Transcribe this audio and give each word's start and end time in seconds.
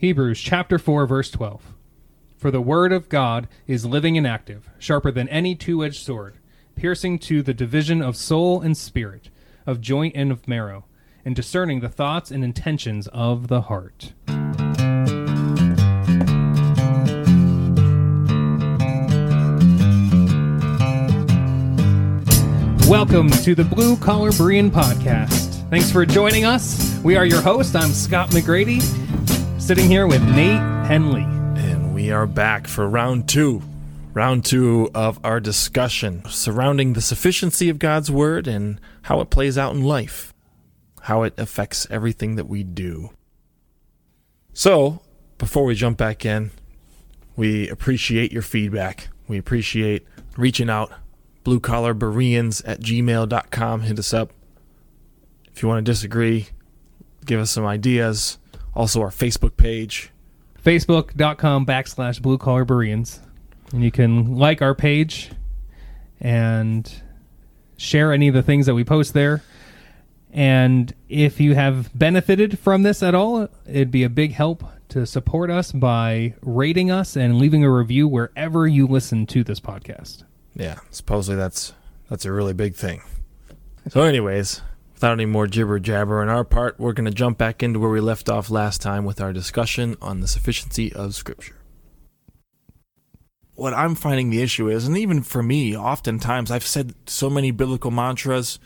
Hebrews 0.00 0.40
chapter 0.40 0.78
4 0.78 1.04
verse 1.04 1.30
12. 1.30 1.74
For 2.38 2.50
the 2.50 2.62
word 2.62 2.90
of 2.90 3.10
God 3.10 3.46
is 3.66 3.84
living 3.84 4.16
and 4.16 4.26
active, 4.26 4.70
sharper 4.78 5.10
than 5.10 5.28
any 5.28 5.54
two-edged 5.54 6.02
sword, 6.02 6.38
piercing 6.74 7.18
to 7.18 7.42
the 7.42 7.52
division 7.52 8.00
of 8.00 8.16
soul 8.16 8.62
and 8.62 8.74
spirit, 8.74 9.28
of 9.66 9.82
joint 9.82 10.16
and 10.16 10.32
of 10.32 10.48
marrow, 10.48 10.86
and 11.22 11.36
discerning 11.36 11.80
the 11.80 11.90
thoughts 11.90 12.30
and 12.30 12.42
intentions 12.42 13.08
of 13.08 13.48
the 13.48 13.60
heart. 13.60 14.14
Welcome 22.88 23.28
to 23.42 23.54
the 23.54 23.68
Blue 23.70 23.98
Collar 23.98 24.30
Berean 24.30 24.70
Podcast. 24.70 25.68
Thanks 25.68 25.92
for 25.92 26.06
joining 26.06 26.46
us. 26.46 26.98
We 27.04 27.16
are 27.16 27.26
your 27.26 27.42
host. 27.42 27.76
I'm 27.76 27.90
Scott 27.90 28.30
McGrady, 28.30 28.80
sitting 29.70 29.88
here 29.88 30.08
with 30.08 30.20
Nate 30.34 30.58
Henley. 30.88 31.22
And 31.22 31.94
we 31.94 32.10
are 32.10 32.26
back 32.26 32.66
for 32.66 32.88
round 32.88 33.28
two. 33.28 33.62
Round 34.12 34.44
two 34.44 34.90
of 34.96 35.20
our 35.22 35.38
discussion 35.38 36.24
surrounding 36.28 36.94
the 36.94 37.00
sufficiency 37.00 37.68
of 37.68 37.78
God's 37.78 38.10
Word 38.10 38.48
and 38.48 38.80
how 39.02 39.20
it 39.20 39.30
plays 39.30 39.56
out 39.56 39.72
in 39.72 39.84
life, 39.84 40.34
how 41.02 41.22
it 41.22 41.34
affects 41.38 41.86
everything 41.88 42.34
that 42.34 42.48
we 42.48 42.64
do. 42.64 43.10
So, 44.52 45.02
before 45.38 45.64
we 45.64 45.76
jump 45.76 45.98
back 45.98 46.26
in, 46.26 46.50
we 47.36 47.68
appreciate 47.68 48.32
your 48.32 48.42
feedback. 48.42 49.06
We 49.28 49.38
appreciate 49.38 50.04
reaching 50.36 50.68
out. 50.68 50.90
Blue 51.44 51.60
collar 51.60 51.94
Bereans 51.94 52.60
at 52.62 52.80
gmail.com. 52.80 53.82
Hit 53.82 54.00
us 54.00 54.12
up. 54.12 54.32
If 55.54 55.62
you 55.62 55.68
want 55.68 55.86
to 55.86 55.88
disagree, 55.88 56.48
give 57.24 57.38
us 57.38 57.52
some 57.52 57.66
ideas. 57.66 58.40
Also, 58.80 59.02
our 59.02 59.10
Facebook 59.10 59.58
page, 59.58 60.10
Facebook.com 60.64 61.66
backslash 61.66 62.22
Blue 62.22 62.38
Collar 62.38 62.64
Bereans. 62.64 63.20
And 63.72 63.84
you 63.84 63.90
can 63.90 64.36
like 64.36 64.62
our 64.62 64.74
page 64.74 65.30
and 66.18 66.90
share 67.76 68.10
any 68.10 68.28
of 68.28 68.32
the 68.32 68.42
things 68.42 68.64
that 68.64 68.74
we 68.74 68.82
post 68.82 69.12
there. 69.12 69.42
And 70.32 70.94
if 71.10 71.40
you 71.40 71.54
have 71.54 71.90
benefited 71.94 72.58
from 72.58 72.82
this 72.82 73.02
at 73.02 73.14
all, 73.14 73.48
it'd 73.66 73.90
be 73.90 74.02
a 74.02 74.08
big 74.08 74.32
help 74.32 74.64
to 74.88 75.04
support 75.04 75.50
us 75.50 75.72
by 75.72 76.32
rating 76.40 76.90
us 76.90 77.16
and 77.16 77.36
leaving 77.36 77.62
a 77.62 77.70
review 77.70 78.08
wherever 78.08 78.66
you 78.66 78.86
listen 78.86 79.26
to 79.26 79.44
this 79.44 79.60
podcast. 79.60 80.24
Yeah, 80.54 80.78
supposedly 80.90 81.36
that's 81.36 81.74
that's 82.08 82.24
a 82.24 82.32
really 82.32 82.54
big 82.54 82.76
thing. 82.76 83.02
So, 83.90 84.00
anyways, 84.00 84.62
without 85.00 85.12
any 85.12 85.24
more 85.24 85.46
jibber 85.46 85.78
jabber. 85.78 86.20
On 86.20 86.28
our 86.28 86.44
part, 86.44 86.78
we're 86.78 86.92
going 86.92 87.06
to 87.06 87.10
jump 87.10 87.38
back 87.38 87.62
into 87.62 87.78
where 87.78 87.88
we 87.88 88.00
left 88.00 88.28
off 88.28 88.50
last 88.50 88.82
time 88.82 89.06
with 89.06 89.18
our 89.18 89.32
discussion 89.32 89.96
on 90.02 90.20
the 90.20 90.28
sufficiency 90.28 90.92
of 90.92 91.14
Scripture. 91.14 91.56
What 93.54 93.72
I'm 93.72 93.94
finding 93.94 94.28
the 94.28 94.42
issue 94.42 94.68
is, 94.68 94.86
and 94.86 94.98
even 94.98 95.22
for 95.22 95.42
me, 95.42 95.74
oftentimes 95.74 96.50
I've 96.50 96.66
said 96.66 96.92
so 97.06 97.30
many 97.30 97.50
biblical 97.50 97.90
mantras 97.90 98.58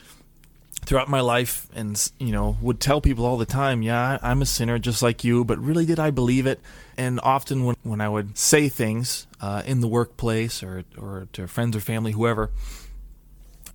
throughout 0.81 1.07
my 1.07 1.21
life 1.21 1.69
and 1.73 2.11
you 2.19 2.33
know 2.33 2.57
would 2.61 2.81
tell 2.81 3.01
people 3.01 3.25
all 3.25 3.37
the 3.37 3.45
time 3.45 3.81
yeah 3.81 4.19
i'm 4.21 4.39
a 4.43 4.45
sinner 4.45 4.77
just 4.77 5.01
like 5.01 5.23
you 5.23 5.43
but 5.43 5.57
really 5.57 5.83
did 5.83 5.99
i 5.99 6.11
believe 6.11 6.45
it? 6.45 6.59
And 6.95 7.19
often 7.23 7.63
when, 7.63 7.75
when 7.81 8.01
i 8.01 8.09
would 8.09 8.37
say 8.37 8.69
things 8.69 9.25
uh, 9.41 9.63
in 9.65 9.81
the 9.81 9.87
workplace 9.87 10.61
or, 10.61 10.83
or 10.95 11.27
to 11.33 11.47
friends 11.47 11.75
or 11.75 11.79
family 11.79 12.11
whoever 12.11 12.51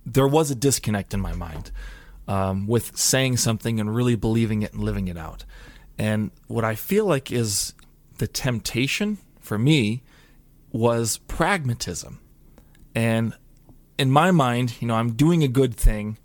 there 0.05 0.27
was 0.27 0.51
a 0.51 0.55
disconnect 0.55 1.13
in 1.13 1.19
my 1.19 1.33
mind 1.33 1.71
um, 2.31 2.67
with 2.67 2.95
saying 2.97 3.37
something 3.37 3.79
and 3.79 3.95
really 3.95 4.15
believing 4.15 4.61
it 4.61 4.73
and 4.73 4.83
living 4.83 5.07
it 5.07 5.17
out 5.17 5.45
and 5.97 6.31
what 6.47 6.63
i 6.63 6.75
feel 6.75 7.05
like 7.05 7.31
is 7.31 7.73
the 8.17 8.27
temptation 8.27 9.17
for 9.39 9.57
me 9.57 10.01
was 10.71 11.17
pragmatism 11.27 12.19
and 12.95 13.33
in 13.97 14.09
my 14.09 14.31
mind 14.31 14.75
you 14.79 14.87
know 14.87 14.95
i'm 14.95 15.13
doing 15.13 15.43
a 15.43 15.47
good 15.47 15.75
thing 15.75 16.17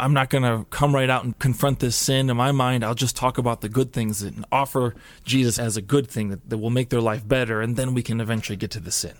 I'm 0.00 0.14
not 0.14 0.30
going 0.30 0.44
to 0.44 0.64
come 0.70 0.94
right 0.94 1.10
out 1.10 1.24
and 1.24 1.38
confront 1.38 1.80
this 1.80 1.94
sin. 1.94 2.30
In 2.30 2.36
my 2.36 2.52
mind, 2.52 2.82
I'll 2.82 2.94
just 2.94 3.14
talk 3.14 3.36
about 3.36 3.60
the 3.60 3.68
good 3.68 3.92
things 3.92 4.22
and 4.22 4.46
offer 4.50 4.94
Jesus 5.24 5.58
as 5.58 5.76
a 5.76 5.82
good 5.82 6.08
thing 6.08 6.30
that, 6.30 6.48
that 6.48 6.56
will 6.56 6.70
make 6.70 6.88
their 6.88 7.02
life 7.02 7.26
better, 7.28 7.60
and 7.60 7.76
then 7.76 7.92
we 7.92 8.02
can 8.02 8.18
eventually 8.18 8.56
get 8.56 8.70
to 8.72 8.80
the 8.80 8.90
sin. 8.90 9.12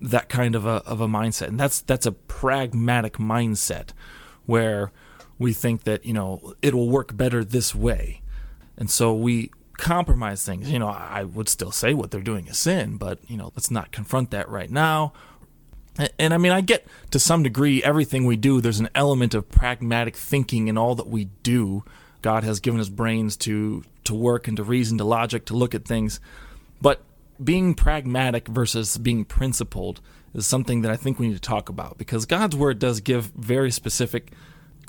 That 0.00 0.28
kind 0.28 0.54
of 0.54 0.66
a, 0.66 0.82
of 0.86 1.00
a 1.00 1.08
mindset. 1.08 1.48
And 1.48 1.58
that's, 1.58 1.80
that's 1.80 2.06
a 2.06 2.12
pragmatic 2.12 3.14
mindset 3.14 3.90
where 4.46 4.92
we 5.38 5.52
think 5.52 5.84
that, 5.84 6.04
you 6.04 6.12
know, 6.12 6.54
it'll 6.62 6.88
work 6.88 7.16
better 7.16 7.44
this 7.44 7.74
way. 7.74 8.22
And 8.76 8.90
so 8.90 9.14
we 9.14 9.50
compromise 9.76 10.44
things. 10.44 10.70
You 10.70 10.78
know, 10.78 10.88
I 10.88 11.24
would 11.24 11.48
still 11.48 11.72
say 11.72 11.94
what 11.94 12.10
they're 12.10 12.20
doing 12.20 12.46
is 12.46 12.58
sin, 12.58 12.96
but, 12.96 13.18
you 13.28 13.36
know, 13.36 13.52
let's 13.56 13.70
not 13.70 13.92
confront 13.92 14.30
that 14.30 14.48
right 14.48 14.70
now 14.70 15.12
and 16.18 16.34
I 16.34 16.38
mean, 16.38 16.52
I 16.52 16.60
get 16.60 16.86
to 17.12 17.18
some 17.18 17.42
degree 17.42 17.82
everything 17.82 18.26
we 18.26 18.36
do, 18.36 18.60
there's 18.60 18.80
an 18.80 18.88
element 18.94 19.34
of 19.34 19.48
pragmatic 19.48 20.16
thinking 20.16 20.68
in 20.68 20.76
all 20.76 20.94
that 20.96 21.06
we 21.06 21.26
do. 21.42 21.84
God 22.20 22.42
has 22.42 22.58
given 22.58 22.80
us 22.80 22.88
brains 22.88 23.36
to, 23.38 23.84
to 24.04 24.14
work 24.14 24.48
and 24.48 24.56
to 24.56 24.64
reason, 24.64 24.98
to 24.98 25.04
logic, 25.04 25.44
to 25.46 25.54
look 25.54 25.74
at 25.74 25.84
things. 25.84 26.20
But 26.80 27.02
being 27.42 27.74
pragmatic 27.74 28.48
versus 28.48 28.98
being 28.98 29.24
principled 29.24 30.00
is 30.34 30.46
something 30.46 30.82
that 30.82 30.90
I 30.90 30.96
think 30.96 31.18
we 31.18 31.28
need 31.28 31.34
to 31.34 31.40
talk 31.40 31.68
about 31.68 31.96
because 31.96 32.26
God's 32.26 32.56
Word 32.56 32.78
does 32.80 33.00
give 33.00 33.26
very 33.36 33.70
specific 33.70 34.32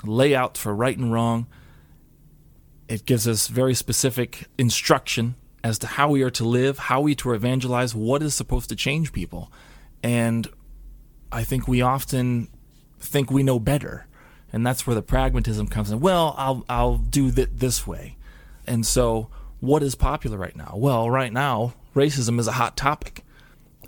layouts 0.04 0.60
for 0.60 0.74
right 0.74 0.96
and 0.96 1.12
wrong. 1.12 1.46
It 2.88 3.04
gives 3.04 3.26
us 3.26 3.48
very 3.48 3.74
specific 3.74 4.46
instruction 4.58 5.34
as 5.64 5.78
to 5.80 5.86
how 5.86 6.08
we 6.08 6.22
are 6.22 6.30
to 6.30 6.44
live, 6.44 6.78
how 6.78 7.00
we 7.00 7.14
to 7.16 7.32
evangelize, 7.32 7.94
what 7.94 8.22
is 8.22 8.34
supposed 8.34 8.68
to 8.68 8.76
change 8.76 9.12
people. 9.12 9.50
And 10.02 10.46
I 11.32 11.42
think 11.42 11.66
we 11.66 11.82
often 11.82 12.48
think 13.00 13.30
we 13.30 13.42
know 13.42 13.58
better, 13.58 14.06
and 14.52 14.64
that's 14.64 14.86
where 14.86 14.94
the 14.94 15.02
pragmatism 15.02 15.66
comes 15.66 15.90
in. 15.90 16.00
Well, 16.00 16.34
I'll 16.38 16.64
I'll 16.68 16.96
do 16.96 17.28
it 17.28 17.58
this 17.58 17.86
way, 17.86 18.16
and 18.66 18.86
so 18.86 19.28
what 19.60 19.82
is 19.82 19.94
popular 19.94 20.38
right 20.38 20.54
now? 20.54 20.74
Well, 20.76 21.10
right 21.10 21.32
now 21.32 21.74
racism 21.94 22.38
is 22.38 22.46
a 22.46 22.52
hot 22.52 22.76
topic, 22.76 23.24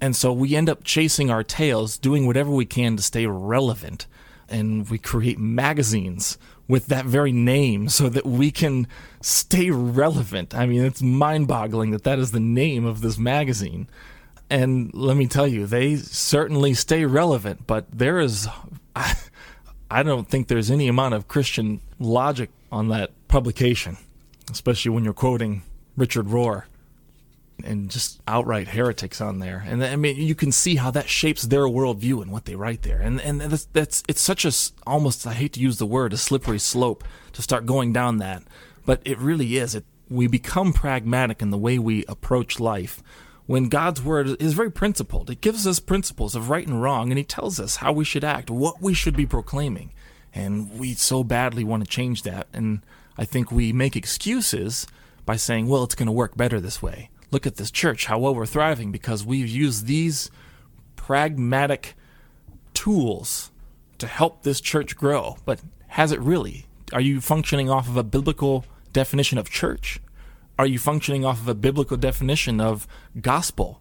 and 0.00 0.16
so 0.16 0.32
we 0.32 0.56
end 0.56 0.68
up 0.68 0.82
chasing 0.82 1.30
our 1.30 1.44
tails, 1.44 1.96
doing 1.96 2.26
whatever 2.26 2.50
we 2.50 2.66
can 2.66 2.96
to 2.96 3.02
stay 3.02 3.26
relevant, 3.26 4.06
and 4.48 4.88
we 4.88 4.98
create 4.98 5.38
magazines 5.38 6.38
with 6.66 6.86
that 6.86 7.06
very 7.06 7.32
name 7.32 7.88
so 7.88 8.08
that 8.08 8.26
we 8.26 8.50
can 8.50 8.86
stay 9.20 9.70
relevant. 9.70 10.54
I 10.54 10.66
mean, 10.66 10.84
it's 10.84 11.02
mind-boggling 11.02 11.90
that 11.92 12.04
that 12.04 12.18
is 12.18 12.32
the 12.32 12.40
name 12.40 12.84
of 12.84 13.00
this 13.00 13.18
magazine 13.18 13.88
and 14.50 14.92
let 14.94 15.16
me 15.16 15.26
tell 15.26 15.46
you, 15.46 15.66
they 15.66 15.96
certainly 15.96 16.74
stay 16.74 17.04
relevant, 17.04 17.66
but 17.66 17.86
there 17.92 18.18
is, 18.18 18.48
I, 18.96 19.14
I 19.90 20.02
don't 20.02 20.28
think 20.28 20.48
there's 20.48 20.70
any 20.70 20.88
amount 20.88 21.14
of 21.14 21.28
Christian 21.28 21.80
logic 21.98 22.50
on 22.70 22.88
that 22.88 23.10
publication, 23.28 23.96
especially 24.50 24.90
when 24.90 25.04
you're 25.04 25.14
quoting 25.14 25.62
Richard 25.96 26.26
Rohr 26.26 26.64
and 27.64 27.90
just 27.90 28.20
outright 28.26 28.68
heretics 28.68 29.20
on 29.20 29.38
there. 29.40 29.64
And 29.66 29.84
I 29.84 29.96
mean, 29.96 30.16
you 30.16 30.34
can 30.34 30.52
see 30.52 30.76
how 30.76 30.90
that 30.92 31.08
shapes 31.08 31.42
their 31.42 31.64
worldview 31.64 32.22
and 32.22 32.30
what 32.30 32.44
they 32.44 32.54
write 32.54 32.82
there. 32.82 33.00
And 33.00 33.20
and 33.20 33.40
that's, 33.40 33.64
that's 33.66 34.02
it's 34.08 34.20
such 34.20 34.44
a 34.44 34.52
almost 34.86 35.26
I 35.26 35.34
hate 35.34 35.54
to 35.54 35.60
use 35.60 35.78
the 35.78 35.86
word 35.86 36.12
a 36.12 36.16
slippery 36.16 36.58
slope 36.58 37.04
to 37.32 37.42
start 37.42 37.66
going 37.66 37.92
down 37.92 38.18
that, 38.18 38.42
but 38.86 39.00
it 39.04 39.18
really 39.18 39.56
is. 39.56 39.74
It 39.74 39.84
we 40.08 40.26
become 40.26 40.72
pragmatic 40.72 41.42
in 41.42 41.50
the 41.50 41.58
way 41.58 41.78
we 41.78 42.04
approach 42.06 42.60
life 42.60 43.02
when 43.46 43.68
God's 43.68 44.02
word 44.02 44.40
is 44.40 44.54
very 44.54 44.70
principled. 44.70 45.30
It 45.30 45.40
gives 45.40 45.66
us 45.66 45.80
principles 45.80 46.34
of 46.34 46.50
right 46.50 46.66
and 46.66 46.82
wrong, 46.82 47.10
and 47.10 47.18
He 47.18 47.24
tells 47.24 47.58
us 47.58 47.76
how 47.76 47.92
we 47.92 48.04
should 48.04 48.24
act, 48.24 48.50
what 48.50 48.80
we 48.80 48.94
should 48.94 49.16
be 49.16 49.26
proclaiming. 49.26 49.92
And 50.34 50.78
we 50.78 50.94
so 50.94 51.24
badly 51.24 51.64
want 51.64 51.82
to 51.82 51.90
change 51.90 52.22
that. 52.22 52.46
And 52.52 52.82
I 53.16 53.24
think 53.24 53.50
we 53.50 53.72
make 53.72 53.96
excuses 53.96 54.86
by 55.24 55.36
saying, 55.36 55.66
well, 55.66 55.82
it's 55.82 55.94
going 55.94 56.06
to 56.06 56.12
work 56.12 56.36
better 56.36 56.60
this 56.60 56.82
way. 56.82 57.10
Look 57.30 57.46
at 57.46 57.56
this 57.56 57.70
church, 57.70 58.06
how 58.06 58.18
well 58.18 58.34
we're 58.34 58.46
thriving 58.46 58.90
because 58.90 59.24
we've 59.24 59.48
used 59.48 59.86
these 59.86 60.30
pragmatic 60.96 61.94
tools 62.74 63.50
to 63.98 64.06
help 64.06 64.42
this 64.42 64.60
church 64.60 64.96
grow. 64.96 65.36
But 65.44 65.60
has 65.88 66.12
it 66.12 66.20
really? 66.20 66.66
Are 66.92 67.00
you 67.00 67.20
functioning 67.20 67.68
off 67.68 67.88
of 67.88 67.96
a 67.96 68.02
biblical 68.02 68.64
definition 68.92 69.38
of 69.38 69.50
church? 69.50 70.00
are 70.58 70.66
you 70.66 70.78
functioning 70.78 71.24
off 71.24 71.40
of 71.40 71.48
a 71.48 71.54
biblical 71.54 71.96
definition 71.96 72.60
of 72.60 72.88
gospel? 73.20 73.80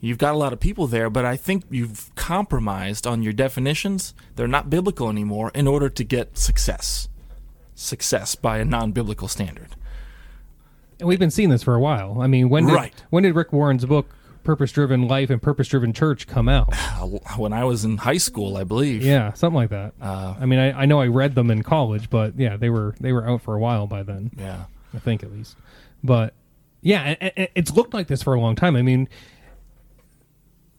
You've 0.00 0.18
got 0.18 0.34
a 0.34 0.38
lot 0.38 0.52
of 0.52 0.60
people 0.60 0.86
there, 0.86 1.10
but 1.10 1.24
I 1.24 1.36
think 1.36 1.64
you've 1.70 2.14
compromised 2.14 3.06
on 3.06 3.22
your 3.22 3.32
definitions. 3.32 4.14
They're 4.36 4.46
not 4.46 4.70
biblical 4.70 5.08
anymore 5.08 5.50
in 5.54 5.66
order 5.66 5.88
to 5.88 6.04
get 6.04 6.38
success. 6.38 7.08
Success 7.74 8.34
by 8.34 8.58
a 8.58 8.64
non 8.64 8.92
biblical 8.92 9.26
standard. 9.26 9.74
And 11.00 11.08
we've 11.08 11.18
been 11.18 11.30
seeing 11.30 11.48
this 11.48 11.62
for 11.62 11.74
a 11.74 11.80
while. 11.80 12.20
I 12.20 12.26
mean, 12.26 12.48
when 12.48 12.66
did, 12.66 12.74
right. 12.74 13.04
when 13.10 13.22
did 13.22 13.34
Rick 13.34 13.52
Warren's 13.52 13.84
book 13.84 14.08
Purpose 14.42 14.72
Driven 14.72 15.06
Life 15.06 15.30
and 15.30 15.40
Purpose 15.40 15.68
Driven 15.68 15.92
Church 15.92 16.26
come 16.26 16.48
out? 16.48 16.74
When 17.36 17.52
I 17.52 17.64
was 17.64 17.84
in 17.84 17.98
high 17.98 18.16
school, 18.16 18.56
I 18.56 18.64
believe. 18.64 19.02
Yeah, 19.02 19.32
something 19.34 19.54
like 19.54 19.70
that. 19.70 19.94
Uh, 20.00 20.34
I 20.40 20.46
mean, 20.46 20.58
I, 20.58 20.82
I 20.82 20.86
know 20.86 21.00
I 21.00 21.06
read 21.06 21.36
them 21.36 21.50
in 21.50 21.62
college, 21.62 22.10
but 22.10 22.36
yeah, 22.36 22.56
they 22.56 22.68
were 22.68 22.94
they 22.98 23.12
were 23.12 23.26
out 23.26 23.42
for 23.42 23.54
a 23.54 23.60
while 23.60 23.86
by 23.86 24.02
then. 24.02 24.32
Yeah, 24.36 24.64
I 24.92 24.98
think 24.98 25.22
at 25.22 25.32
least. 25.32 25.56
But 26.02 26.34
Yeah, 26.82 27.14
it's 27.20 27.72
looked 27.72 27.94
like 27.94 28.08
this 28.08 28.22
for 28.22 28.34
a 28.34 28.40
long 28.40 28.56
time. 28.56 28.74
I 28.74 28.82
mean, 28.82 29.08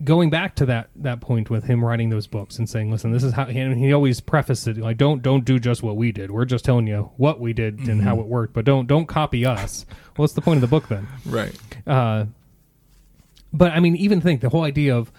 going 0.04 0.30
back 0.30 0.56
to 0.56 0.66
that 0.66 0.90
that 0.96 1.22
point 1.22 1.50
with 1.50 1.66
him 1.66 1.84
writing 1.84 2.10
those 2.10 2.28
books 2.28 2.58
and 2.58 2.70
saying, 2.70 2.92
"Listen, 2.92 3.12
this 3.12 3.24
is 3.24 3.34
how." 3.34 3.46
And 3.46 3.78
he 3.78 3.92
always 3.94 4.20
prefaced 4.22 4.68
it 4.68 4.78
like, 4.78 4.98
"Don't 4.98 5.22
don't 5.22 5.46
do 5.46 5.60
just 5.60 5.84
what 5.84 5.96
we 5.98 6.12
did. 6.12 6.32
We're 6.32 6.46
just 6.46 6.66
telling 6.66 6.88
you 6.88 7.12
what 7.18 7.40
we 7.40 7.54
did 7.54 7.80
and 7.88 8.02
how 8.02 8.20
it 8.20 8.28
worked, 8.28 8.54
but 8.54 8.66
don't 8.66 8.88
don't 8.88 9.08
copy 9.08 9.46
us." 9.46 9.86
What's 10.16 10.34
the 10.34 10.42
point 10.42 10.58
of 10.58 10.62
the 10.62 10.68
book 10.68 10.88
then? 10.90 11.08
Right. 11.26 11.56
Uh, 11.88 12.26
but 13.54 13.72
I 13.72 13.80
mean, 13.80 13.96
even 13.96 14.22
think 14.22 14.42
the 14.42 14.50
whole 14.50 14.64
idea 14.64 14.96
of 14.96 15.12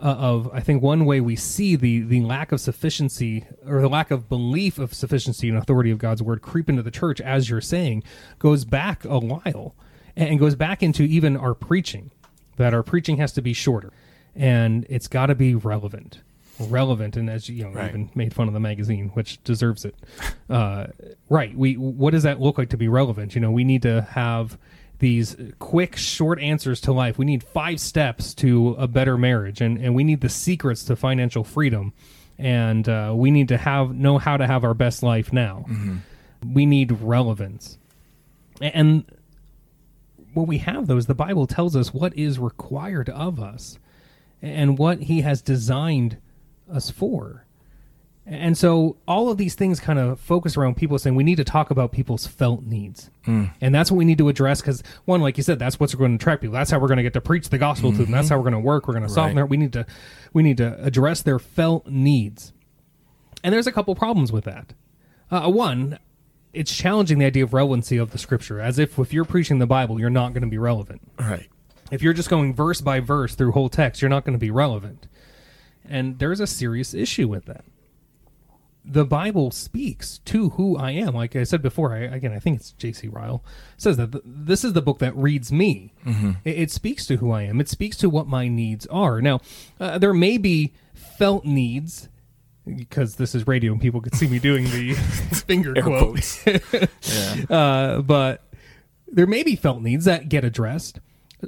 uh, 0.00 0.04
of 0.04 0.50
I 0.52 0.60
think 0.60 0.82
one 0.82 1.04
way 1.04 1.20
we 1.20 1.36
see 1.36 1.76
the 1.76 2.00
the 2.00 2.20
lack 2.22 2.52
of 2.52 2.60
sufficiency 2.60 3.44
or 3.66 3.80
the 3.80 3.88
lack 3.88 4.10
of 4.10 4.28
belief 4.28 4.78
of 4.78 4.94
sufficiency 4.94 5.48
and 5.48 5.58
authority 5.58 5.90
of 5.90 5.98
God's 5.98 6.22
word 6.22 6.42
creep 6.42 6.68
into 6.68 6.82
the 6.82 6.90
church, 6.90 7.20
as 7.20 7.50
you're 7.50 7.60
saying, 7.60 8.02
goes 8.38 8.64
back 8.64 9.04
a 9.04 9.18
while 9.18 9.74
and 10.16 10.38
goes 10.38 10.54
back 10.54 10.82
into 10.82 11.02
even 11.02 11.36
our 11.36 11.54
preaching. 11.54 12.10
That 12.56 12.74
our 12.74 12.82
preaching 12.82 13.18
has 13.18 13.32
to 13.34 13.42
be 13.42 13.52
shorter, 13.52 13.92
and 14.38 14.86
it's 14.88 15.08
got 15.08 15.26
to 15.26 15.34
be 15.34 15.54
relevant, 15.54 16.20
relevant. 16.58 17.16
And 17.16 17.28
as 17.28 17.48
you 17.48 17.64
know, 17.64 17.72
Right. 17.72 17.90
even 17.90 18.08
made 18.14 18.32
fun 18.32 18.48
of 18.48 18.54
the 18.54 18.60
magazine, 18.60 19.10
which 19.14 19.42
deserves 19.44 19.84
it. 19.84 19.94
Uh, 20.48 20.86
right? 21.28 21.54
We 21.54 21.74
what 21.74 22.12
does 22.12 22.22
that 22.22 22.40
look 22.40 22.56
like 22.56 22.70
to 22.70 22.78
be 22.78 22.88
relevant? 22.88 23.34
You 23.34 23.42
know, 23.42 23.50
we 23.50 23.64
need 23.64 23.82
to 23.82 24.00
have 24.12 24.56
these 24.98 25.36
quick 25.58 25.94
short 25.94 26.40
answers 26.40 26.80
to 26.80 26.92
life 26.92 27.18
we 27.18 27.24
need 27.24 27.44
five 27.44 27.78
steps 27.78 28.34
to 28.34 28.74
a 28.78 28.88
better 28.88 29.16
marriage 29.16 29.60
and, 29.60 29.78
and 29.78 29.94
we 29.94 30.02
need 30.02 30.20
the 30.22 30.28
secrets 30.28 30.82
to 30.84 30.96
financial 30.96 31.44
freedom 31.44 31.92
and 32.36 32.88
uh, 32.88 33.12
we 33.14 33.30
need 33.30 33.46
to 33.46 33.56
have 33.58 33.94
know 33.94 34.18
how 34.18 34.36
to 34.36 34.44
have 34.46 34.64
our 34.64 34.74
best 34.74 35.02
life 35.04 35.32
now 35.32 35.64
we 36.52 36.66
need 36.66 36.90
relevance 37.00 37.78
and 38.60 39.04
what 40.34 40.48
we 40.48 40.58
have 40.58 40.88
though 40.88 40.96
is 40.96 41.06
the 41.06 41.14
bible 41.14 41.46
tells 41.46 41.76
us 41.76 41.94
what 41.94 42.12
is 42.18 42.38
required 42.40 43.08
of 43.10 43.38
us 43.38 43.78
and 44.42 44.78
what 44.78 45.02
he 45.02 45.20
has 45.22 45.42
designed 45.42 46.18
us 46.72 46.90
for 46.90 47.44
and 48.30 48.58
so 48.58 48.98
all 49.08 49.30
of 49.30 49.38
these 49.38 49.54
things 49.54 49.80
kind 49.80 49.98
of 49.98 50.20
focus 50.20 50.58
around 50.58 50.76
people 50.76 50.98
saying 50.98 51.16
we 51.16 51.24
need 51.24 51.36
to 51.36 51.44
talk 51.44 51.70
about 51.70 51.92
people's 51.92 52.26
felt 52.26 52.62
needs. 52.62 53.08
And 53.24 53.74
that's 53.74 53.90
what 53.90 53.96
we 53.96 54.04
need 54.04 54.18
to 54.18 54.28
address 54.28 54.60
because, 54.60 54.82
one, 55.06 55.22
like 55.22 55.38
you 55.38 55.42
said, 55.42 55.58
that's 55.58 55.80
what's 55.80 55.94
going 55.94 56.10
to 56.10 56.16
attract 56.22 56.42
people. 56.42 56.52
That's 56.52 56.70
how 56.70 56.78
we're 56.78 56.88
going 56.88 56.98
to 56.98 57.02
get 57.02 57.14
to 57.14 57.22
preach 57.22 57.48
the 57.48 57.56
gospel 57.56 57.90
to 57.90 57.96
them. 58.02 58.10
That's 58.10 58.28
how 58.28 58.36
we're 58.36 58.42
going 58.42 58.52
to 58.52 58.58
work. 58.60 58.86
We're 58.86 58.92
going 58.92 59.06
to 59.06 59.08
solve 59.08 59.28
Right. 59.28 59.34
their, 59.34 59.46
we 59.46 59.56
need 59.56 59.72
to 59.72 59.86
we 60.34 60.42
need 60.42 60.58
to 60.58 60.78
address 60.84 61.22
their 61.22 61.38
felt 61.38 61.86
needs. 61.86 62.52
And 63.42 63.54
there's 63.54 63.66
a 63.66 63.72
couple 63.72 63.94
problems 63.94 64.30
with 64.30 64.44
that. 64.44 64.74
Uh, 65.30 65.50
one, 65.50 65.98
it's 66.52 66.74
challenging 66.76 67.18
the 67.18 67.24
idea 67.24 67.44
of 67.44 67.54
relevancy 67.54 67.96
of 67.96 68.10
the 68.10 68.18
scripture, 68.18 68.60
as 68.60 68.78
if 68.78 68.98
if 68.98 69.10
you're 69.10 69.24
preaching 69.24 69.58
the 69.58 69.66
Bible, 69.66 69.98
you're 69.98 70.10
not 70.10 70.34
going 70.34 70.42
to 70.42 70.48
be 70.50 70.58
relevant 70.58 71.00
Right. 71.18 71.48
If 71.90 72.02
you're 72.02 72.12
just 72.12 72.30
going 72.30 72.54
verse 72.54 72.80
by 72.80 73.00
verse 73.00 73.34
through 73.34 73.52
whole 73.52 73.68
text, 73.68 74.02
you're 74.02 74.08
not 74.08 74.24
going 74.24 74.34
to 74.34 74.38
be 74.38 74.50
relevant. 74.50 75.06
And 75.88 76.18
there's 76.18 76.40
a 76.40 76.46
serious 76.46 76.94
issue 76.94 77.28
with 77.28 77.46
that. 77.46 77.64
The 78.84 79.04
Bible 79.04 79.50
speaks 79.50 80.18
to 80.26 80.50
who 80.50 80.76
I 80.76 80.92
am. 80.92 81.14
Like 81.14 81.36
I 81.36 81.44
said 81.44 81.60
before, 81.60 81.94
I, 81.94 81.98
again, 81.98 82.32
I 82.32 82.38
think 82.38 82.60
it's 82.60 82.72
J.C. 82.72 83.08
Ryle 83.08 83.44
says 83.76 83.98
that 83.98 84.12
th- 84.12 84.24
this 84.24 84.64
is 84.64 84.72
the 84.72 84.80
book 84.80 84.98
that 85.00 85.14
reads 85.14 85.52
me. 85.52 85.92
It, 86.44 86.58
it 86.58 86.70
speaks 86.70 87.04
to 87.06 87.16
who 87.16 87.30
I 87.30 87.42
am. 87.42 87.60
It 87.60 87.68
speaks 87.68 87.98
to 87.98 88.08
what 88.08 88.26
my 88.26 88.48
needs 88.48 88.86
are. 88.86 89.20
Now, 89.20 89.40
uh, 89.78 89.98
there 89.98 90.14
may 90.14 90.38
be 90.38 90.72
felt 90.94 91.44
needs 91.44 92.08
because 92.76 93.16
this 93.16 93.34
is 93.34 93.46
radio 93.46 93.72
and 93.72 93.80
people 93.80 94.00
could 94.00 94.14
see 94.14 94.28
me 94.28 94.38
doing 94.38 94.64
the 94.64 94.94
finger 95.46 95.74
quotes. 95.74 96.44
yeah. 96.72 97.44
uh, 97.50 98.02
but 98.02 98.44
there 99.06 99.26
may 99.26 99.42
be 99.42 99.56
felt 99.56 99.82
needs 99.82 100.04
that 100.04 100.28
get 100.28 100.44
addressed. 100.44 101.00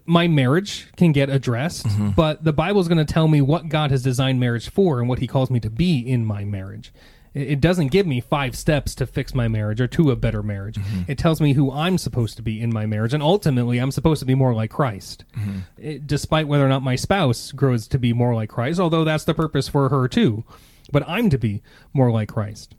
My 0.07 0.29
marriage 0.29 0.89
can 0.97 1.13
get 1.13 1.29
addressed, 1.29 1.87
mm-hmm. 1.87 2.11
but 2.11 2.45
the 2.45 2.53
Bible 2.53 2.81
is 2.81 2.89
going 2.89 3.05
to 3.05 3.13
tell 3.13 3.27
me 3.27 3.41
what 3.41 3.69
God 3.69 3.91
has 3.91 4.03
designed 4.03 4.39
marriage 4.39 4.71
for 4.71 5.01
and 5.01 5.09
what 5.09 5.19
He 5.19 5.27
calls 5.27 5.51
me 5.51 5.59
to 5.61 5.71
be 5.71 5.99
in 5.99 6.25
my 6.25 6.45
marriage. 6.45 6.93
It 7.33 7.61
doesn't 7.61 7.89
give 7.89 8.07
me 8.07 8.21
five 8.21 8.57
steps 8.57 8.95
to 8.97 9.07
fix 9.07 9.35
my 9.35 9.47
marriage 9.47 9.81
or 9.81 9.87
to 9.89 10.11
a 10.11 10.17
better 10.17 10.43
marriage. 10.43 10.77
Mm-hmm. 10.77 11.11
It 11.11 11.17
tells 11.17 11.41
me 11.41 11.53
who 11.53 11.71
I'm 11.71 11.97
supposed 11.97 12.37
to 12.37 12.43
be 12.43 12.61
in 12.61 12.73
my 12.73 12.87
marriage, 12.87 13.15
and 13.15 13.23
ultimately, 13.23 13.79
I'm 13.79 13.93
supposed 13.93 14.21
to 14.21 14.27
be 14.27 14.35
more 14.35 14.53
like 14.53 14.71
Christ. 14.71 15.25
Mm-hmm. 15.37 15.59
It- 15.79 16.07
despite 16.07 16.49
whether 16.49 16.67
or 16.67 16.69
not 16.69 16.83
my 16.83 16.97
spouse 16.97 17.53
grows 17.53 17.87
to 17.89 17.99
be 17.99 18.13
more 18.13 18.35
like 18.35 18.49
Christ, 18.49 18.81
although 18.81 19.05
that's 19.05 19.25
the 19.25 19.35
purpose 19.35 19.69
for 19.69 19.89
her 19.89 20.09
too. 20.09 20.45
But 20.93 21.09
I'm 21.09 21.31
to 21.31 21.39
be 21.39 21.63
more 21.93 22.11
like 22.11 22.29
Christ 22.29 22.75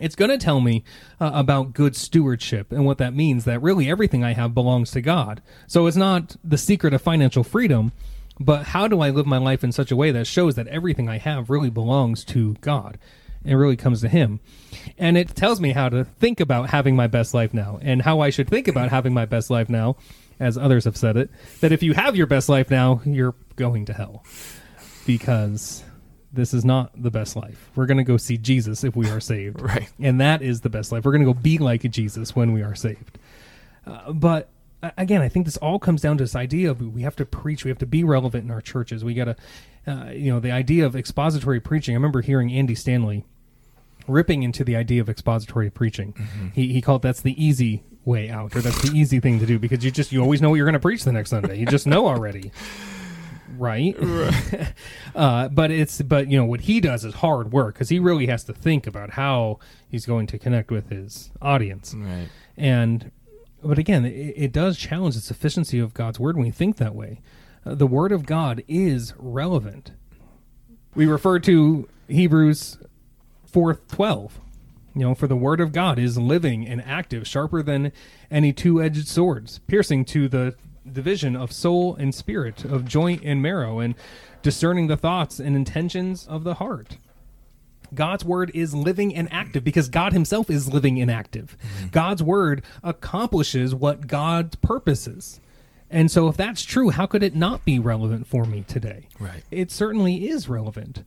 it's 0.00 0.14
going 0.14 0.30
to 0.30 0.38
tell 0.38 0.60
me 0.60 0.84
uh, 1.20 1.30
about 1.34 1.72
good 1.72 1.96
stewardship 1.96 2.72
and 2.72 2.84
what 2.84 2.98
that 2.98 3.14
means 3.14 3.44
that 3.44 3.62
really 3.62 3.90
everything 3.90 4.24
I 4.24 4.32
have 4.32 4.54
belongs 4.54 4.90
to 4.92 5.00
God. 5.00 5.42
So 5.66 5.86
it's 5.86 5.96
not 5.96 6.36
the 6.44 6.58
secret 6.58 6.94
of 6.94 7.02
financial 7.02 7.44
freedom, 7.44 7.92
but 8.40 8.66
how 8.66 8.88
do 8.88 9.00
I 9.00 9.10
live 9.10 9.26
my 9.26 9.38
life 9.38 9.64
in 9.64 9.72
such 9.72 9.90
a 9.90 9.96
way 9.96 10.10
that 10.10 10.26
shows 10.26 10.54
that 10.54 10.68
everything 10.68 11.08
I 11.08 11.18
have 11.18 11.50
really 11.50 11.70
belongs 11.70 12.24
to 12.26 12.54
God 12.60 12.98
and 13.44 13.58
really 13.58 13.76
comes 13.76 14.00
to 14.02 14.08
Him? 14.08 14.40
And 14.96 15.18
it 15.18 15.34
tells 15.34 15.60
me 15.60 15.72
how 15.72 15.88
to 15.88 16.04
think 16.04 16.40
about 16.40 16.70
having 16.70 16.94
my 16.94 17.06
best 17.06 17.34
life 17.34 17.52
now 17.52 17.78
and 17.82 18.02
how 18.02 18.20
I 18.20 18.30
should 18.30 18.48
think 18.48 18.68
about 18.68 18.90
having 18.90 19.12
my 19.12 19.24
best 19.24 19.50
life 19.50 19.68
now, 19.68 19.96
as 20.38 20.56
others 20.56 20.84
have 20.84 20.96
said 20.96 21.16
it, 21.16 21.30
that 21.60 21.72
if 21.72 21.82
you 21.82 21.94
have 21.94 22.14
your 22.14 22.26
best 22.26 22.48
life 22.48 22.70
now, 22.70 23.00
you're 23.04 23.34
going 23.56 23.84
to 23.86 23.92
hell 23.92 24.24
because 25.04 25.82
this 26.32 26.52
is 26.52 26.64
not 26.64 26.90
the 27.00 27.10
best 27.10 27.36
life. 27.36 27.70
We're 27.74 27.86
going 27.86 27.98
to 27.98 28.04
go 28.04 28.16
see 28.16 28.36
Jesus 28.36 28.84
if 28.84 28.94
we 28.94 29.08
are 29.10 29.20
saved. 29.20 29.60
Right. 29.68 29.90
And 30.00 30.20
that 30.20 30.42
is 30.42 30.60
the 30.62 30.70
best 30.70 30.92
life. 30.92 31.04
We're 31.04 31.12
going 31.12 31.26
to 31.26 31.32
go 31.32 31.38
be 31.38 31.58
like 31.58 31.82
Jesus 31.90 32.34
when 32.34 32.52
we 32.52 32.62
are 32.62 32.74
saved. 32.74 33.18
Uh, 33.86 34.12
but 34.12 34.48
again, 34.96 35.20
I 35.20 35.28
think 35.28 35.46
this 35.46 35.56
all 35.58 35.78
comes 35.78 36.00
down 36.00 36.18
to 36.18 36.24
this 36.24 36.36
idea 36.36 36.70
of 36.70 36.80
we 36.80 37.02
have 37.02 37.16
to 37.16 37.26
preach, 37.26 37.64
we 37.64 37.70
have 37.70 37.78
to 37.78 37.86
be 37.86 38.04
relevant 38.04 38.44
in 38.44 38.50
our 38.50 38.60
churches. 38.60 39.04
We 39.04 39.14
got 39.14 39.24
to, 39.24 39.36
uh, 39.86 40.10
you 40.10 40.32
know, 40.32 40.40
the 40.40 40.50
idea 40.50 40.86
of 40.86 40.94
expository 40.96 41.60
preaching. 41.60 41.94
I 41.94 41.96
remember 41.96 42.20
hearing 42.22 42.52
Andy 42.52 42.74
Stanley 42.74 43.24
ripping 44.06 44.42
into 44.42 44.64
the 44.64 44.76
idea 44.76 45.00
of 45.00 45.08
expository 45.08 45.70
preaching. 45.70 46.14
He, 46.54 46.72
he 46.72 46.80
called 46.80 47.02
that's 47.02 47.20
the 47.20 47.42
easy 47.42 47.82
way 48.04 48.30
out, 48.30 48.56
or 48.56 48.62
that's 48.62 48.80
the 48.88 48.96
easy 48.96 49.20
thing 49.20 49.38
to 49.38 49.46
do 49.46 49.58
because 49.58 49.84
you 49.84 49.90
just 49.90 50.12
you 50.12 50.20
always 50.22 50.40
know 50.40 50.50
what 50.50 50.56
you're 50.56 50.64
going 50.66 50.72
to 50.72 50.80
preach 50.80 51.04
the 51.04 51.12
next 51.12 51.30
Sunday. 51.30 51.58
You 51.58 51.66
just 51.66 51.86
know 51.86 52.06
already, 52.06 52.52
right? 53.58 53.96
uh, 55.14 55.48
but 55.48 55.70
it's 55.70 56.00
but 56.02 56.30
you 56.30 56.38
know 56.38 56.44
what 56.44 56.62
he 56.62 56.80
does 56.80 57.04
is 57.04 57.14
hard 57.14 57.52
work 57.52 57.74
because 57.74 57.88
he 57.88 57.98
really 57.98 58.26
has 58.26 58.44
to 58.44 58.52
think 58.52 58.86
about 58.86 59.10
how 59.10 59.58
he's 59.88 60.06
going 60.06 60.26
to 60.28 60.38
connect 60.38 60.70
with 60.70 60.90
his 60.90 61.30
audience. 61.42 61.94
Right. 61.96 62.28
and 62.56 63.10
but 63.62 63.78
again 63.78 64.04
it, 64.04 64.34
it 64.36 64.52
does 64.52 64.78
challenge 64.78 65.14
the 65.14 65.20
sufficiency 65.20 65.78
of 65.78 65.94
god's 65.94 66.20
word 66.20 66.36
when 66.36 66.46
we 66.46 66.50
think 66.52 66.76
that 66.76 66.94
way. 66.94 67.20
Uh, 67.66 67.74
the 67.74 67.86
word 67.86 68.12
of 68.12 68.26
god 68.26 68.62
is 68.68 69.14
relevant. 69.18 69.92
We 70.94 71.06
refer 71.06 71.38
to 71.40 71.88
hebrews 72.08 72.78
4.12 73.52 74.30
you 74.94 75.02
know 75.02 75.14
for 75.14 75.26
the 75.26 75.36
word 75.36 75.60
of 75.60 75.72
god 75.72 75.98
is 75.98 76.18
living 76.18 76.66
and 76.66 76.82
active 76.84 77.26
sharper 77.26 77.62
than 77.62 77.92
any 78.30 78.52
two-edged 78.52 79.06
swords 79.06 79.58
piercing 79.66 80.04
to 80.04 80.28
the 80.28 80.54
division 80.92 81.36
of 81.36 81.52
soul 81.52 81.94
and 81.96 82.14
spirit 82.14 82.64
of 82.64 82.84
joint 82.84 83.22
and 83.24 83.42
marrow 83.42 83.78
and 83.78 83.94
discerning 84.42 84.86
the 84.86 84.96
thoughts 84.96 85.38
and 85.38 85.56
intentions 85.56 86.26
of 86.26 86.44
the 86.44 86.54
heart 86.54 86.96
God's 87.94 88.24
word 88.24 88.50
is 88.54 88.74
living 88.74 89.14
and 89.14 89.32
active 89.32 89.64
because 89.64 89.88
God 89.88 90.12
himself 90.12 90.50
is 90.50 90.72
living 90.72 91.00
and 91.00 91.10
active. 91.10 91.56
God's 91.90 92.22
word 92.22 92.62
accomplishes 92.82 93.74
what 93.74 94.06
God's 94.06 94.56
purposes. 94.56 95.40
And 95.90 96.10
so 96.10 96.28
if 96.28 96.36
that's 96.36 96.64
true, 96.64 96.90
how 96.90 97.06
could 97.06 97.22
it 97.22 97.34
not 97.34 97.64
be 97.64 97.78
relevant 97.78 98.26
for 98.26 98.44
me 98.44 98.64
today? 98.66 99.08
Right. 99.18 99.42
It 99.50 99.70
certainly 99.70 100.28
is 100.28 100.48
relevant. 100.48 101.02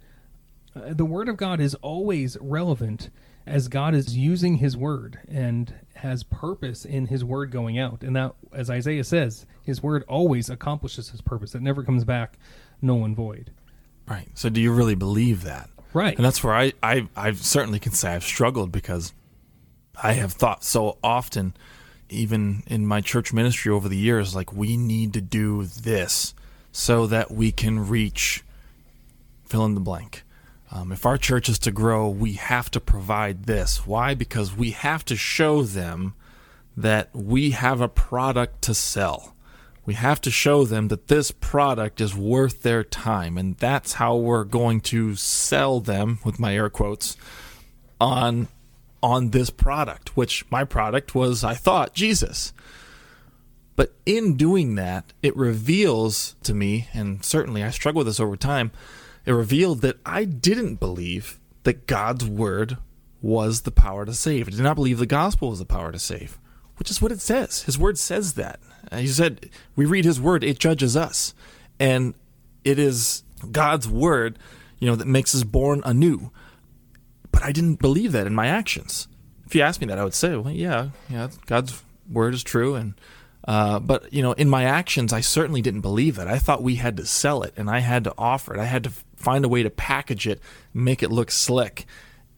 Uh, 0.76 0.94
the 0.94 1.06
word 1.06 1.30
of 1.30 1.38
God 1.38 1.60
is 1.60 1.76
always 1.76 2.38
relevant 2.42 3.10
as 3.46 3.68
God 3.68 3.96
is 3.96 4.16
using 4.16 4.58
his 4.58 4.78
word 4.78 5.20
and 5.28 5.74
has 5.96 6.24
purpose 6.24 6.86
in 6.86 7.08
his 7.08 7.24
word 7.24 7.52
going 7.52 7.80
out. 7.80 8.04
And 8.04 8.16
that 8.16 8.34
as 8.54 8.70
Isaiah 8.70 9.04
says, 9.04 9.46
his 9.64 9.82
word 9.82 10.04
always 10.08 10.50
accomplishes 10.50 11.10
his 11.10 11.22
purpose. 11.22 11.56
It 11.56 11.62
never 11.62 11.84
comes 11.84 12.04
back 12.04 12.38
null 12.82 13.06
and 13.06 13.16
void. 13.16 13.52
Right. 14.08 14.30
So 14.34 14.50
do 14.50 14.60
you 14.60 14.72
really 14.72 14.96
believe 14.96 15.44
that? 15.44 15.70
Right. 15.94 16.16
And 16.16 16.26
that's 16.26 16.44
where 16.44 16.54
I, 16.54 16.74
I, 16.82 17.08
I 17.16 17.34
certainly 17.34 17.80
can 17.80 17.92
say 17.92 18.14
I've 18.14 18.24
struggled 18.24 18.72
because 18.72 19.14
I 20.02 20.14
have 20.14 20.34
thought 20.34 20.64
so 20.64 20.98
often, 21.04 21.54
even 22.10 22.64
in 22.68 22.86
my 22.86 23.02
church 23.02 23.34
ministry 23.34 23.72
over 23.72 23.90
the 23.90 23.98
years, 23.98 24.36
like 24.36 24.54
we 24.54 24.78
need 24.78 25.14
to 25.14 25.22
do 25.22 25.66
this 25.66 26.34
so 26.72 27.08
that 27.08 27.32
we 27.32 27.52
can 27.52 27.88
reach 27.88 28.44
fill 29.46 29.66
in 29.66 29.76
the 29.76 29.82
blank. 29.82 30.24
Um, 30.72 30.92
if 30.92 31.06
our 31.06 31.18
church 31.18 31.50
is 31.50 31.60
to 31.60 31.72
grow, 31.72 32.08
we 32.08 32.34
have 32.34 32.72
to 32.72 32.80
provide 32.80 33.44
this. 33.44 33.86
Why? 33.86 34.14
Because 34.14 34.56
we 34.56 34.72
have 34.72 35.04
to 35.06 35.18
show 35.18 35.64
them 35.64 36.14
that 36.78 37.10
we 37.14 37.52
have 37.52 37.82
a 37.82 37.90
product 37.90 38.62
to 38.64 38.74
sell. 38.74 39.36
We 39.86 39.96
have 39.96 40.22
to 40.22 40.32
show 40.32 40.64
them 40.64 40.88
that 40.88 41.08
this 41.08 41.32
product 41.32 42.00
is 42.00 42.16
worth 42.16 42.62
their 42.62 42.84
time, 42.84 43.38
and 43.38 43.58
that's 43.58 43.94
how 43.94 44.16
we're 44.16 44.46
going 44.46 44.80
to 44.82 45.16
sell 45.16 45.82
them, 45.82 46.20
with 46.24 46.40
my 46.40 46.56
air 46.56 46.70
quotes, 46.70 47.18
on 48.00 48.48
on 49.04 49.32
this 49.32 49.50
product. 49.50 50.16
Which 50.16 50.50
my 50.50 50.64
product 50.64 51.16
was, 51.16 51.44
I 51.44 51.56
thought, 51.56 51.94
Jesus. 51.94 52.54
But 53.76 53.94
in 54.06 54.38
doing 54.38 54.76
that, 54.76 55.12
it 55.24 55.36
reveals 55.36 56.36
to 56.44 56.54
me, 56.54 56.88
and 56.94 57.26
certainly 57.26 57.64
I 57.64 57.72
struggle 57.72 58.00
with 58.00 58.08
this 58.08 58.20
over 58.20 58.38
time, 58.38 58.72
it 59.26 59.32
revealed 59.32 59.82
that 59.82 60.00
I 60.06 60.26
didn't 60.26 60.76
believe 60.76 61.40
that 61.64 61.88
God's 61.88 62.26
word 62.26 62.78
was 63.22 63.62
the 63.62 63.72
power 63.72 64.06
to 64.06 64.14
save. 64.14 64.48
I 64.48 64.52
did 64.52 64.62
not 64.62 64.76
believe 64.76 64.98
the 64.98 65.06
gospel 65.06 65.50
was 65.50 65.60
the 65.60 65.66
power 65.66 65.92
to 65.92 66.00
save, 66.00 66.40
which 66.78 66.90
is 66.90 67.02
what 67.02 67.12
it 67.12 67.22
says. 67.22 67.64
His 67.64 67.78
word 67.78 67.98
says 67.98 68.34
that. 68.34 68.60
He 68.92 69.08
said, 69.08 69.50
we 69.76 69.86
read 69.86 70.06
his 70.06 70.20
word, 70.20 70.44
it 70.44 70.60
judges 70.60 70.98
us. 70.98 71.34
And 71.80 72.16
it 72.64 72.80
is 72.80 73.24
God's 73.52 73.88
word, 73.88 74.40
you 74.80 74.88
know, 74.88 74.96
that 74.96 75.08
makes 75.08 75.36
us 75.36 75.44
born 75.44 75.82
anew. 75.86 76.32
But 77.32 77.44
I 77.44 77.52
didn't 77.52 77.76
believe 77.76 78.12
that 78.12 78.28
in 78.28 78.36
my 78.36 78.48
actions. 78.48 79.08
If 79.46 79.56
you 79.56 79.62
asked 79.62 79.82
me 79.82 79.88
that, 79.88 80.00
I 80.00 80.04
would 80.04 80.14
say, 80.14 80.36
well, 80.36 80.54
yeah, 80.54 80.90
yeah, 81.10 81.30
God's 81.46 81.84
word 82.12 82.34
is 82.34 82.44
true. 82.44 82.76
And, 82.76 82.96
uh, 83.48 83.80
but, 83.80 84.12
you 84.12 84.22
know, 84.22 84.34
in 84.34 84.50
my 84.50 84.64
actions, 84.64 85.14
I 85.14 85.22
certainly 85.22 85.62
didn't 85.62 85.82
believe 85.82 86.16
that. 86.16 86.28
I 86.28 86.40
thought 86.40 86.64
we 86.64 86.76
had 86.76 86.98
to 86.98 87.06
sell 87.06 87.44
it 87.44 87.54
and 87.56 87.70
I 87.70 87.80
had 87.80 88.04
to 88.06 88.14
offer 88.18 88.54
it. 88.54 88.60
I 88.60 88.66
had 88.66 88.84
to 88.86 88.92
find 89.22 89.46
a 89.46 89.50
way 89.50 89.64
to 89.64 89.70
package 89.70 90.28
it, 90.28 90.42
make 90.74 91.02
it 91.02 91.12
look 91.12 91.32
slick 91.32 91.86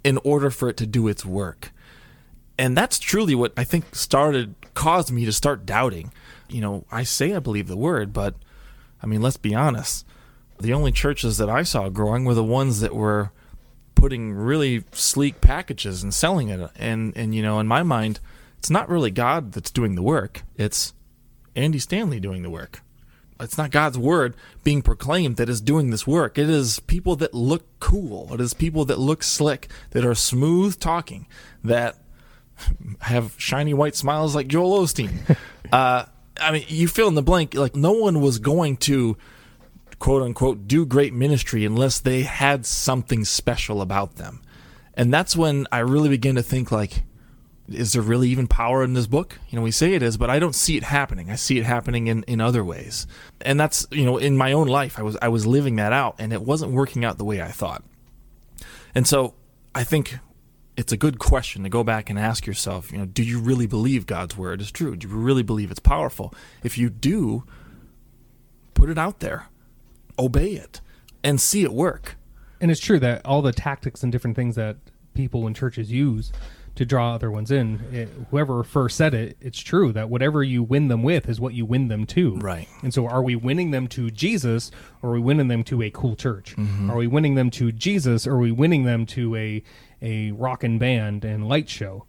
in 0.03 0.19
order 0.23 0.49
for 0.49 0.69
it 0.69 0.77
to 0.77 0.85
do 0.85 1.07
its 1.07 1.25
work. 1.25 1.71
And 2.57 2.77
that's 2.77 2.99
truly 2.99 3.33
what 3.33 3.53
I 3.57 3.63
think 3.63 3.95
started, 3.95 4.53
caused 4.73 5.11
me 5.11 5.25
to 5.25 5.31
start 5.31 5.65
doubting. 5.65 6.11
You 6.49 6.61
know, 6.61 6.85
I 6.91 7.03
say 7.03 7.33
I 7.33 7.39
believe 7.39 7.67
the 7.67 7.77
word, 7.77 8.13
but 8.13 8.35
I 9.01 9.07
mean, 9.07 9.21
let's 9.21 9.37
be 9.37 9.55
honest. 9.55 10.05
The 10.59 10.73
only 10.73 10.91
churches 10.91 11.37
that 11.37 11.49
I 11.49 11.63
saw 11.63 11.89
growing 11.89 12.25
were 12.25 12.35
the 12.35 12.43
ones 12.43 12.79
that 12.81 12.95
were 12.95 13.31
putting 13.95 14.33
really 14.33 14.83
sleek 14.91 15.41
packages 15.41 16.03
and 16.03 16.13
selling 16.13 16.49
it. 16.49 16.69
And, 16.75 17.13
and, 17.15 17.33
you 17.33 17.41
know, 17.41 17.59
in 17.59 17.67
my 17.67 17.81
mind, 17.81 18.19
it's 18.59 18.69
not 18.69 18.87
really 18.87 19.09
God 19.09 19.53
that's 19.53 19.71
doing 19.71 19.95
the 19.95 20.03
work, 20.03 20.43
it's 20.55 20.93
Andy 21.55 21.79
Stanley 21.79 22.19
doing 22.19 22.43
the 22.43 22.49
work 22.49 22.82
it's 23.43 23.57
not 23.57 23.71
God's 23.71 23.97
word 23.97 24.35
being 24.63 24.81
proclaimed 24.81 25.37
that 25.37 25.49
is 25.49 25.61
doing 25.61 25.89
this 25.89 26.07
work. 26.07 26.37
It 26.37 26.49
is 26.49 26.79
people 26.79 27.15
that 27.17 27.33
look 27.33 27.63
cool. 27.79 28.33
It 28.33 28.41
is 28.41 28.53
people 28.53 28.85
that 28.85 28.99
look 28.99 29.23
slick, 29.23 29.69
that 29.91 30.05
are 30.05 30.15
smooth 30.15 30.79
talking, 30.79 31.27
that 31.63 31.97
have 33.01 33.35
shiny 33.37 33.73
white 33.73 33.95
smiles 33.95 34.35
like 34.35 34.47
Joel 34.47 34.79
Osteen. 34.79 35.37
uh, 35.71 36.05
I 36.39 36.51
mean, 36.51 36.65
you 36.67 36.87
fill 36.87 37.07
in 37.07 37.15
the 37.15 37.21
blank. 37.21 37.53
Like 37.53 37.75
no 37.75 37.93
one 37.93 38.21
was 38.21 38.39
going 38.39 38.77
to 38.77 39.17
quote 39.99 40.23
unquote 40.23 40.67
do 40.67 40.85
great 40.85 41.13
ministry 41.13 41.65
unless 41.65 41.99
they 41.99 42.23
had 42.23 42.65
something 42.65 43.23
special 43.25 43.81
about 43.81 44.15
them, 44.15 44.41
and 44.93 45.13
that's 45.13 45.35
when 45.35 45.67
I 45.71 45.79
really 45.79 46.09
began 46.09 46.35
to 46.35 46.43
think 46.43 46.71
like, 46.71 47.03
is 47.69 47.93
there 47.93 48.01
really 48.01 48.29
even 48.29 48.47
power 48.47 48.83
in 48.83 48.93
this 48.93 49.07
book? 49.07 49.39
You 49.49 49.57
know, 49.57 49.63
we 49.63 49.71
say 49.71 49.93
it 49.93 50.03
is, 50.03 50.17
but 50.17 50.29
I 50.29 50.39
don't 50.39 50.55
see 50.55 50.75
it 50.75 50.83
happening. 50.83 51.29
I 51.29 51.35
see 51.35 51.57
it 51.57 51.63
happening 51.63 52.07
in, 52.07 52.23
in 52.23 52.41
other 52.41 52.63
ways. 52.63 53.07
And 53.41 53.59
that's, 53.59 53.87
you 53.89 54.05
know, 54.05 54.17
in 54.17 54.37
my 54.37 54.51
own 54.51 54.67
life, 54.67 54.99
I 54.99 55.01
was 55.01 55.17
I 55.21 55.29
was 55.29 55.47
living 55.47 55.77
that 55.77 55.93
out 55.93 56.15
and 56.19 56.33
it 56.33 56.41
wasn't 56.41 56.73
working 56.73 57.05
out 57.05 57.17
the 57.17 57.23
way 57.23 57.41
I 57.41 57.49
thought. 57.49 57.83
And 58.93 59.07
so 59.07 59.35
I 59.73 59.83
think 59.83 60.17
it's 60.75 60.91
a 60.91 60.97
good 60.97 61.19
question 61.19 61.63
to 61.63 61.69
go 61.69 61.83
back 61.83 62.09
and 62.09 62.19
ask 62.19 62.45
yourself, 62.45 62.91
you 62.91 62.97
know, 62.97 63.05
do 63.05 63.23
you 63.23 63.39
really 63.39 63.67
believe 63.67 64.05
God's 64.05 64.37
word 64.37 64.59
is 64.59 64.71
true? 64.71 64.95
Do 64.95 65.07
you 65.07 65.13
really 65.13 65.43
believe 65.43 65.71
it's 65.71 65.79
powerful? 65.79 66.33
If 66.63 66.77
you 66.77 66.89
do, 66.89 67.43
put 68.73 68.89
it 68.89 68.97
out 68.97 69.19
there. 69.19 69.47
Obey 70.19 70.51
it 70.51 70.81
and 71.23 71.39
see 71.39 71.63
it 71.63 71.73
work. 71.73 72.17
And 72.59 72.69
it's 72.69 72.79
true 72.79 72.99
that 72.99 73.25
all 73.25 73.41
the 73.41 73.51
tactics 73.51 74.03
and 74.03 74.11
different 74.11 74.35
things 74.35 74.55
that 74.55 74.77
people 75.13 75.47
in 75.47 75.53
churches 75.53 75.91
use 75.91 76.31
to 76.75 76.85
draw 76.85 77.13
other 77.13 77.29
ones 77.29 77.51
in. 77.51 77.81
It, 77.91 78.09
whoever 78.31 78.63
first 78.63 78.97
said 78.97 79.13
it, 79.13 79.37
it's 79.39 79.59
true 79.59 79.91
that 79.93 80.09
whatever 80.09 80.43
you 80.43 80.63
win 80.63 80.87
them 80.87 81.03
with 81.03 81.29
is 81.29 81.39
what 81.39 81.53
you 81.53 81.65
win 81.65 81.87
them 81.87 82.05
to. 82.07 82.35
Right. 82.37 82.67
And 82.81 82.93
so, 82.93 83.07
are 83.07 83.21
we 83.21 83.35
winning 83.35 83.71
them 83.71 83.87
to 83.89 84.09
Jesus, 84.09 84.71
or 85.01 85.11
are 85.11 85.13
we 85.13 85.19
winning 85.19 85.47
them 85.47 85.63
to 85.65 85.81
a 85.81 85.89
cool 85.91 86.15
church? 86.15 86.55
Mm-hmm. 86.55 86.89
Are 86.89 86.97
we 86.97 87.07
winning 87.07 87.35
them 87.35 87.49
to 87.51 87.71
Jesus, 87.71 88.25
or 88.25 88.33
are 88.33 88.39
we 88.39 88.51
winning 88.51 88.83
them 88.83 89.05
to 89.07 89.35
a 89.35 89.63
a 90.01 90.31
rockin' 90.31 90.79
band 90.79 91.23
and 91.23 91.47
light 91.47 91.69
show? 91.69 92.05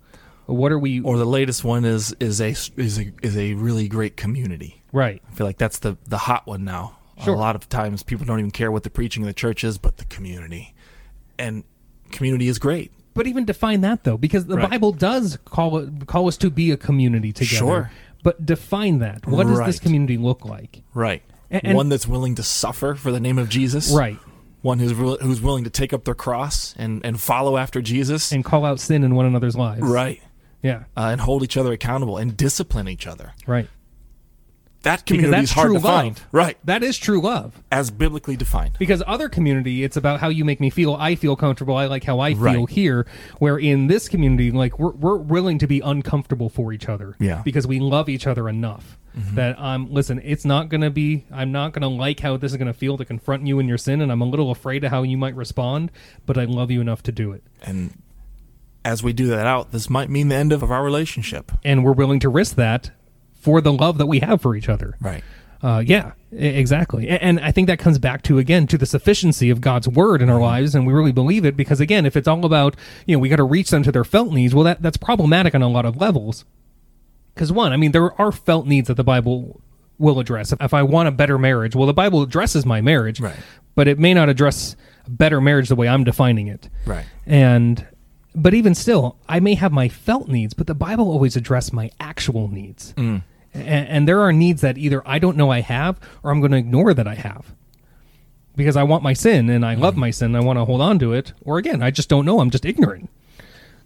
What 0.46 0.72
are 0.72 0.78
we? 0.78 1.00
Or 1.00 1.18
the 1.18 1.24
latest 1.24 1.64
one 1.64 1.84
is 1.84 2.14
is 2.20 2.40
a 2.40 2.50
is 2.50 2.98
a 2.98 3.12
is 3.22 3.36
a 3.36 3.54
really 3.54 3.88
great 3.88 4.16
community. 4.16 4.82
Right. 4.92 5.22
I 5.30 5.34
feel 5.34 5.46
like 5.46 5.58
that's 5.58 5.78
the 5.78 5.96
the 6.06 6.18
hot 6.18 6.46
one 6.46 6.64
now. 6.64 6.98
Sure. 7.22 7.34
A 7.34 7.38
lot 7.38 7.54
of 7.54 7.68
times 7.68 8.02
people 8.02 8.26
don't 8.26 8.40
even 8.40 8.50
care 8.50 8.72
what 8.72 8.82
the 8.82 8.90
preaching 8.90 9.22
of 9.22 9.28
the 9.28 9.34
church 9.34 9.62
is, 9.62 9.78
but 9.78 9.98
the 9.98 10.04
community, 10.06 10.74
and 11.38 11.62
community 12.10 12.48
is 12.48 12.58
great 12.58 12.92
but 13.14 13.26
even 13.26 13.44
define 13.44 13.80
that 13.82 14.04
though, 14.04 14.16
because 14.16 14.46
the 14.46 14.56
right. 14.56 14.70
Bible 14.70 14.92
does 14.92 15.38
call 15.44 15.88
call 16.06 16.28
us 16.28 16.36
to 16.38 16.50
be 16.50 16.70
a 16.70 16.76
community 16.76 17.32
together. 17.32 17.56
Sure. 17.56 17.90
But 18.22 18.44
define 18.44 18.98
that. 19.00 19.26
What 19.26 19.46
does 19.46 19.58
right. 19.58 19.66
this 19.66 19.78
community 19.78 20.16
look 20.16 20.44
like? 20.44 20.82
Right. 20.94 21.22
And, 21.50 21.76
One 21.76 21.90
that's 21.90 22.06
willing 22.06 22.34
to 22.36 22.42
suffer 22.42 22.94
for 22.94 23.12
the 23.12 23.20
name 23.20 23.38
of 23.38 23.48
Jesus. 23.48 23.90
Right. 23.90 24.18
One 24.62 24.78
who's 24.78 24.92
who's 25.20 25.42
willing 25.42 25.64
to 25.64 25.70
take 25.70 25.92
up 25.92 26.04
their 26.04 26.14
cross 26.14 26.74
and, 26.78 27.04
and 27.04 27.20
follow 27.20 27.58
after 27.58 27.82
Jesus 27.82 28.32
and 28.32 28.44
call 28.44 28.64
out 28.64 28.80
sin 28.80 29.04
in 29.04 29.14
one 29.14 29.26
another's 29.26 29.56
lives. 29.56 29.82
Right. 29.82 30.22
Yeah. 30.62 30.84
Uh, 30.96 31.10
and 31.12 31.20
hold 31.20 31.42
each 31.42 31.58
other 31.58 31.72
accountable 31.72 32.16
and 32.16 32.36
discipline 32.36 32.88
each 32.88 33.06
other. 33.06 33.34
Right 33.46 33.68
that 34.84 35.04
community 35.04 35.42
is 35.42 35.52
hard 35.52 35.68
to 35.68 35.74
love. 35.74 35.82
find. 35.82 36.20
Right. 36.32 36.56
That 36.64 36.82
is 36.82 36.96
true 36.96 37.20
love. 37.20 37.62
As 37.70 37.90
biblically 37.90 38.36
defined. 38.36 38.76
Because 38.78 39.02
other 39.06 39.28
community, 39.28 39.84
it's 39.84 39.96
about 39.96 40.20
how 40.20 40.28
you 40.28 40.44
make 40.44 40.60
me 40.60 40.70
feel. 40.70 40.94
I 40.94 41.16
feel 41.16 41.36
comfortable. 41.36 41.76
I 41.76 41.86
like 41.86 42.04
how 42.04 42.20
I 42.20 42.34
feel 42.34 42.42
right. 42.42 42.68
here. 42.68 43.06
Where 43.38 43.58
in 43.58 43.88
this 43.88 44.08
community, 44.08 44.50
like 44.50 44.78
we're, 44.78 44.92
we're 44.92 45.16
willing 45.16 45.58
to 45.58 45.66
be 45.66 45.80
uncomfortable 45.80 46.48
for 46.48 46.72
each 46.72 46.88
other. 46.88 47.16
Yeah. 47.18 47.42
Because 47.44 47.66
we 47.66 47.80
love 47.80 48.08
each 48.08 48.26
other 48.26 48.48
enough. 48.48 48.98
Mm-hmm. 49.16 49.36
That 49.36 49.58
I'm 49.60 49.82
um, 49.82 49.92
listen, 49.92 50.20
it's 50.24 50.44
not 50.44 50.68
gonna 50.68 50.90
be 50.90 51.24
I'm 51.30 51.52
not 51.52 51.72
gonna 51.72 51.88
like 51.88 52.18
how 52.18 52.36
this 52.36 52.50
is 52.50 52.58
gonna 52.58 52.72
feel 52.72 52.96
to 52.98 53.04
confront 53.04 53.46
you 53.46 53.60
in 53.60 53.68
your 53.68 53.78
sin, 53.78 54.00
and 54.00 54.10
I'm 54.10 54.20
a 54.20 54.24
little 54.24 54.50
afraid 54.50 54.82
of 54.82 54.90
how 54.90 55.04
you 55.04 55.16
might 55.16 55.36
respond, 55.36 55.92
but 56.26 56.36
I 56.36 56.46
love 56.46 56.72
you 56.72 56.80
enough 56.80 57.04
to 57.04 57.12
do 57.12 57.30
it. 57.30 57.44
And 57.62 57.96
as 58.84 59.04
we 59.04 59.12
do 59.12 59.28
that 59.28 59.46
out, 59.46 59.70
this 59.70 59.88
might 59.88 60.10
mean 60.10 60.28
the 60.28 60.34
end 60.34 60.52
of 60.52 60.64
our 60.64 60.82
relationship. 60.82 61.52
And 61.62 61.84
we're 61.84 61.92
willing 61.92 62.18
to 62.20 62.28
risk 62.28 62.56
that 62.56 62.90
for 63.44 63.60
the 63.60 63.72
love 63.72 63.98
that 63.98 64.06
we 64.06 64.20
have 64.20 64.40
for 64.40 64.56
each 64.56 64.70
other. 64.70 64.96
Right. 65.00 65.22
Uh, 65.62 65.80
yeah, 65.80 66.12
exactly. 66.30 67.08
And, 67.08 67.40
I 67.40 67.50
think 67.50 67.68
that 67.68 67.78
comes 67.78 67.98
back 67.98 68.22
to 68.24 68.38
again 68.38 68.66
to 68.66 68.76
the 68.76 68.84
sufficiency 68.84 69.48
of 69.48 69.62
God's 69.62 69.88
word 69.88 70.20
in 70.20 70.28
our 70.28 70.36
mm-hmm. 70.36 70.44
lives, 70.44 70.74
and 70.74 70.86
we 70.86 70.92
really 70.92 71.12
believe 71.12 71.46
it 71.46 71.56
because 71.56 71.80
again, 71.80 72.04
if 72.04 72.16
it's 72.16 72.28
all 72.28 72.44
about 72.44 72.76
you 73.06 73.16
know 73.16 73.18
we 73.18 73.30
got 73.30 73.36
to 73.36 73.44
reach 73.44 73.70
them 73.70 73.82
to 73.82 73.92
their 73.92 74.04
felt 74.04 74.30
needs, 74.32 74.54
well 74.54 74.64
that 74.64 74.82
that's 74.82 74.98
problematic 74.98 75.54
on 75.54 75.62
a 75.62 75.68
lot 75.68 75.86
of 75.86 75.96
levels. 75.96 76.44
Because 77.34 77.50
one, 77.50 77.72
I 77.72 77.76
mean, 77.78 77.92
there 77.92 78.18
are 78.20 78.30
felt 78.30 78.66
needs 78.66 78.88
that 78.88 78.94
the 78.94 79.04
Bible 79.04 79.60
will 79.98 80.20
address. 80.20 80.52
If 80.60 80.74
I 80.74 80.82
want 80.82 81.08
a 81.08 81.12
better 81.12 81.38
marriage, 81.38 81.74
well, 81.74 81.86
the 81.86 81.94
Bible 81.94 82.20
addresses 82.22 82.66
my 82.66 82.82
marriage, 82.82 83.20
right. 83.20 83.36
but 83.74 83.88
it 83.88 83.98
may 83.98 84.12
not 84.12 84.28
address 84.28 84.76
better 85.08 85.40
marriage 85.40 85.68
the 85.68 85.76
way 85.76 85.88
I'm 85.88 86.04
defining 86.04 86.46
it. 86.46 86.68
Right. 86.84 87.06
And 87.24 87.86
but 88.34 88.52
even 88.52 88.74
still, 88.74 89.16
I 89.30 89.40
may 89.40 89.54
have 89.54 89.72
my 89.72 89.88
felt 89.88 90.28
needs, 90.28 90.52
but 90.52 90.66
the 90.66 90.74
Bible 90.74 91.10
always 91.10 91.36
address 91.36 91.72
my 91.72 91.90
actual 92.00 92.48
needs. 92.48 92.92
Mm 92.98 93.22
and, 93.54 93.88
and 93.88 94.08
there 94.08 94.20
are 94.20 94.32
needs 94.32 94.60
that 94.62 94.76
either 94.76 95.02
I 95.06 95.18
don't 95.18 95.36
know 95.36 95.50
I 95.50 95.60
have 95.60 95.98
or 96.22 96.30
I'm 96.30 96.40
going 96.40 96.52
to 96.52 96.58
ignore 96.58 96.92
that 96.92 97.06
I 97.06 97.14
have 97.14 97.54
because 98.56 98.76
I 98.76 98.82
want 98.82 99.02
my 99.02 99.12
sin 99.12 99.48
and 99.48 99.64
I 99.64 99.74
love 99.74 99.96
my 99.96 100.10
sin. 100.10 100.36
I 100.36 100.40
want 100.40 100.58
to 100.58 100.64
hold 100.64 100.80
on 100.80 100.98
to 101.00 101.12
it. 101.12 101.32
Or 101.42 101.58
again, 101.58 101.82
I 101.82 101.90
just 101.90 102.08
don't 102.08 102.24
know. 102.24 102.40
I'm 102.40 102.50
just 102.50 102.64
ignorant. 102.64 103.10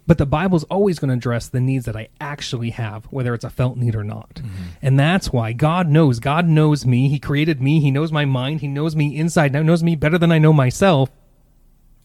But 0.07 0.17
the 0.17 0.25
Bible's 0.25 0.63
always 0.65 0.97
going 0.97 1.09
to 1.09 1.15
address 1.15 1.47
the 1.47 1.59
needs 1.59 1.85
that 1.85 1.95
I 1.95 2.09
actually 2.19 2.71
have, 2.71 3.05
whether 3.05 3.35
it's 3.35 3.43
a 3.43 3.49
felt 3.49 3.77
need 3.77 3.95
or 3.95 4.03
not. 4.03 4.35
Mm-hmm. 4.35 4.63
And 4.81 4.99
that's 4.99 5.31
why 5.31 5.53
God 5.53 5.87
knows. 5.87 6.19
God 6.19 6.47
knows 6.47 6.83
me. 6.83 7.09
He 7.09 7.19
created 7.19 7.61
me. 7.61 7.79
He 7.79 7.91
knows 7.91 8.11
my 8.11 8.25
mind. 8.25 8.61
He 8.61 8.67
knows 8.67 8.95
me 8.95 9.15
inside 9.15 9.55
out, 9.55 9.65
knows 9.65 9.83
me 9.83 9.95
better 9.95 10.17
than 10.17 10.31
I 10.31 10.39
know 10.39 10.51
myself. 10.51 11.11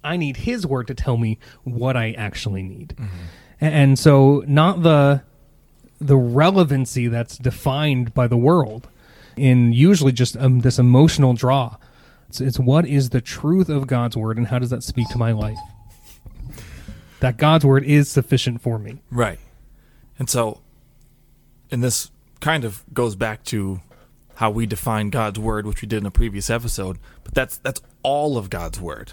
I 0.03 0.19
need 0.19 0.37
His 0.37 0.67
word 0.67 0.87
to 0.89 0.95
tell 0.95 1.17
me 1.17 1.39
what 1.63 1.97
I 1.97 2.13
actually 2.13 2.63
need. 2.63 2.95
Mm-hmm. 2.99 3.17
And 3.61 3.99
so, 3.99 4.45
not 4.47 4.83
the 4.83 5.23
the 6.05 6.17
relevancy 6.17 7.09
that's 7.09 7.39
defined 7.39 8.13
by 8.13 8.27
the 8.27 8.37
world 8.37 8.89
in 9.37 9.73
usually 9.73 10.13
just 10.13 10.37
um, 10.37 10.61
this 10.61 10.79
emotional 10.79 11.33
draw. 11.33 11.77
It's, 12.29 12.41
it's 12.41 12.59
what 12.59 12.87
is 12.87 13.11
the 13.11 13.21
truth 13.21 13.69
of 13.69 13.87
God's 13.87 14.17
word 14.17 14.37
and 14.37 14.49
how 14.49 14.59
does 14.59 14.71
that 14.71 14.83
speak 14.83 15.09
to 15.09 15.19
my 15.19 15.33
life? 15.33 15.59
That 17.21 17.37
God's 17.37 17.65
word 17.65 17.85
is 17.85 18.11
sufficient 18.11 18.61
for 18.61 18.79
me. 18.79 19.01
Right. 19.11 19.39
And 20.19 20.29
so, 20.29 20.61
and 21.71 21.83
this 21.83 22.11
kind 22.41 22.65
of 22.65 22.85
goes 22.93 23.17
back 23.17 23.43
to 23.45 23.81
how 24.37 24.51
we 24.51 24.67
define 24.67 25.11
God's 25.11 25.39
word, 25.39 25.67
which 25.67 25.81
we 25.81 25.89
did 25.89 25.99
in 25.99 26.07
a 26.07 26.11
previous 26.11 26.51
episode, 26.51 26.99
but 27.23 27.35
that's 27.35 27.57
that's 27.59 27.81
all 28.03 28.37
of 28.37 28.51
God's 28.51 28.81
word. 28.81 29.13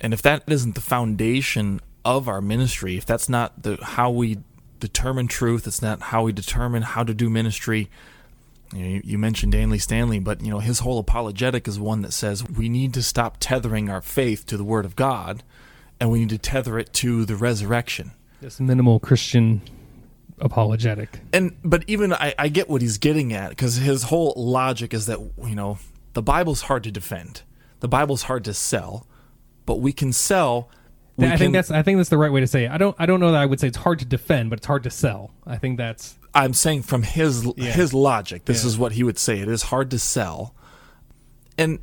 And 0.00 0.12
if 0.12 0.20
that 0.22 0.42
isn't 0.46 0.74
the 0.74 0.80
foundation 0.80 1.80
of 2.04 2.28
our 2.28 2.42
ministry, 2.42 2.96
if 2.96 3.06
that's 3.06 3.28
not 3.28 3.62
the 3.62 3.78
how 3.82 4.10
we 4.10 4.38
determine 4.84 5.28
truth. 5.28 5.66
It's 5.66 5.80
not 5.80 6.00
how 6.00 6.24
we 6.24 6.32
determine 6.32 6.82
how 6.82 7.04
to 7.04 7.14
do 7.14 7.30
ministry. 7.30 7.88
You, 8.74 8.78
know, 8.78 8.88
you, 8.88 9.00
you 9.04 9.18
mentioned 9.18 9.54
Andy 9.54 9.78
Stanley, 9.78 10.18
but 10.18 10.42
you 10.42 10.50
know 10.50 10.58
his 10.58 10.80
whole 10.80 10.98
apologetic 10.98 11.66
is 11.66 11.78
one 11.80 12.02
that 12.02 12.12
says 12.12 12.46
we 12.46 12.68
need 12.68 12.92
to 12.94 13.02
stop 13.02 13.38
tethering 13.40 13.88
our 13.88 14.02
faith 14.02 14.44
to 14.46 14.56
the 14.56 14.64
Word 14.64 14.84
of 14.84 14.94
God, 14.94 15.42
and 15.98 16.10
we 16.10 16.18
need 16.20 16.30
to 16.30 16.38
tether 16.38 16.78
it 16.78 16.92
to 16.94 17.24
the 17.24 17.36
resurrection. 17.36 18.12
This 18.40 18.60
minimal 18.60 19.00
Christian 19.00 19.62
apologetic. 20.38 21.20
and 21.32 21.56
but 21.64 21.84
even 21.86 22.12
I, 22.12 22.34
I 22.38 22.48
get 22.48 22.68
what 22.68 22.82
he's 22.82 22.98
getting 22.98 23.32
at 23.32 23.50
because 23.50 23.76
his 23.76 24.04
whole 24.04 24.34
logic 24.36 24.92
is 24.92 25.06
that 25.06 25.18
you 25.42 25.54
know 25.54 25.78
the 26.12 26.22
Bible's 26.22 26.62
hard 26.62 26.84
to 26.84 26.90
defend, 26.90 27.42
the 27.80 27.88
Bible's 27.88 28.24
hard 28.24 28.44
to 28.44 28.54
sell, 28.54 29.06
but 29.64 29.80
we 29.80 29.92
can 29.92 30.12
sell. 30.12 30.68
I 31.18 31.28
can, 31.30 31.38
think 31.38 31.52
that's 31.52 31.70
I 31.70 31.82
think 31.82 31.98
that's 31.98 32.08
the 32.10 32.18
right 32.18 32.32
way 32.32 32.40
to 32.40 32.46
say 32.46 32.64
it. 32.64 32.70
I 32.70 32.78
don't 32.78 32.96
I 32.98 33.06
don't 33.06 33.20
know 33.20 33.30
that 33.32 33.40
I 33.40 33.46
would 33.46 33.60
say 33.60 33.68
it's 33.68 33.76
hard 33.78 33.98
to 34.00 34.04
defend, 34.04 34.50
but 34.50 34.58
it's 34.58 34.66
hard 34.66 34.82
to 34.82 34.90
sell. 34.90 35.30
I 35.46 35.56
think 35.56 35.78
that's 35.78 36.16
I'm 36.34 36.52
saying 36.54 36.82
from 36.82 37.02
his 37.04 37.44
Yeah. 37.56 37.70
his 37.72 37.94
logic, 37.94 38.46
this 38.46 38.64
Yeah. 38.64 38.68
is 38.68 38.78
what 38.78 38.92
he 38.92 39.04
would 39.04 39.18
say. 39.18 39.38
It 39.38 39.48
is 39.48 39.62
hard 39.64 39.90
to 39.92 39.98
sell, 39.98 40.54
and 41.56 41.78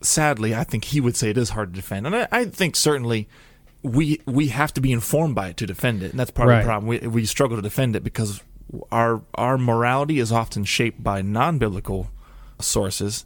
sadly, 0.00 0.54
I 0.54 0.64
think 0.64 0.84
he 0.86 1.00
would 1.00 1.16
say 1.16 1.30
it 1.30 1.38
is 1.38 1.50
hard 1.50 1.72
to 1.72 1.76
defend. 1.76 2.06
And 2.06 2.16
I, 2.16 2.28
I 2.32 2.44
think 2.46 2.74
certainly 2.76 3.28
we 3.82 4.20
we 4.26 4.48
have 4.48 4.74
to 4.74 4.80
be 4.80 4.90
informed 4.92 5.34
by 5.36 5.48
it 5.50 5.56
to 5.58 5.66
defend 5.66 6.02
it, 6.02 6.10
and 6.10 6.18
that's 6.18 6.32
part 6.32 6.50
of 6.50 6.58
the 6.58 6.64
problem. 6.64 6.88
We 6.88 6.98
we 7.06 7.24
struggle 7.26 7.56
to 7.56 7.62
defend 7.62 7.94
it 7.94 8.02
because 8.02 8.42
our 8.90 9.22
our 9.36 9.56
morality 9.56 10.18
is 10.18 10.32
often 10.32 10.64
shaped 10.64 11.02
by 11.04 11.22
non 11.22 11.58
biblical 11.58 12.10
sources, 12.60 13.24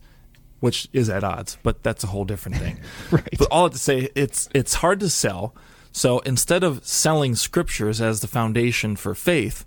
which 0.63 0.89
is 0.93 1.11
at 1.11 1.25
odds. 1.25 1.59
But 1.65 1.83
that's 1.83 2.05
a 2.05 2.07
whole 2.07 2.25
different 2.25 2.57
thing. 2.59 2.79
right. 3.11 3.37
But 3.37 3.49
all 3.51 3.69
to 3.69 3.77
say, 3.77 4.11
it's 4.15 4.49
it's 4.55 4.75
hard 4.75 5.01
to 5.01 5.11
sell. 5.11 5.55
So 5.91 6.21
instead 6.21 6.63
of 6.63 6.87
selling 6.87 7.35
scriptures 7.35 8.01
as 8.01 8.21
the 8.21 8.29
foundation 8.29 8.95
for 8.95 9.15
faith, 9.17 9.67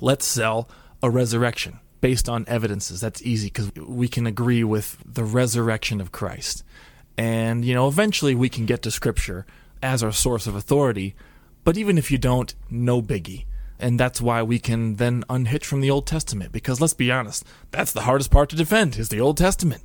let's 0.00 0.26
sell 0.26 0.68
a 1.00 1.08
resurrection 1.08 1.78
based 2.00 2.28
on 2.28 2.44
evidences. 2.48 3.00
That's 3.00 3.22
easy 3.22 3.46
because 3.46 3.72
we 3.76 4.08
can 4.08 4.26
agree 4.26 4.64
with 4.64 4.98
the 5.06 5.22
resurrection 5.22 6.00
of 6.00 6.10
Christ, 6.10 6.64
and 7.16 7.64
you 7.64 7.72
know 7.72 7.86
eventually 7.86 8.34
we 8.34 8.48
can 8.48 8.66
get 8.66 8.82
to 8.82 8.90
scripture 8.90 9.46
as 9.80 10.02
our 10.02 10.12
source 10.12 10.48
of 10.48 10.56
authority. 10.56 11.14
But 11.62 11.78
even 11.78 11.98
if 11.98 12.10
you 12.10 12.18
don't, 12.18 12.52
no 12.68 13.00
biggie. 13.00 13.44
And 13.78 13.98
that's 13.98 14.20
why 14.20 14.42
we 14.42 14.58
can 14.58 14.96
then 14.96 15.24
unhitch 15.30 15.64
from 15.64 15.80
the 15.80 15.90
Old 15.90 16.08
Testament. 16.08 16.50
Because 16.50 16.80
let's 16.80 16.94
be 16.94 17.12
honest, 17.12 17.44
that's 17.70 17.92
the 17.92 18.02
hardest 18.02 18.32
part 18.32 18.48
to 18.50 18.56
defend 18.56 18.96
is 18.96 19.08
the 19.08 19.20
Old 19.20 19.36
Testament. 19.36 19.82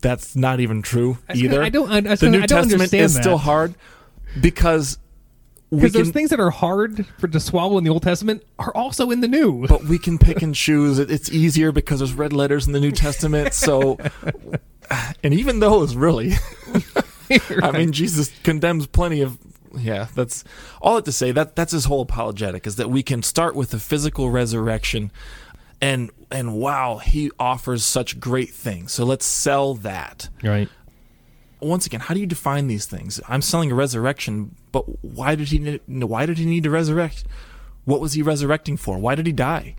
That's 0.00 0.34
not 0.36 0.60
even 0.60 0.82
true 0.82 1.18
I 1.28 1.32
was 1.32 1.42
gonna- 1.42 1.54
either 1.54 1.62
I 1.62 1.68
don't- 1.68 1.90
I- 1.90 2.00
the 2.16 2.30
New 2.30 2.38
I 2.42 2.46
don't 2.46 2.48
Testament 2.62 2.72
understand 2.72 3.04
is 3.04 3.14
still 3.16 3.38
hard 3.38 3.74
because 4.40 4.98
Because 5.70 5.92
those 5.92 6.10
things 6.10 6.30
that 6.30 6.40
are 6.40 6.50
hard 6.50 7.06
for 7.18 7.28
to 7.28 7.38
swallow 7.38 7.78
in 7.78 7.84
the 7.84 7.90
Old 7.90 8.02
Testament 8.02 8.42
are 8.58 8.74
also 8.74 9.10
in 9.10 9.20
the 9.20 9.28
New. 9.28 9.66
but 9.68 9.84
we 9.84 9.98
can 9.98 10.18
pick 10.18 10.42
and 10.42 10.54
choose. 10.54 10.98
It's 10.98 11.30
easier 11.30 11.70
because 11.70 12.00
there's 12.00 12.12
red 12.14 12.32
letters 12.32 12.66
in 12.66 12.72
the 12.72 12.80
New 12.80 12.90
Testament. 12.92 13.54
So, 13.54 13.96
and 15.22 15.32
even 15.34 15.60
those 15.60 15.94
really, 15.94 16.32
I 17.62 17.70
mean, 17.72 17.92
Jesus 17.92 18.30
condemns 18.42 18.86
plenty 18.86 19.20
of. 19.20 19.38
Yeah, 19.78 20.08
that's 20.16 20.42
all 20.82 20.94
I 20.94 20.96
have 20.96 21.04
to 21.04 21.12
say. 21.12 21.30
That 21.30 21.54
that's 21.54 21.70
his 21.70 21.84
whole 21.84 22.00
apologetic 22.00 22.66
is 22.66 22.74
that 22.76 22.90
we 22.90 23.04
can 23.04 23.22
start 23.22 23.54
with 23.54 23.70
the 23.70 23.78
physical 23.78 24.28
resurrection, 24.30 25.12
and 25.80 26.10
and 26.30 26.54
wow, 26.54 26.98
he 26.98 27.30
offers 27.38 27.84
such 27.84 28.20
great 28.20 28.50
things. 28.50 28.92
So 28.92 29.04
let's 29.04 29.26
sell 29.26 29.74
that. 29.76 30.28
right. 30.42 30.68
once 31.60 31.86
again, 31.86 32.00
how 32.00 32.14
do 32.14 32.20
you 32.20 32.26
define 32.26 32.66
these 32.68 32.86
things? 32.86 33.20
I'm 33.28 33.42
selling 33.42 33.72
a 33.72 33.74
resurrection, 33.74 34.54
but 34.72 34.82
why 35.04 35.34
did 35.34 35.48
he 35.48 35.80
why 35.86 36.26
did 36.26 36.38
he 36.38 36.46
need 36.46 36.64
to 36.64 36.70
resurrect? 36.70 37.24
What 37.84 38.00
was 38.00 38.12
he 38.12 38.22
resurrecting 38.22 38.76
for? 38.76 38.98
Why 38.98 39.14
did 39.14 39.26
he 39.26 39.32
die? 39.32 39.74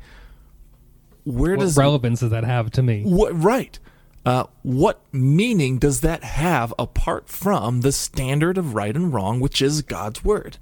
Where 1.23 1.55
What 1.55 1.63
does 1.63 1.77
relevance 1.77 2.21
does 2.21 2.31
that 2.31 2.43
have 2.43 2.71
to 2.71 2.81
me? 2.81 3.03
what 3.03 3.39
right? 3.39 3.77
Uh, 4.23 4.43
what 4.61 5.01
meaning 5.11 5.79
does 5.79 6.01
that 6.01 6.23
have 6.23 6.71
apart 6.77 7.27
from 7.27 7.81
the 7.81 7.91
standard 7.91 8.55
of 8.55 8.75
right 8.75 8.95
and 8.95 9.11
wrong, 9.11 9.39
which 9.39 9.61
is 9.63 9.81
God's 9.81 10.23
word? 10.23 10.57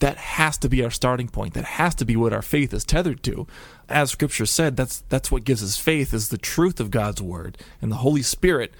That 0.00 0.16
has 0.16 0.58
to 0.58 0.68
be 0.68 0.82
our 0.82 0.90
starting 0.90 1.28
point. 1.28 1.54
That 1.54 1.64
has 1.64 1.94
to 1.96 2.04
be 2.04 2.16
what 2.16 2.32
our 2.32 2.42
faith 2.42 2.74
is 2.74 2.84
tethered 2.84 3.22
to. 3.24 3.46
As 3.88 4.10
Scripture 4.10 4.46
said, 4.46 4.76
that's 4.76 5.02
that's 5.08 5.30
what 5.30 5.44
gives 5.44 5.62
us 5.62 5.76
faith 5.76 6.14
is 6.14 6.28
the 6.28 6.38
truth 6.38 6.80
of 6.80 6.90
God's 6.90 7.20
word 7.20 7.58
and 7.82 7.92
the 7.92 7.96
Holy 7.96 8.22
Spirit 8.22 8.72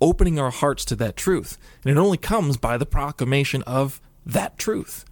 opening 0.00 0.38
our 0.38 0.50
hearts 0.50 0.84
to 0.86 0.96
that 0.96 1.16
truth. 1.16 1.58
And 1.84 1.90
it 1.90 2.00
only 2.00 2.16
comes 2.18 2.56
by 2.56 2.76
the 2.76 2.86
proclamation 2.86 3.62
of 3.64 4.00
that 4.24 4.58
truth. 4.58 5.04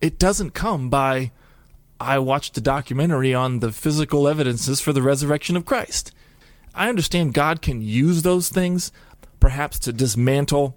It 0.00 0.18
doesn't 0.18 0.50
come 0.50 0.88
by 0.88 1.30
I 2.00 2.18
watched 2.18 2.56
a 2.56 2.62
documentary 2.62 3.34
on 3.34 3.58
the 3.58 3.72
physical 3.72 4.26
evidences 4.26 4.80
for 4.80 4.94
the 4.94 5.02
resurrection 5.02 5.56
of 5.56 5.66
Christ. 5.66 6.12
I 6.74 6.88
understand 6.88 7.34
God 7.34 7.60
can 7.60 7.82
use 7.82 8.22
those 8.22 8.48
things, 8.48 8.90
perhaps 9.38 9.78
to 9.80 9.92
dismantle 9.92 10.76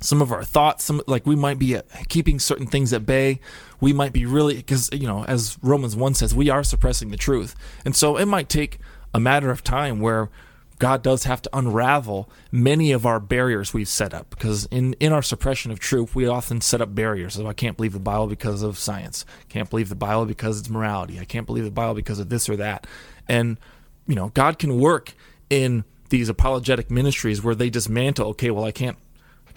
some 0.00 0.22
of 0.22 0.32
our 0.32 0.44
thoughts. 0.44 0.84
Some 0.84 1.02
like 1.06 1.26
we 1.26 1.36
might 1.36 1.58
be 1.58 1.76
uh, 1.76 1.82
keeping 2.08 2.38
certain 2.38 2.66
things 2.66 2.92
at 2.92 3.06
bay. 3.06 3.40
We 3.80 3.92
might 3.92 4.12
be 4.12 4.24
really 4.26 4.56
because 4.56 4.90
you 4.92 5.06
know, 5.06 5.24
as 5.24 5.58
Romans 5.62 5.96
one 5.96 6.14
says, 6.14 6.34
we 6.34 6.50
are 6.50 6.64
suppressing 6.64 7.10
the 7.10 7.16
truth, 7.16 7.54
and 7.84 7.94
so 7.94 8.16
it 8.16 8.26
might 8.26 8.48
take 8.48 8.78
a 9.14 9.20
matter 9.20 9.50
of 9.50 9.64
time 9.64 10.00
where 10.00 10.30
God 10.78 11.02
does 11.02 11.24
have 11.24 11.40
to 11.42 11.50
unravel 11.56 12.28
many 12.52 12.92
of 12.92 13.06
our 13.06 13.18
barriers 13.18 13.72
we've 13.72 13.88
set 13.88 14.12
up 14.12 14.28
because 14.28 14.66
in, 14.66 14.92
in 14.94 15.10
our 15.10 15.22
suppression 15.22 15.72
of 15.72 15.78
truth, 15.78 16.14
we 16.14 16.26
often 16.26 16.60
set 16.60 16.82
up 16.82 16.94
barriers. 16.94 17.34
So 17.34 17.46
I 17.46 17.54
can't 17.54 17.78
believe 17.78 17.94
the 17.94 17.98
Bible 17.98 18.26
because 18.26 18.62
of 18.62 18.76
science. 18.76 19.24
Can't 19.48 19.70
believe 19.70 19.88
the 19.88 19.94
Bible 19.94 20.26
because 20.26 20.60
it's 20.60 20.68
morality. 20.68 21.18
I 21.18 21.24
can't 21.24 21.46
believe 21.46 21.64
the 21.64 21.70
Bible 21.70 21.94
because 21.94 22.18
of 22.18 22.28
this 22.28 22.48
or 22.48 22.56
that. 22.56 22.86
And 23.26 23.58
you 24.06 24.14
know, 24.14 24.28
God 24.34 24.58
can 24.58 24.78
work 24.78 25.14
in 25.48 25.84
these 26.10 26.28
apologetic 26.28 26.90
ministries 26.90 27.42
where 27.42 27.54
they 27.54 27.70
dismantle. 27.70 28.28
Okay, 28.28 28.50
well, 28.50 28.64
I 28.64 28.72
can't. 28.72 28.98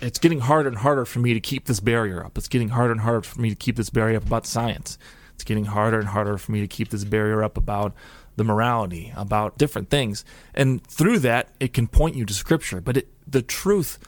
It's 0.01 0.19
getting 0.19 0.39
harder 0.39 0.69
and 0.69 0.77
harder 0.77 1.05
for 1.05 1.19
me 1.19 1.33
to 1.33 1.39
keep 1.39 1.65
this 1.65 1.79
barrier 1.79 2.25
up. 2.25 2.38
It's 2.38 2.47
getting 2.47 2.69
harder 2.69 2.91
and 2.91 3.01
harder 3.01 3.21
for 3.21 3.41
me 3.41 3.49
to 3.49 3.55
keep 3.55 3.75
this 3.75 3.89
barrier 3.89 4.17
up 4.17 4.25
about 4.25 4.45
science. 4.45 4.97
It's 5.35 5.43
getting 5.43 5.65
harder 5.65 5.99
and 5.99 6.09
harder 6.09 6.38
for 6.38 6.51
me 6.51 6.62
to 6.62 6.67
keep 6.67 6.89
this 6.89 7.03
barrier 7.03 7.43
up 7.43 7.57
about 7.57 7.93
the 8.35 8.43
morality, 8.43 9.12
about 9.15 9.57
different 9.57 9.89
things. 9.89 10.23
And 10.53 10.85
through 10.85 11.19
that, 11.19 11.49
it 11.59 11.73
can 11.73 11.88
point 11.88 12.15
you 12.15 12.25
to 12.25 12.33
Scripture. 12.33 12.81
But 12.81 12.97
it, 12.97 13.07
the 13.27 13.41
truth, 13.41 13.99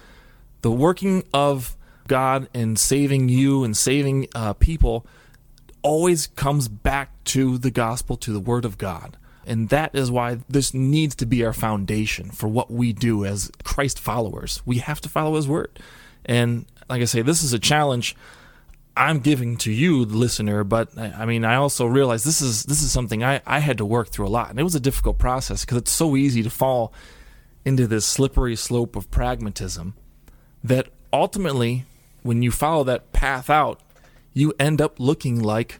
the 0.62 0.72
working 0.72 1.24
of 1.34 1.76
God 2.08 2.50
and 2.54 2.80
saving 2.80 3.30
you 3.30 3.64
and 3.64 3.76
saving 3.76 4.28
uh, 4.34 4.54
people 4.54 5.06
always 5.82 6.28
comes 6.28 6.68
back 6.68 7.24
to 7.26 7.58
the 7.58 7.72
gospel, 7.72 8.16
to 8.18 8.32
the 8.32 8.40
Word 8.40 8.66
of 8.66 8.78
God. 8.78 9.18
And 9.46 9.70
that 9.70 9.96
is 9.96 10.12
why 10.12 10.40
this 10.48 10.74
needs 10.74 11.16
to 11.16 11.26
be 11.26 11.44
our 11.44 11.54
foundation 11.54 12.30
for 12.30 12.48
what 12.48 12.70
we 12.70 12.94
do 12.94 13.26
as 13.26 13.52
Christ 13.64 14.00
followers. 14.00 14.62
We 14.66 14.78
have 14.78 15.02
to 15.02 15.10
follow 15.10 15.36
His 15.36 15.48
Word. 15.48 15.80
And 16.26 16.66
like 16.90 17.02
I 17.02 17.06
say, 17.06 17.22
this 17.22 17.44
is 17.44 17.54
a 17.54 17.60
challenge 17.60 18.16
I'm 18.96 19.20
giving 19.20 19.58
to 19.58 19.72
you, 19.72 20.06
the 20.06 20.18
listener, 20.18 20.64
but 20.64 20.98
I 20.98 21.26
mean, 21.26 21.46
I 21.46 21.56
also 21.56 21.86
realize 21.86 22.24
this 22.24 22.42
is 22.42 22.64
this 22.64 22.82
is 22.82 22.92
something 22.92 23.24
I, 23.24 23.42
I 23.46 23.60
had 23.60 23.78
to 23.78 23.86
work 23.86 24.10
through 24.10 24.28
a 24.28 24.30
lot, 24.30 24.50
and 24.50 24.60
it 24.60 24.64
was 24.64 24.76
a 24.76 24.82
difficult 24.82 25.18
process 25.18 25.64
because 25.64 25.78
it's 25.78 25.92
so 25.92 26.18
easy 26.18 26.44
to 26.44 26.50
fall 26.50 26.94
into 27.64 27.88
this 27.88 28.06
slippery 28.06 28.56
slope 28.56 28.96
of 28.96 29.10
pragmatism 29.10 29.94
that 30.64 30.90
ultimately, 31.14 31.86
when 32.22 32.42
you 32.42 32.52
follow 32.52 32.84
that 32.84 33.14
path 33.14 33.50
out, 33.50 33.80
you 34.34 34.54
end 34.60 34.82
up 34.82 35.00
looking 35.00 35.40
like 35.40 35.80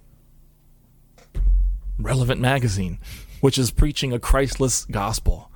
Relevant 2.00 2.40
Magazine, 2.40 2.98
which 3.42 3.58
is 3.58 3.72
preaching 3.72 4.14
a 4.14 4.20
Christless 4.20 4.86
gospel 4.86 5.52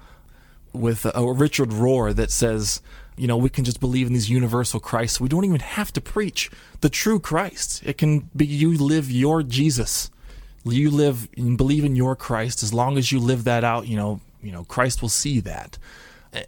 with 0.74 1.06
a, 1.06 1.34
Richard 1.34 1.70
Rohr 1.70 2.14
that 2.14 2.32
says, 2.32 2.82
you 3.16 3.28
know, 3.28 3.38
we 3.38 3.50
can 3.50 3.64
just 3.64 3.80
believe 3.80 4.08
in 4.08 4.14
these 4.14 4.30
universal 4.30 4.80
Christs. 4.80 5.22
We 5.22 5.30
don't 5.30 5.46
even 5.46 5.62
have 5.62 5.94
to 5.94 6.02
preach 6.02 6.52
the 6.82 6.90
true 6.90 7.20
Christ. 7.20 7.82
It 7.86 7.98
can 7.98 8.30
be 8.36 8.46
you 8.46 8.78
live 8.78 9.10
your 9.10 9.42
Jesus. 9.42 10.12
You 10.66 10.92
live 10.92 11.30
and 11.38 11.58
believe 11.58 11.86
in 11.86 11.96
your 11.96 12.16
Christ. 12.16 12.64
As 12.64 12.74
long 12.74 12.98
as 12.98 13.12
you 13.12 13.20
live 13.20 13.46
that 13.46 13.64
out, 13.64 13.88
you 13.88 13.96
know, 13.96 14.20
you 14.42 14.52
know, 14.52 14.64
Christ 14.66 15.02
will 15.02 15.10
see 15.10 15.40
that. 15.42 15.78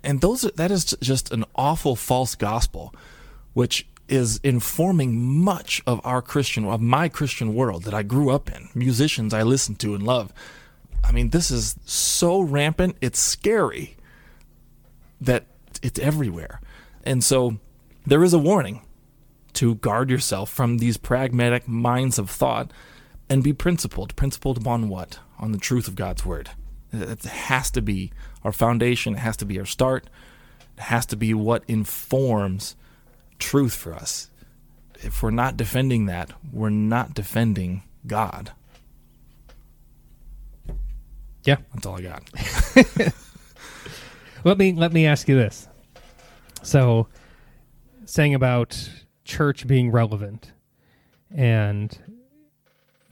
And 0.03 0.19
those 0.19 0.41
that 0.41 0.71
is 0.71 0.95
just 1.01 1.31
an 1.31 1.45
awful 1.55 1.95
false 1.95 2.35
gospel, 2.35 2.93
which 3.53 3.87
is 4.09 4.39
informing 4.43 5.17
much 5.17 5.81
of 5.85 6.01
our 6.03 6.21
Christian, 6.21 6.65
of 6.65 6.81
my 6.81 7.07
Christian 7.09 7.53
world 7.53 7.83
that 7.83 7.93
I 7.93 8.03
grew 8.03 8.29
up 8.29 8.49
in, 8.53 8.69
musicians 8.73 9.33
I 9.33 9.43
listen 9.43 9.75
to 9.75 9.95
and 9.95 10.03
love. 10.03 10.33
I 11.03 11.11
mean, 11.11 11.29
this 11.29 11.51
is 11.51 11.75
so 11.85 12.41
rampant, 12.41 12.97
it's 13.01 13.19
scary 13.19 13.97
that 15.21 15.45
it's 15.81 15.99
everywhere. 15.99 16.61
And 17.03 17.23
so 17.23 17.59
there 18.05 18.23
is 18.23 18.33
a 18.33 18.39
warning 18.39 18.81
to 19.53 19.75
guard 19.75 20.09
yourself 20.09 20.49
from 20.49 20.77
these 20.77 20.97
pragmatic 20.97 21.67
minds 21.67 22.19
of 22.19 22.29
thought 22.29 22.71
and 23.29 23.43
be 23.43 23.53
principled. 23.53 24.15
Principled 24.15 24.57
upon 24.57 24.89
what? 24.89 25.19
On 25.39 25.51
the 25.51 25.57
truth 25.57 25.87
of 25.87 25.95
God's 25.95 26.25
word. 26.25 26.51
It 26.91 27.23
has 27.23 27.71
to 27.71 27.81
be 27.81 28.11
our 28.43 28.51
foundation, 28.51 29.15
it 29.15 29.19
has 29.19 29.37
to 29.37 29.45
be 29.45 29.59
our 29.59 29.65
start, 29.65 30.09
it 30.77 30.83
has 30.83 31.05
to 31.07 31.17
be 31.17 31.33
what 31.33 31.63
informs 31.67 32.75
truth 33.39 33.75
for 33.75 33.93
us. 33.93 34.29
If 35.01 35.21
we're 35.21 35.31
not 35.31 35.57
defending 35.57 36.05
that, 36.05 36.31
we're 36.51 36.69
not 36.69 37.13
defending 37.13 37.83
God. 38.05 38.51
Yeah. 41.47 41.57
That's 41.73 41.85
all 41.85 41.95
I 41.97 42.01
got. 42.01 43.13
Let 44.43 44.57
me 44.57 44.71
let 44.73 44.93
me 44.93 45.05
ask 45.05 45.27
you 45.27 45.35
this. 45.35 45.67
So, 46.61 47.07
saying 48.05 48.33
about 48.35 48.89
church 49.25 49.65
being 49.65 49.91
relevant, 49.91 50.53
and 51.35 51.97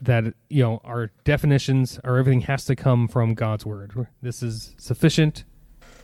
that 0.00 0.24
you 0.48 0.62
know 0.62 0.80
our 0.84 1.10
definitions 1.24 1.98
or 2.04 2.16
everything 2.16 2.42
has 2.42 2.64
to 2.66 2.76
come 2.76 3.08
from 3.08 3.34
God's 3.34 3.66
word. 3.66 4.06
This 4.22 4.42
is 4.42 4.74
sufficient. 4.78 5.44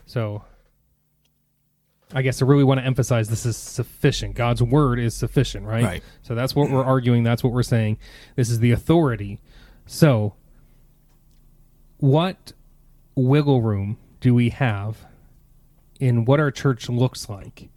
So 0.07 0.45
I 2.13 2.23
guess 2.23 2.43
I 2.43 2.45
really 2.45 2.65
want 2.65 2.81
to 2.81 2.87
emphasize 2.87 3.29
this 3.29 3.47
is 3.47 3.57
sufficient. 3.57 4.35
God's 4.35 4.63
word 4.63 4.99
is 4.99 5.15
sufficient, 5.15 5.67
right? 5.67 5.85
Right. 5.85 6.03
So 6.23 6.35
that's 6.35 6.55
what 6.55 6.71
we're 6.71 6.85
arguing. 6.85 7.23
That's 7.23 7.45
what 7.45 7.53
we're 7.53 7.63
saying. 7.63 7.99
This 8.37 8.51
is 8.51 8.59
the 8.59 8.73
authority. 8.73 9.41
So, 9.87 10.35
what 12.03 12.53
wiggle 13.15 13.63
room 13.63 13.97
do 14.21 14.35
we 14.35 14.49
have 14.49 15.07
in 16.01 16.25
what 16.25 16.41
our 16.41 16.51
church 16.51 16.89
looks 16.89 17.29
like 17.29 17.69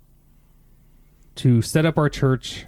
to 1.35 1.61
set 1.61 1.85
up 1.85 1.95
our 1.95 2.09
church 2.09 2.65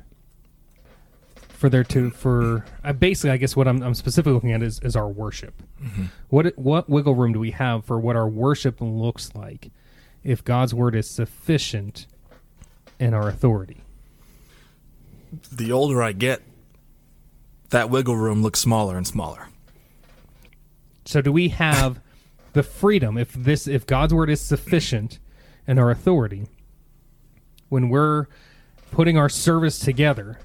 for 1.49 1.67
there 1.67 1.83
to 1.83 2.11
for 2.11 2.63
uh, 2.83 2.93
basically 2.93 3.31
I 3.31 3.37
guess 3.37 3.55
what 3.55 3.67
I'm, 3.67 3.81
I'm 3.81 3.95
specifically 3.95 4.33
looking 4.33 4.51
at 4.51 4.61
is, 4.61 4.79
is 4.83 4.95
our 4.95 5.07
worship. 5.07 5.63
What 6.29 6.55
what 6.59 6.87
wiggle 6.91 7.15
room 7.15 7.33
do 7.33 7.39
we 7.39 7.49
have 7.51 7.83
for 7.83 7.99
what 7.99 8.15
our 8.15 8.29
worship 8.29 8.79
looks 8.79 9.33
like 9.33 9.71
if 10.23 10.43
God's 10.43 10.75
word 10.75 10.93
is 10.93 11.09
sufficient 11.09 12.05
in 12.99 13.15
our 13.15 13.27
authority? 13.27 13.81
The 15.51 15.71
older 15.71 16.03
I 16.03 16.11
get, 16.11 16.43
that 17.71 17.89
wiggle 17.89 18.15
room 18.15 18.43
looks 18.43 18.59
smaller 18.59 18.95
and 18.95 19.07
smaller. 19.07 19.47
So 21.07 21.21
do 21.21 21.31
we 21.31 21.49
have 21.49 22.01
the 22.51 22.63
freedom 22.63 23.17
if 23.17 23.31
this 23.31 23.65
if 23.65 23.85
God's 23.85 24.13
word 24.13 24.29
is 24.29 24.41
sufficient 24.41 25.19
in 25.65 25.79
our 25.79 25.89
authority 25.89 26.47
when 27.69 27.89
we're 27.89 28.27
putting 28.91 29.17
our 29.17 29.29
service 29.29 29.79
together, 29.79 30.39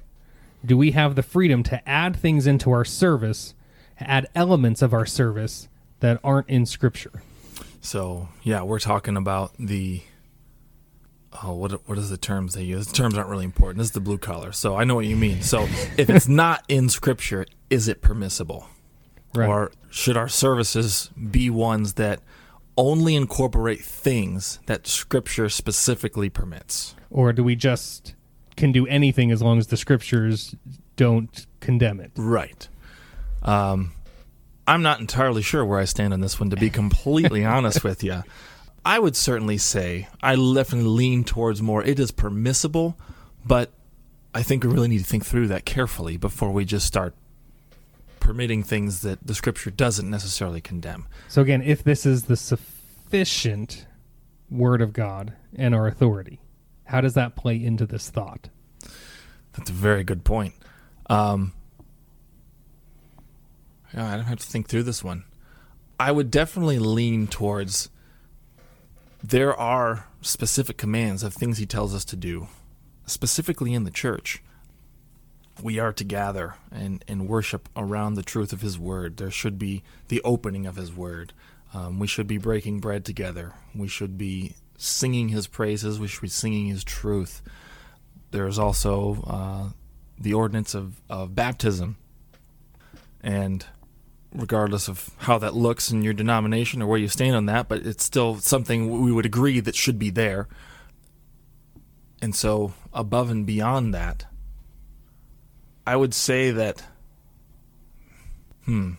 do 0.64 0.76
we 0.76 0.92
have 0.92 1.14
the 1.16 1.22
freedom 1.22 1.62
to 1.64 1.88
add 1.88 2.16
things 2.16 2.46
into 2.46 2.70
our 2.70 2.84
service, 2.84 3.54
add 3.98 4.28
elements 4.34 4.82
of 4.82 4.92
our 4.92 5.06
service 5.06 5.68
that 6.00 6.20
aren't 6.22 6.48
in 6.48 6.64
scripture? 6.66 7.22
So 7.80 8.28
yeah, 8.44 8.62
we're 8.62 8.78
talking 8.78 9.16
about 9.16 9.54
the 9.58 10.02
oh 11.42 11.54
what 11.54 11.88
what 11.88 11.98
is 11.98 12.08
the 12.08 12.16
terms 12.16 12.54
they 12.54 12.62
use? 12.62 12.86
The 12.86 12.94
terms 12.94 13.16
aren't 13.16 13.30
really 13.30 13.44
important. 13.44 13.78
This 13.78 13.88
is 13.88 13.94
the 13.94 14.00
blue 14.00 14.18
collar. 14.18 14.52
So 14.52 14.76
I 14.76 14.84
know 14.84 14.94
what 14.94 15.06
you 15.06 15.16
mean. 15.16 15.42
So 15.42 15.64
if 15.96 16.08
it's 16.08 16.28
not 16.28 16.64
in 16.68 16.88
scripture, 16.88 17.46
is 17.68 17.88
it 17.88 18.00
permissible? 18.00 18.68
Right. 19.34 19.48
Or 19.48 19.72
should 19.90 20.16
our 20.16 20.28
services 20.28 21.10
be 21.30 21.50
ones 21.50 21.94
that 21.94 22.20
only 22.76 23.14
incorporate 23.14 23.80
things 23.80 24.58
that 24.66 24.86
scripture 24.86 25.48
specifically 25.48 26.30
permits? 26.30 26.94
Or 27.10 27.32
do 27.32 27.44
we 27.44 27.56
just 27.56 28.14
can 28.56 28.72
do 28.72 28.86
anything 28.86 29.30
as 29.30 29.42
long 29.42 29.58
as 29.58 29.68
the 29.68 29.76
scriptures 29.76 30.54
don't 30.96 31.46
condemn 31.60 32.00
it? 32.00 32.12
Right. 32.16 32.68
Um, 33.42 33.92
I'm 34.66 34.82
not 34.82 35.00
entirely 35.00 35.42
sure 35.42 35.64
where 35.64 35.78
I 35.78 35.84
stand 35.84 36.12
on 36.12 36.20
this 36.20 36.38
one, 36.38 36.50
to 36.50 36.56
be 36.56 36.70
completely 36.70 37.44
honest 37.46 37.82
with 37.84 38.02
you. 38.02 38.22
I 38.84 38.98
would 38.98 39.16
certainly 39.16 39.58
say 39.58 40.08
I 40.22 40.34
definitely 40.34 40.90
lean 40.90 41.24
towards 41.24 41.62
more. 41.62 41.84
It 41.84 42.00
is 42.00 42.10
permissible, 42.10 42.96
but 43.44 43.70
I 44.34 44.42
think 44.42 44.64
we 44.64 44.70
really 44.70 44.88
need 44.88 44.98
to 44.98 45.04
think 45.04 45.24
through 45.24 45.48
that 45.48 45.64
carefully 45.64 46.16
before 46.16 46.50
we 46.50 46.64
just 46.64 46.86
start 46.86 47.14
permitting 48.22 48.62
things 48.62 49.00
that 49.00 49.26
the 49.26 49.34
scripture 49.34 49.70
doesn't 49.70 50.08
necessarily 50.08 50.60
condemn. 50.60 51.08
So 51.26 51.42
again, 51.42 51.60
if 51.60 51.82
this 51.82 52.06
is 52.06 52.26
the 52.26 52.36
sufficient 52.36 53.84
word 54.48 54.80
of 54.80 54.92
God 54.92 55.32
and 55.56 55.74
our 55.74 55.88
authority, 55.88 56.40
how 56.84 57.00
does 57.00 57.14
that 57.14 57.34
play 57.34 57.62
into 57.62 57.84
this 57.84 58.10
thought? 58.10 58.48
That's 59.54 59.70
a 59.70 59.72
very 59.72 60.04
good 60.04 60.22
point. 60.22 60.54
Um, 61.10 61.52
yeah, 63.92 64.12
I 64.12 64.14
don't 64.14 64.26
have 64.26 64.38
to 64.38 64.46
think 64.46 64.68
through 64.68 64.84
this 64.84 65.02
one. 65.02 65.24
I 65.98 66.12
would 66.12 66.30
definitely 66.30 66.78
lean 66.78 67.26
towards 67.26 67.90
there 69.20 69.54
are 69.56 70.06
specific 70.20 70.76
commands 70.76 71.24
of 71.24 71.34
things 71.34 71.58
he 71.58 71.66
tells 71.66 71.92
us 71.92 72.04
to 72.04 72.16
do, 72.16 72.46
specifically 73.04 73.74
in 73.74 73.82
the 73.82 73.90
church. 73.90 74.44
We 75.60 75.78
are 75.78 75.92
to 75.92 76.04
gather 76.04 76.54
and, 76.70 77.04
and 77.06 77.28
worship 77.28 77.68
around 77.76 78.14
the 78.14 78.22
truth 78.22 78.52
of 78.52 78.62
his 78.62 78.78
word. 78.78 79.16
There 79.16 79.30
should 79.30 79.58
be 79.58 79.82
the 80.08 80.22
opening 80.22 80.66
of 80.66 80.76
his 80.76 80.92
word. 80.92 81.32
Um, 81.74 81.98
we 81.98 82.06
should 82.06 82.26
be 82.26 82.38
breaking 82.38 82.80
bread 82.80 83.04
together. 83.04 83.52
We 83.74 83.88
should 83.88 84.16
be 84.16 84.54
singing 84.76 85.28
his 85.28 85.46
praises. 85.46 86.00
We 86.00 86.08
should 86.08 86.22
be 86.22 86.28
singing 86.28 86.66
his 86.66 86.84
truth. 86.84 87.42
There's 88.30 88.58
also 88.58 89.22
uh, 89.26 89.68
the 90.18 90.34
ordinance 90.34 90.74
of, 90.74 91.00
of 91.08 91.34
baptism. 91.34 91.96
And 93.22 93.64
regardless 94.34 94.88
of 94.88 95.10
how 95.18 95.38
that 95.38 95.54
looks 95.54 95.90
in 95.90 96.02
your 96.02 96.14
denomination 96.14 96.82
or 96.82 96.86
where 96.86 96.98
you 96.98 97.08
stand 97.08 97.36
on 97.36 97.46
that, 97.46 97.68
but 97.68 97.86
it's 97.86 98.04
still 98.04 98.36
something 98.36 99.02
we 99.02 99.12
would 99.12 99.26
agree 99.26 99.60
that 99.60 99.76
should 99.76 99.98
be 99.98 100.10
there. 100.10 100.48
And 102.20 102.34
so, 102.34 102.72
above 102.92 103.30
and 103.30 103.44
beyond 103.44 103.92
that, 103.94 104.26
I 105.86 105.96
would 105.96 106.14
say 106.14 106.50
that, 106.52 106.82
hmm, 108.64 108.92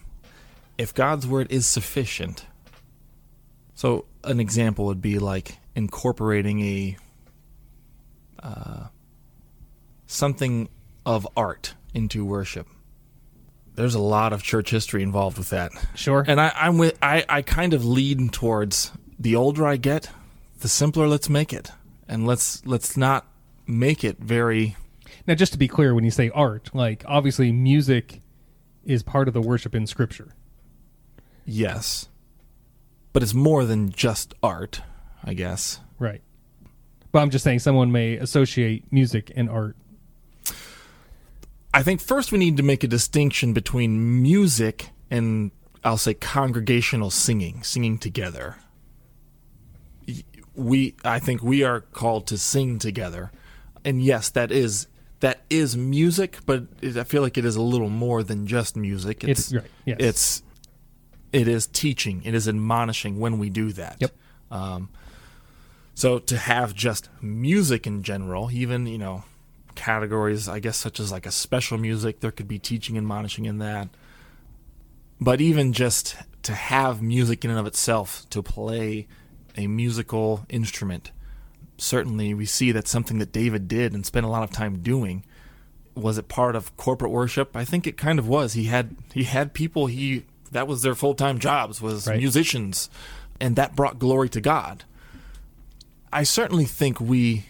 if 0.78 0.94
God's 0.94 1.26
word 1.26 1.48
is 1.50 1.66
sufficient, 1.66 2.46
so 3.76 4.06
an 4.24 4.40
example 4.40 4.86
would 4.86 5.02
be 5.02 5.20
like 5.20 5.58
incorporating 5.76 6.62
a 6.62 6.98
uh, 8.42 8.88
something 10.08 10.70
of 11.06 11.28
art 11.36 11.74
into 11.94 12.26
worship. 12.26 12.68
There's 13.76 13.96
a 13.96 14.00
lot 14.00 14.34
of 14.34 14.44
church 14.44 14.70
history 14.70 15.02
involved 15.02 15.38
with 15.38 15.50
that. 15.50 15.72
Sure. 15.96 16.24
And 16.28 16.40
I, 16.40 16.52
I'm 16.56 16.78
with 16.78 16.98
I, 17.02 17.26
I 17.28 17.42
kind 17.42 17.74
of 17.74 17.84
lean 17.84 18.30
towards 18.30 18.92
the 19.18 19.36
older 19.36 19.66
I 19.66 19.78
get, 19.78 20.10
the 20.60 20.68
simpler 20.68 21.08
let's 21.08 21.30
make 21.30 21.54
it. 21.54 21.72
And 22.08 22.28
let's 22.28 22.66
let's 22.66 22.96
not 22.98 23.26
make 23.66 24.04
it 24.04 24.20
very 24.20 24.76
Now, 25.26 25.36
just 25.36 25.54
to 25.54 25.58
be 25.58 25.68
clear, 25.68 25.96
when 25.96 26.04
you 26.04 26.12
say 26.12 26.30
art, 26.32 26.70
like 26.74 27.04
obviously 27.08 27.52
music 27.52 28.22
is 28.84 29.04
part 29.04 29.28
of 29.28 29.34
the 29.34 29.42
worship 29.42 29.74
in 29.76 29.88
Scripture. 29.88 30.34
yes. 31.46 32.10
But 33.14 33.22
it's 33.22 33.34
more 33.36 33.64
than 33.64 33.92
just 33.92 34.34
art, 34.42 34.82
I 35.24 35.36
guess. 35.36 35.80
Right. 36.00 36.22
But 37.12 37.20
I'm 37.20 37.30
just 37.30 37.44
saying 37.44 37.60
someone 37.60 37.92
may 37.92 38.16
associate 38.16 38.92
music 38.92 39.32
and 39.36 39.52
art. 39.52 39.76
I 41.72 41.84
think 41.84 42.02
first 42.02 42.32
we 42.32 42.40
need 42.40 42.58
to 42.58 42.64
make 42.64 42.84
a 42.84 42.88
distinction 42.88 43.54
between 43.54 44.24
music 44.24 44.90
and 45.12 45.52
I'll 45.84 45.98
say 45.98 46.16
congregational 46.16 47.12
singing, 47.12 47.62
singing 47.62 48.00
together. 48.00 48.58
We 50.56 50.96
I 51.06 51.20
think 51.20 51.44
we 51.44 51.62
are 51.64 51.82
called 51.82 52.26
to 52.28 52.38
sing 52.40 52.80
together. 52.80 53.32
And 53.86 54.02
yes, 54.02 54.30
that 54.32 54.52
is 54.52 54.88
that 55.24 55.42
is 55.50 55.78
music, 55.78 56.40
but 56.46 56.66
it, 56.82 56.98
I 56.98 57.06
feel 57.06 57.22
like 57.22 57.38
it 57.38 57.46
is 57.46 57.56
a 57.56 57.62
little 57.62 57.90
more 57.90 58.24
than 58.24 58.46
just 58.46 58.76
music. 58.76 59.24
It's, 59.24 59.54
right. 59.54 59.64
Yes. 59.86 59.98
it's 60.00 60.44
it 61.32 61.48
is 61.48 61.66
teaching 61.66 62.22
it 62.26 62.36
is 62.36 62.48
admonishing 62.48 63.20
when 63.20 63.40
we 63.40 63.50
do 63.50 63.72
that 63.72 63.96
Yep. 64.00 64.12
um, 64.52 64.90
so 65.96 66.20
to 66.20 66.38
have 66.38 66.76
just 66.76 67.10
music 67.22 67.88
in 67.88 68.04
general 68.04 68.52
even 68.52 68.86
you 68.86 69.00
know 69.00 69.24
categories 69.74 70.48
i 70.48 70.60
guess 70.60 70.78
such 70.78 71.00
as 71.00 71.12
like 71.12 71.26
a 71.26 71.32
special 71.32 71.80
music 71.80 72.20
there 72.20 72.30
could 72.30 72.48
be 72.48 72.60
teaching 72.60 72.98
and 72.98 73.06
admonishing 73.06 73.46
in 73.46 73.58
that 73.58 73.88
but 75.20 75.42
even 75.42 75.74
just 75.74 76.16
to 76.44 76.54
have 76.54 77.02
music 77.02 77.44
in 77.44 77.50
and 77.50 77.60
of 77.60 77.66
itself 77.66 78.28
to 78.30 78.44
play 78.44 79.08
a 79.58 79.66
musical 79.66 80.46
instrument 80.50 81.12
certainly 81.84 82.34
we 82.34 82.46
see 82.46 82.72
that 82.72 82.88
something 82.88 83.20
that 83.20 83.32
david 83.32 83.68
did 83.68 83.94
and 83.94 84.06
spent 84.06 84.26
a 84.26 84.30
lot 84.30 84.44
of 84.44 84.52
time 84.52 84.80
doing 84.80 85.24
was 85.96 86.18
it 86.18 86.28
part 86.28 86.56
of 86.56 86.76
corporate 86.76 87.12
worship? 87.12 87.56
I 87.56 87.66
think 87.66 87.86
it 87.86 87.98
kind 87.98 88.18
of 88.18 88.28
was. 88.28 88.54
He 88.54 88.64
had 88.64 88.96
he 89.14 89.26
had 89.26 89.54
people 89.54 89.86
he 89.86 90.26
that 90.52 90.68
was 90.68 90.82
their 90.82 90.96
full-time 90.96 91.38
jobs 91.38 91.82
was 91.82 92.08
Right. 92.08 92.18
musicians 92.18 92.90
and 93.40 93.56
that 93.58 93.76
brought 93.76 94.00
glory 94.00 94.28
to 94.30 94.42
god. 94.42 94.86
I 96.12 96.24
certainly 96.24 96.66
think 96.66 97.00
we 97.00 97.46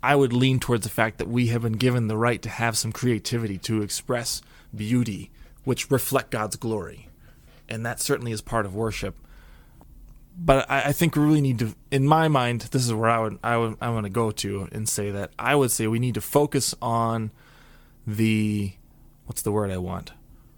i 0.00 0.14
would 0.14 0.32
lean 0.32 0.60
towards 0.60 0.84
the 0.84 0.90
fact 0.90 1.18
that 1.18 1.26
we 1.26 1.48
have 1.48 1.62
been 1.62 1.72
given 1.72 2.06
the 2.06 2.16
right 2.16 2.40
to 2.42 2.48
have 2.48 2.76
some 2.78 2.92
creativity 2.92 3.58
to 3.58 3.82
express 3.82 4.42
beauty 4.74 5.30
which 5.64 5.90
reflect 5.90 6.30
god's 6.30 6.54
glory. 6.54 7.08
And 7.68 7.84
that 7.84 8.00
certainly 8.00 8.30
is 8.30 8.40
part 8.40 8.64
of 8.64 8.76
worship 8.76 9.16
but 10.40 10.70
I, 10.70 10.84
I 10.84 10.92
think 10.92 11.16
we 11.16 11.22
really 11.22 11.40
need 11.40 11.58
to 11.58 11.74
in 11.90 12.06
my 12.06 12.28
mind 12.28 12.60
this 12.60 12.84
is 12.84 12.94
where 12.94 13.10
i 13.10 13.18
would 13.18 13.38
i 13.42 13.56
would 13.56 13.76
i 13.80 13.90
want 13.90 14.04
to 14.04 14.10
go 14.10 14.30
to 14.30 14.68
and 14.70 14.88
say 14.88 15.10
that 15.10 15.32
i 15.38 15.54
would 15.54 15.70
say 15.70 15.86
we 15.86 15.98
need 15.98 16.14
to 16.14 16.20
focus 16.20 16.74
on 16.80 17.32
the 18.06 18.72
what's 19.28 19.42
the 19.42 19.52
word 19.52 19.70
I 19.70 19.76
want? 19.76 20.12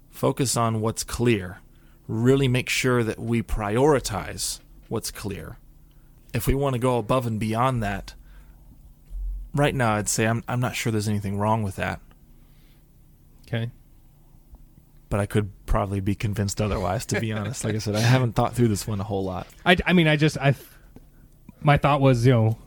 Focus 0.09 0.55
on 0.55 0.79
what's 0.79 1.03
clear. 1.03 1.59
Really 2.07 2.47
make 2.47 2.69
sure 2.69 3.03
that 3.03 3.19
we 3.19 3.43
prioritize 3.43 4.59
what's 4.87 5.11
clear. 5.11 5.57
If 6.33 6.47
we 6.47 6.55
want 6.55 6.73
to 6.73 6.79
go 6.79 6.97
above 6.97 7.27
and 7.27 7.37
beyond 7.39 7.83
that, 7.83 8.15
right 9.53 9.75
now 9.75 9.95
I'd 9.95 10.07
say 10.07 10.25
I'm 10.25 10.43
I'm 10.47 10.61
not 10.61 10.75
sure 10.75 10.91
there's 10.91 11.09
anything 11.09 11.37
wrong 11.37 11.63
with 11.63 11.75
that. 11.75 11.99
Okay. 13.45 13.69
But 15.11 15.19
I 15.19 15.27
could 15.27 15.51
probably 15.67 15.99
be 15.99 16.15
convinced 16.15 16.59
otherwise. 16.59 17.05
To 17.07 17.19
be 17.19 17.31
honest, 17.39 17.63
like 17.63 17.75
I 17.75 17.77
said, 17.77 17.95
I 17.95 17.99
haven't 17.99 18.33
thought 18.33 18.55
through 18.55 18.69
this 18.69 18.87
one 18.87 18.99
a 18.99 19.03
whole 19.03 19.23
lot. 19.23 19.45
I, 19.63 19.77
I 19.85 19.93
mean, 19.93 20.07
I 20.07 20.15
just 20.15 20.39
I, 20.39 20.55
my 21.61 21.77
thought 21.77 22.01
was 22.01 22.25
you 22.25 22.31
know 22.33 22.57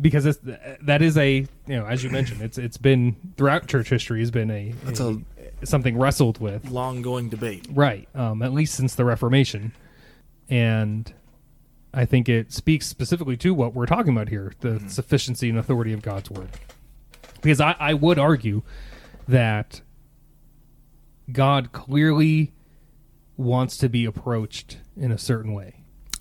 because 0.00 0.26
it's, 0.26 0.40
that 0.80 1.00
is 1.02 1.16
a 1.16 1.30
you 1.36 1.46
know 1.68 1.86
as 1.86 2.02
you 2.02 2.10
mentioned 2.10 2.42
it's 2.42 2.58
it's 2.58 2.76
been 2.78 3.14
throughout 3.36 3.68
church 3.68 3.88
history 3.88 4.18
has 4.18 4.32
been 4.32 4.50
a, 4.50 4.72
That's 4.84 4.98
a- 4.98 5.20
something 5.62 5.96
wrestled 5.96 6.40
with 6.40 6.68
Long 6.70 7.02
going 7.02 7.28
debate. 7.28 7.68
right 7.70 8.08
um, 8.16 8.42
at 8.42 8.52
least 8.52 8.74
since 8.74 8.96
the 8.96 9.04
Reformation 9.04 9.72
and 10.48 11.12
I 11.94 12.04
think 12.06 12.28
it 12.28 12.52
speaks 12.52 12.86
specifically 12.86 13.36
to 13.36 13.54
what 13.54 13.74
we're 13.74 13.86
talking 13.86 14.12
about 14.12 14.28
here 14.30 14.54
the 14.60 14.82
sufficiency 14.88 15.48
and 15.50 15.58
authority 15.58 15.92
of 15.92 16.02
God's 16.02 16.30
word 16.30 16.48
because 17.42 17.60
I, 17.60 17.76
I 17.78 17.94
would 17.94 18.18
argue 18.18 18.62
that 19.28 19.82
God 21.30 21.72
clearly 21.72 22.52
wants 23.36 23.76
to 23.78 23.88
be 23.88 24.04
approached 24.04 24.78
in 24.96 25.10
a 25.10 25.18
certain 25.18 25.52
way 25.54 25.76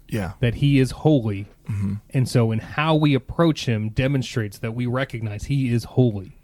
Yeah. 0.07 0.33
that 0.39 0.55
he 0.55 0.79
is 0.79 0.91
holy. 0.91 1.47
Mm-hmm. 1.69 1.95
And 2.11 2.27
so, 2.29 2.51
in 2.51 2.59
how 2.59 2.95
we 2.95 3.13
approach 3.13 3.65
him, 3.65 3.89
demonstrates 3.89 4.57
that 4.59 4.73
we 4.73 4.85
recognize 4.85 5.45
he 5.45 5.71
is 5.73 5.83
holy. 5.85 6.37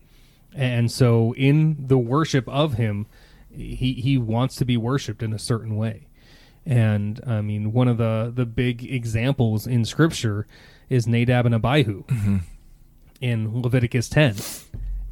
And 0.56 0.92
so, 0.92 1.34
in 1.36 1.88
the 1.88 1.98
worship 1.98 2.48
of 2.50 2.74
him, 2.74 3.08
he, 3.50 3.94
he 3.94 4.18
wants 4.18 4.56
to 4.58 4.66
be 4.66 4.78
worshiped 4.78 5.22
in 5.24 5.34
a 5.34 5.40
certain 5.40 5.76
way. 5.76 6.08
And 6.66 7.22
I 7.26 7.42
mean, 7.42 7.72
one 7.72 7.88
of 7.88 7.98
the, 7.98 8.32
the 8.34 8.46
big 8.46 8.84
examples 8.84 9.66
in 9.66 9.86
scripture 9.86 10.46
is 10.90 11.08
Nadab 11.08 11.46
and 11.46 11.56
Abihu 11.56 12.04
mm-hmm. 12.06 12.38
in 13.22 13.62
Leviticus 13.62 14.10
10. 14.10 14.36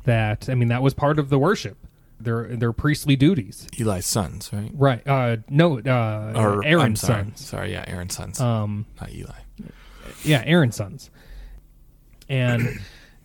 That, 0.04 0.50
I 0.50 0.56
mean, 0.56 0.68
that 0.68 0.82
was 0.84 0.94
part 0.94 1.18
of 1.18 1.30
the 1.30 1.40
worship, 1.40 1.78
their, 2.26 2.56
their 2.56 2.74
priestly 2.74 3.16
duties. 3.16 3.68
Eli's 3.80 4.06
sons, 4.06 4.50
right? 4.52 4.72
Right. 4.74 5.08
Uh, 5.08 5.38
no, 5.50 5.80
uh, 5.80 6.34
Or 6.36 6.66
Aaron's 6.66 7.02
sorry. 7.02 7.24
sons. 7.24 7.46
Sorry, 7.46 7.72
yeah, 7.72 7.86
Aaron's 7.88 8.16
sons, 8.16 8.42
Um, 8.42 8.86
not 9.00 9.12
Eli. 9.14 9.32
yeah, 10.24 10.44
Aaron's 10.46 10.76
sons. 10.76 11.10
And 12.28 12.80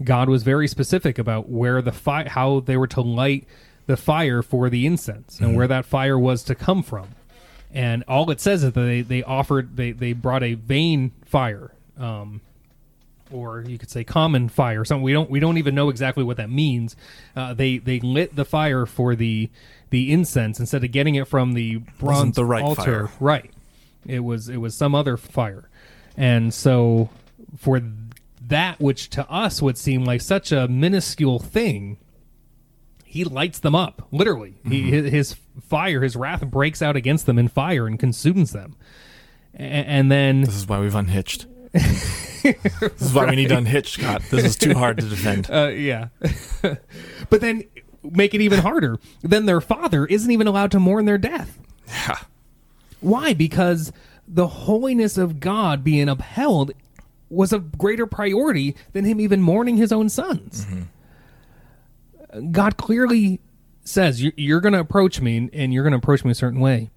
God 0.05 0.29
was 0.29 0.43
very 0.43 0.69
specific 0.69 1.19
about 1.19 1.49
where 1.49 1.83
the 1.83 1.93
fire, 1.93 2.29
how 2.29 2.61
they 2.61 2.77
were 2.77 2.87
to 2.89 3.01
light 3.01 3.47
the 3.87 3.97
fire 3.97 4.43
for 4.43 4.71
the 4.71 4.87
incense, 4.87 5.41
and 5.41 5.57
where 5.57 5.67
that 5.67 5.85
fire 5.85 6.19
was 6.19 6.45
to 6.45 6.55
come 6.55 6.83
from. 6.83 7.09
And 7.73 8.05
all 8.07 8.31
it 8.31 8.41
says 8.41 8.63
is 8.63 8.73
that 8.73 8.81
they, 8.81 9.01
they 9.01 9.23
offered 9.23 9.77
they, 9.77 9.93
they 9.93 10.13
brought 10.13 10.43
a 10.43 10.55
vain 10.55 11.13
fire, 11.25 11.73
um, 11.99 12.41
or 13.33 13.63
you 13.67 13.79
could 13.79 13.91
say 13.91 14.05
common 14.05 14.49
fire. 14.49 14.85
Something 14.85 15.03
we 15.03 15.13
don't 15.13 15.31
we 15.31 15.41
don't 15.41 15.59
even 15.59 15.75
know 15.75 15.89
exactly 15.89 16.25
what 16.25 16.37
that 16.37 16.51
means. 16.51 16.97
Uh, 17.35 17.55
they 17.55 17.79
they 17.79 18.01
lit 18.01 18.37
the 18.37 18.45
fire 18.45 18.87
for 18.87 19.15
the 19.15 19.51
the 19.91 20.13
incense 20.13 20.61
instead 20.61 20.85
of 20.85 20.93
getting 20.93 21.15
it 21.17 21.27
from 21.27 21.53
the 21.53 21.77
bronze 21.99 22.37
the 22.37 22.45
right 22.45 22.63
altar. 22.63 23.09
fire. 23.09 23.11
Right. 23.21 23.51
It 24.07 24.21
was 24.21 24.49
it 24.49 24.59
was 24.59 24.75
some 24.75 24.95
other 24.95 25.17
fire. 25.17 25.69
And 26.17 26.53
so 26.53 27.11
for 27.57 27.81
that 28.49 28.81
which 28.81 29.11
to 29.11 29.29
us 29.31 29.63
would 29.63 29.79
seem 29.79 30.05
like 30.05 30.21
such 30.21 30.53
a 30.53 30.69
minuscule 30.69 31.39
thing, 31.39 31.99
he 33.05 33.25
lights 33.25 33.59
them 33.59 33.75
up, 33.75 34.07
literally. 34.13 34.55
He, 34.69 34.91
his, 34.91 35.37
fire, 35.63 36.01
his 36.01 36.15
wrath 36.15 36.45
breaks 36.47 36.81
out 36.83 36.97
against 36.97 37.27
them 37.27 37.39
in 37.39 37.49
fire 37.49 37.87
and 37.87 37.99
consumes 37.99 38.53
them. 38.53 38.77
And 39.55 40.11
then 40.11 40.43
This 40.43 40.55
is 40.55 40.69
why 40.69 40.79
we've 40.81 40.95
unhitched. 40.95 41.47
this 42.81 43.03
is 43.03 43.15
why 43.15 43.27
we 43.27 43.37
need 43.37 43.49
to 43.49 43.57
unhitch, 43.57 43.93
Scott. 43.93 44.23
This 44.31 44.45
is 44.45 44.57
too 44.57 44.75
hard 44.75 44.99
to 44.99 45.09
defend. 45.09 45.49
Uh, 45.51 45.69
yeah. 45.69 46.09
but 47.29 47.41
then 47.41 47.65
make 48.03 48.35
it 48.35 48.41
even 48.41 48.61
harder. 48.61 48.99
Then 49.23 49.47
their 49.47 49.61
father 49.61 50.07
isn't 50.07 50.31
even 50.31 50.47
allowed 50.47 50.71
to 50.73 50.81
mourn 50.81 51.07
their 51.07 51.19
death. 51.19 51.59
Yeah. 51.89 52.19
Why? 53.01 53.35
Because 53.35 53.93
the 54.29 54.47
holiness 54.47 55.19
of 55.19 55.41
God 55.41 55.83
being 55.83 56.09
upheld 56.09 56.73
was 57.29 57.53
a 57.53 57.59
greater 57.59 58.07
priority 58.07 58.77
than 58.93 59.05
him 59.05 59.21
even 59.21 59.43
mourning 59.43 59.77
his 59.77 59.93
own 59.93 60.09
sons. 60.09 60.67
God 62.51 62.77
clearly 62.77 63.41
says, 63.85 64.23
You're 64.23 64.61
going 64.61 64.75
to 64.75 64.81
approach 64.81 65.21
me, 65.21 65.51
and 65.53 65.73
you're 65.73 65.85
going 65.85 65.93
to 65.93 65.99
approach 65.99 66.25
me 66.25 66.31
a 66.31 66.35
certain 66.35 66.61
way. 66.61 66.91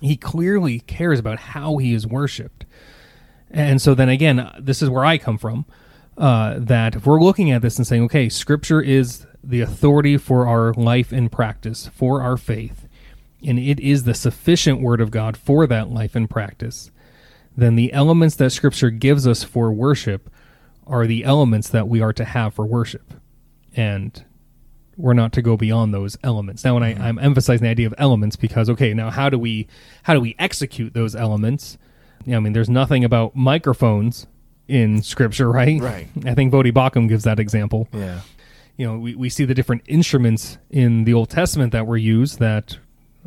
He 0.00 0.16
clearly 0.16 0.80
cares 0.80 1.18
about 1.18 1.38
how 1.40 1.78
he 1.78 1.92
is 1.92 2.06
worshiped. 2.06 2.64
And 3.50 3.80
so 3.80 3.94
then 3.94 4.08
again, 4.08 4.50
this 4.58 4.82
is 4.82 4.90
where 4.90 5.04
I 5.04 5.18
come 5.18 5.38
from. 5.38 5.64
Uh, 6.16 6.56
that 6.58 6.96
if 6.96 7.06
we're 7.06 7.22
looking 7.22 7.52
at 7.52 7.62
this 7.62 7.78
and 7.78 7.86
saying, 7.86 8.02
okay, 8.02 8.28
Scripture 8.28 8.80
is 8.80 9.24
the 9.44 9.60
authority 9.60 10.16
for 10.16 10.48
our 10.48 10.74
life 10.74 11.12
and 11.12 11.30
practice, 11.30 11.88
for 11.94 12.20
our 12.22 12.36
faith, 12.36 12.88
and 13.46 13.56
it 13.58 13.78
is 13.78 14.02
the 14.02 14.14
sufficient 14.14 14.80
Word 14.80 15.00
of 15.00 15.12
God 15.12 15.36
for 15.36 15.64
that 15.68 15.90
life 15.90 16.16
and 16.16 16.28
practice, 16.28 16.90
then 17.56 17.76
the 17.76 17.92
elements 17.92 18.34
that 18.36 18.50
Scripture 18.50 18.90
gives 18.90 19.28
us 19.28 19.44
for 19.44 19.72
worship 19.72 20.28
are 20.88 21.06
the 21.06 21.22
elements 21.22 21.68
that 21.68 21.88
we 21.88 22.00
are 22.00 22.12
to 22.12 22.24
have 22.24 22.54
for 22.54 22.66
worship. 22.66 23.14
And 23.74 24.24
we're 24.96 25.14
not 25.14 25.32
to 25.34 25.42
go 25.42 25.56
beyond 25.56 25.94
those 25.94 26.18
elements. 26.24 26.64
Now, 26.64 26.74
when 26.74 26.82
I, 26.82 26.94
I'm 26.94 27.18
emphasizing 27.20 27.62
the 27.62 27.70
idea 27.70 27.86
of 27.86 27.94
elements 27.96 28.34
because 28.34 28.68
okay, 28.68 28.92
now 28.92 29.10
how 29.10 29.30
do 29.30 29.38
we 29.38 29.68
how 30.02 30.14
do 30.14 30.20
we 30.20 30.34
execute 30.38 30.94
those 30.94 31.14
elements? 31.14 31.78
I 32.26 32.38
mean, 32.40 32.52
there's 32.52 32.68
nothing 32.68 33.04
about 33.04 33.34
microphones 33.34 34.26
in 34.66 35.02
Scripture, 35.02 35.50
right? 35.50 35.80
Right. 35.80 36.08
I 36.26 36.34
think 36.34 36.52
Voddie 36.52 36.72
Baucham 36.72 37.08
gives 37.08 37.24
that 37.24 37.38
example. 37.40 37.88
Yeah. 37.92 38.20
You 38.76 38.86
know, 38.86 38.98
we, 38.98 39.14
we 39.14 39.28
see 39.28 39.44
the 39.44 39.54
different 39.54 39.82
instruments 39.86 40.58
in 40.70 41.04
the 41.04 41.14
Old 41.14 41.30
Testament 41.30 41.72
that 41.72 41.86
were 41.86 41.96
used 41.96 42.38
that 42.38 42.78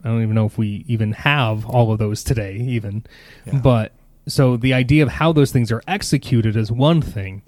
I 0.04 0.08
don't 0.08 0.22
even 0.22 0.36
know 0.36 0.46
if 0.46 0.58
we 0.58 0.86
even 0.88 1.12
have 1.14 1.66
all 1.66 1.92
of 1.92 2.00
those 2.00 2.24
today, 2.24 2.56
even. 2.56 3.06
Yeah. 3.46 3.60
But 3.60 3.94
so 4.28 4.56
the 4.58 4.74
idea 4.74 5.04
of 5.04 5.10
how 5.10 5.34
those 5.34 5.52
things 5.52 5.72
are 5.72 5.84
executed 5.88 6.56
is 6.56 6.72
one 6.72 7.02
thing. 7.02 7.42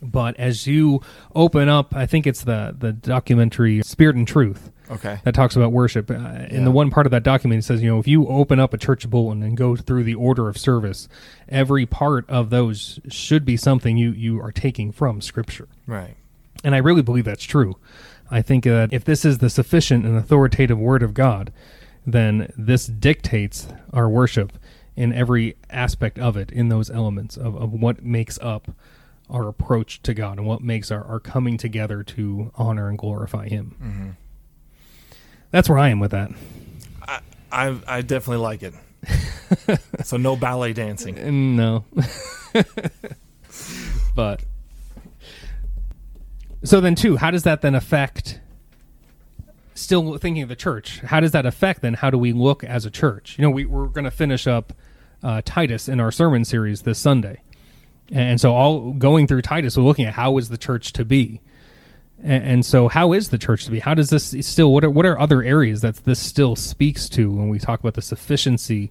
But 0.00 0.38
as 0.38 0.66
you 0.66 1.00
open 1.34 1.68
up, 1.68 1.94
I 1.94 2.06
think 2.06 2.26
it's 2.26 2.44
the 2.44 2.74
the 2.78 2.92
documentary 2.92 3.82
Spirit 3.82 4.14
and 4.14 4.28
Truth 4.28 4.70
Okay. 4.90 5.20
that 5.24 5.34
talks 5.34 5.56
about 5.56 5.72
worship. 5.72 6.10
Uh, 6.10 6.46
in 6.48 6.64
the 6.64 6.70
one 6.70 6.90
part 6.90 7.06
of 7.06 7.10
that 7.10 7.22
document, 7.22 7.60
it 7.60 7.62
says, 7.66 7.82
you 7.82 7.90
know, 7.90 7.98
if 7.98 8.08
you 8.08 8.26
open 8.26 8.58
up 8.58 8.72
a 8.72 8.78
church 8.78 9.08
bulletin 9.08 9.42
and 9.42 9.56
go 9.56 9.76
through 9.76 10.04
the 10.04 10.14
order 10.14 10.48
of 10.48 10.56
service, 10.56 11.08
every 11.48 11.86
part 11.86 12.28
of 12.28 12.50
those 12.50 12.98
should 13.08 13.44
be 13.44 13.56
something 13.56 13.96
you 13.96 14.12
you 14.12 14.40
are 14.40 14.52
taking 14.52 14.92
from 14.92 15.20
Scripture. 15.20 15.68
Right. 15.86 16.16
And 16.64 16.74
I 16.74 16.78
really 16.78 17.02
believe 17.02 17.24
that's 17.24 17.44
true. 17.44 17.76
I 18.30 18.42
think 18.42 18.64
that 18.64 18.92
if 18.92 19.04
this 19.04 19.24
is 19.24 19.38
the 19.38 19.50
sufficient 19.50 20.04
and 20.04 20.16
authoritative 20.16 20.78
Word 20.78 21.02
of 21.02 21.14
God, 21.14 21.52
then 22.06 22.52
this 22.56 22.86
dictates 22.86 23.68
our 23.92 24.08
worship 24.08 24.52
in 24.96 25.12
every 25.12 25.56
aspect 25.70 26.18
of 26.18 26.36
it, 26.36 26.50
in 26.50 26.68
those 26.68 26.90
elements 26.90 27.36
of, 27.36 27.54
of 27.56 27.72
what 27.72 28.02
makes 28.02 28.38
up 28.42 28.72
our 29.30 29.46
approach 29.46 30.02
to 30.02 30.14
God 30.14 30.38
and 30.38 30.46
what 30.46 30.60
makes 30.62 30.90
our, 30.90 31.04
our 31.04 31.20
coming 31.20 31.56
together 31.56 32.02
to 32.02 32.50
honor 32.56 32.88
and 32.88 32.98
glorify 32.98 33.46
Him. 33.48 34.16
That's 35.50 35.68
where 35.68 35.78
I 35.78 35.88
am 35.88 36.00
with 36.00 36.10
that. 36.12 36.30
I 37.06 37.20
I, 37.50 37.80
I 37.86 38.02
definitely 38.02 38.42
like 38.42 38.62
it. 38.62 38.74
so 40.04 40.16
no 40.16 40.36
ballet 40.36 40.72
dancing. 40.72 41.16
No. 41.56 41.84
but 44.14 44.44
so 46.64 46.80
then 46.80 46.94
too, 46.94 47.16
how 47.16 47.30
does 47.30 47.44
that 47.44 47.62
then 47.62 47.74
affect 47.74 48.40
still 49.74 50.18
thinking 50.18 50.42
of 50.42 50.48
the 50.48 50.56
church, 50.56 51.00
how 51.00 51.20
does 51.20 51.30
that 51.32 51.46
affect 51.46 51.82
then 51.82 51.94
how 51.94 52.10
do 52.10 52.18
we 52.18 52.32
look 52.32 52.64
as 52.64 52.84
a 52.84 52.90
church? 52.90 53.38
You 53.38 53.42
know, 53.42 53.50
we, 53.50 53.64
we're 53.64 53.86
gonna 53.86 54.10
finish 54.10 54.46
up 54.46 54.72
uh, 55.22 55.42
Titus 55.44 55.88
in 55.88 56.00
our 56.00 56.10
sermon 56.10 56.44
series 56.44 56.82
this 56.82 56.98
Sunday. 56.98 57.42
And 58.10 58.40
so 58.40 58.54
all 58.54 58.92
going 58.92 59.26
through 59.26 59.42
Titus, 59.42 59.76
we're 59.76 59.84
looking 59.84 60.06
at 60.06 60.14
how 60.14 60.38
is 60.38 60.48
the 60.48 60.58
church 60.58 60.92
to 60.94 61.04
be. 61.04 61.40
And, 62.22 62.44
and 62.44 62.66
so 62.66 62.88
how 62.88 63.12
is 63.12 63.28
the 63.28 63.38
church 63.38 63.64
to 63.64 63.70
be? 63.70 63.80
How 63.80 63.94
does 63.94 64.10
this 64.10 64.34
still 64.40 64.72
what 64.72 64.84
are 64.84 64.90
what 64.90 65.06
are 65.06 65.18
other 65.18 65.42
areas 65.42 65.80
that 65.82 65.96
this 65.96 66.18
still 66.18 66.56
speaks 66.56 67.08
to 67.10 67.30
when 67.30 67.48
we 67.48 67.58
talk 67.58 67.80
about 67.80 67.94
the 67.94 68.02
sufficiency 68.02 68.90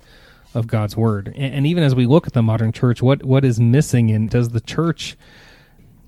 of 0.54 0.68
God's 0.68 0.96
word? 0.96 1.28
And, 1.36 1.54
and 1.54 1.68
even 1.68 1.84
as 1.84 1.96
we 1.96 2.06
look 2.06 2.28
at 2.28 2.34
the 2.34 2.44
modern 2.44 2.72
church, 2.72 3.02
what 3.02 3.24
what 3.24 3.44
is 3.44 3.60
missing 3.60 4.12
and 4.12 4.30
does 4.30 4.50
the 4.50 4.62
church 4.62 5.18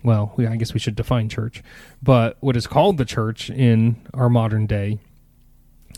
well, 0.03 0.33
we, 0.37 0.47
I 0.47 0.55
guess 0.55 0.73
we 0.73 0.79
should 0.79 0.95
define 0.95 1.29
church, 1.29 1.61
but 2.01 2.37
what 2.39 2.55
is 2.55 2.67
called 2.67 2.97
the 2.97 3.05
church 3.05 3.49
in 3.49 3.97
our 4.13 4.29
modern 4.29 4.65
day, 4.65 4.99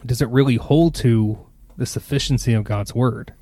does 0.06 0.22
it 0.22 0.30
really 0.30 0.56
hold 0.56 0.96
to 0.96 1.38
the 1.78 1.86
sufficiency 1.86 2.54
of 2.54 2.64
God's 2.64 2.96
word? 2.96 3.34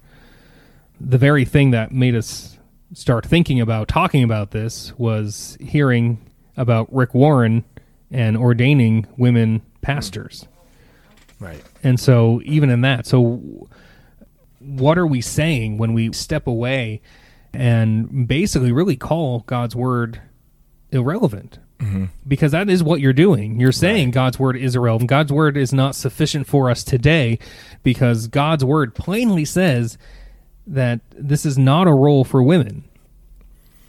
The 1.00 1.18
very 1.18 1.46
thing 1.46 1.72
that 1.72 1.92
made 1.94 2.16
us 2.16 2.58
start 2.94 3.26
thinking 3.26 3.62
about 3.62 3.88
talking 3.88 4.24
about 4.24 4.52
this 4.52 4.98
was 4.98 5.58
hearing 5.62 6.29
about 6.60 6.94
Rick 6.94 7.16
Warren 7.16 7.64
and 8.12 8.38
ordaining 8.38 9.08
women 9.18 9.64
pastors. 9.82 10.48
Right. 11.40 11.64
And 11.84 12.00
so, 12.00 12.42
even 12.44 12.70
in 12.70 12.82
that, 12.82 13.08
so 13.08 13.68
what 14.60 14.98
are 14.98 15.08
we 15.08 15.22
saying 15.22 15.78
when 15.78 15.94
we 15.94 16.12
step 16.12 16.46
away 16.46 17.02
and 17.54 18.28
basically 18.28 18.72
really 18.72 18.98
call 18.98 19.40
God's 19.48 19.76
word 19.76 20.22
irrelevant 20.92 21.60
mm-hmm. 21.80 22.06
because 22.28 22.52
that 22.52 22.70
is 22.70 22.84
what 22.84 23.00
you're 23.00 23.14
doing. 23.14 23.60
You're 23.60 23.72
saying 23.72 24.12
God's 24.12 24.38
word 24.38 24.58
is 24.58 24.76
irrelevant. 24.76 25.10
God's 25.10 25.32
word 25.32 25.58
is 25.58 25.74
not 25.74 25.96
sufficient 25.96 26.46
for 26.46 26.70
us 26.70 26.84
today 26.84 27.40
because 27.84 28.28
God's 28.28 28.66
word 28.66 28.94
plainly 28.96 29.46
says 29.46 29.98
that 30.68 31.00
this 31.12 31.46
is 31.46 31.58
not 31.58 31.88
a 31.88 31.94
role 31.94 32.24
for 32.24 32.44
women. 32.44 32.84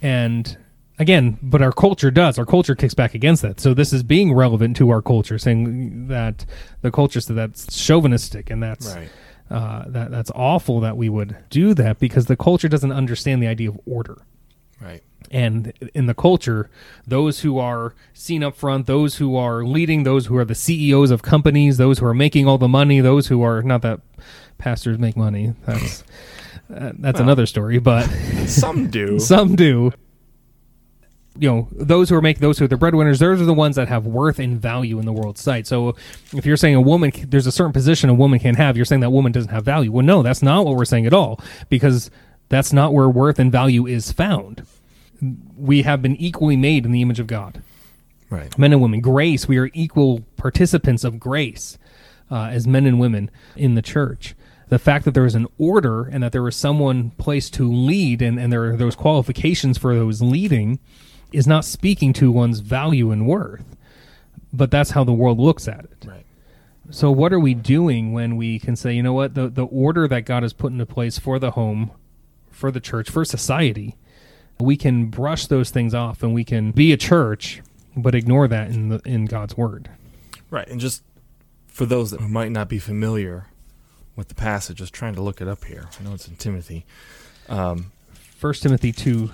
And 0.01 0.57
again, 1.01 1.37
but 1.41 1.61
our 1.61 1.71
culture 1.71 2.11
does. 2.11 2.37
Our 2.39 2.45
culture 2.45 2.75
kicks 2.75 2.93
back 2.93 3.13
against 3.13 3.41
that. 3.41 3.59
So 3.59 3.73
this 3.73 3.91
is 3.91 4.03
being 4.03 4.33
relevant 4.33 4.77
to 4.77 4.89
our 4.89 5.01
culture, 5.01 5.37
saying 5.37 6.07
that 6.07 6.45
the 6.81 6.91
culture 6.91 7.19
said 7.21 7.35
that's 7.35 7.65
chauvinistic 7.75 8.49
and 8.49 8.61
that's 8.63 8.95
Right. 8.95 9.09
uh, 9.49 9.83
that 9.87 10.11
that's 10.11 10.31
awful 10.35 10.79
that 10.81 10.95
we 10.97 11.09
would 11.09 11.35
do 11.49 11.73
that 11.73 11.99
because 11.99 12.27
the 12.27 12.37
culture 12.37 12.69
doesn't 12.69 12.91
understand 12.91 13.41
the 13.43 13.47
idea 13.47 13.69
of 13.69 13.79
order 13.85 14.17
Right. 14.81 15.03
and 15.29 15.73
in 15.93 16.05
the 16.07 16.13
culture 16.13 16.69
those 17.05 17.41
who 17.41 17.59
are 17.59 17.93
seen 18.13 18.43
up 18.43 18.55
front 18.55 18.85
those 18.87 19.17
who 19.17 19.35
are 19.35 19.63
leading 19.65 20.03
those 20.03 20.25
who 20.27 20.35
are 20.37 20.45
the 20.45 20.55
ceos 20.55 21.11
of 21.11 21.21
companies 21.21 21.77
those 21.77 21.99
who 21.99 22.05
are 22.07 22.13
making 22.15 22.47
all 22.47 22.57
the 22.57 22.67
money 22.67 22.99
those 23.01 23.27
who 23.27 23.43
are 23.43 23.61
not 23.61 23.81
that 23.83 23.99
pastors 24.57 24.97
make 24.97 25.15
money 25.17 25.53
that's 25.67 26.03
uh, 26.75 26.93
that's 26.99 27.19
another 27.19 27.45
story 27.45 27.77
but 27.77 28.07
Some 28.47 28.89
do. 28.89 29.19
some 29.33 29.55
do 29.55 29.91
you 31.39 31.49
know 31.49 31.67
those 31.71 32.09
who 32.09 32.15
are 32.15 32.21
making 32.21 32.41
those 32.41 32.59
who 32.59 32.65
are 32.65 32.67
the 32.67 32.77
breadwinners 32.77 33.19
those 33.19 33.39
are 33.39 33.45
the 33.45 33.53
ones 33.53 33.77
that 33.77 33.87
have 33.87 34.05
worth 34.05 34.39
and 34.39 34.61
value 34.61 34.99
in 34.99 35.05
the 35.05 35.13
world's 35.13 35.41
sight. 35.41 35.65
So 35.65 35.95
if 36.33 36.45
you're 36.45 36.57
saying 36.57 36.75
a 36.75 36.81
woman 36.81 37.11
there's 37.27 37.47
a 37.47 37.51
certain 37.51 37.71
position 37.71 38.09
a 38.09 38.13
woman 38.13 38.39
can 38.39 38.55
have 38.55 38.75
you're 38.75 38.85
saying 38.85 39.01
that 39.01 39.11
woman 39.11 39.31
doesn't 39.31 39.51
have 39.51 39.63
value. 39.63 39.91
Well 39.91 40.05
no 40.05 40.23
that's 40.23 40.41
not 40.41 40.65
what 40.65 40.75
we're 40.75 40.85
saying 40.85 41.05
at 41.05 41.13
all 41.13 41.39
because 41.69 42.11
that's 42.49 42.73
not 42.73 42.93
where 42.93 43.09
worth 43.09 43.39
and 43.39 43.51
value 43.51 43.87
is 43.87 44.11
found. 44.11 44.63
We 45.55 45.83
have 45.83 46.01
been 46.01 46.17
equally 46.17 46.57
made 46.57 46.85
in 46.85 46.91
the 46.91 47.01
image 47.01 47.19
of 47.19 47.27
god. 47.27 47.61
Right. 48.29 48.57
men 48.57 48.71
and 48.71 48.81
women 48.81 49.01
grace 49.01 49.47
we 49.47 49.57
are 49.57 49.69
equal 49.73 50.21
participants 50.37 51.03
of 51.03 51.19
grace 51.19 51.77
uh, 52.29 52.45
as 52.45 52.65
men 52.65 52.85
and 52.85 52.99
women 52.99 53.29
in 53.55 53.75
the 53.75 53.81
church. 53.81 54.35
The 54.69 54.79
fact 54.79 55.03
that 55.03 55.13
there 55.13 55.23
was 55.23 55.35
an 55.35 55.47
order 55.57 56.03
and 56.05 56.23
that 56.23 56.31
there 56.31 56.43
was 56.43 56.55
someone 56.55 57.11
placed 57.11 57.53
to 57.55 57.69
lead 57.69 58.21
and, 58.21 58.39
and 58.39 58.53
there 58.53 58.63
are 58.65 58.77
those 58.77 58.95
qualifications 58.95 59.77
for 59.77 59.93
those 59.93 60.21
leading 60.21 60.79
is 61.31 61.47
not 61.47 61.65
speaking 61.65 62.13
to 62.13 62.31
one's 62.31 62.59
value 62.59 63.11
and 63.11 63.25
worth 63.27 63.63
but 64.53 64.69
that's 64.71 64.91
how 64.91 65.03
the 65.03 65.13
world 65.13 65.39
looks 65.39 65.67
at 65.67 65.85
it 65.85 66.05
Right. 66.05 66.25
so 66.89 67.09
what 67.11 67.31
are 67.31 67.39
we 67.39 67.53
doing 67.53 68.11
when 68.13 68.35
we 68.35 68.59
can 68.59 68.75
say, 68.75 68.93
you 68.93 69.01
know 69.03 69.13
what, 69.13 69.33
the 69.35 69.47
the 69.49 69.65
order 69.65 70.07
that 70.07 70.21
God 70.25 70.43
has 70.43 70.51
put 70.53 70.71
into 70.73 70.85
place 70.85 71.17
for 71.17 71.39
the 71.39 71.51
home, 71.51 71.91
for 72.49 72.69
the 72.71 72.79
church, 72.81 73.09
for 73.09 73.23
society, 73.23 73.95
we 74.59 74.75
can 74.75 75.05
brush 75.05 75.47
those 75.47 75.69
things 75.69 75.93
off 75.93 76.21
and 76.21 76.33
we 76.33 76.43
can 76.43 76.71
be 76.71 76.91
a 76.91 76.97
church, 76.97 77.61
but 77.95 78.13
ignore 78.13 78.47
that 78.49 78.69
in 78.71 78.89
the 78.89 78.99
in 79.05 79.25
God's 79.25 79.55
word. 79.55 79.89
Right. 80.49 80.67
And 80.67 80.79
just 80.81 81.01
for 81.67 81.85
those 81.85 82.11
that 82.11 82.19
might 82.19 82.51
not 82.51 82.67
be 82.67 82.77
familiar 82.79 83.47
with 84.17 84.27
the 84.27 84.35
passage, 84.35 84.77
just 84.79 84.93
trying 84.93 85.15
to 85.15 85.21
look 85.21 85.39
it 85.39 85.47
up 85.47 85.63
here. 85.63 85.87
I 85.97 86.03
know 86.03 86.13
it's 86.13 86.27
in 86.27 86.35
Timothy. 86.35 86.85
Um, 87.47 87.91
First 88.37 88.63
Timothy 88.63 88.91
two, 88.91 89.31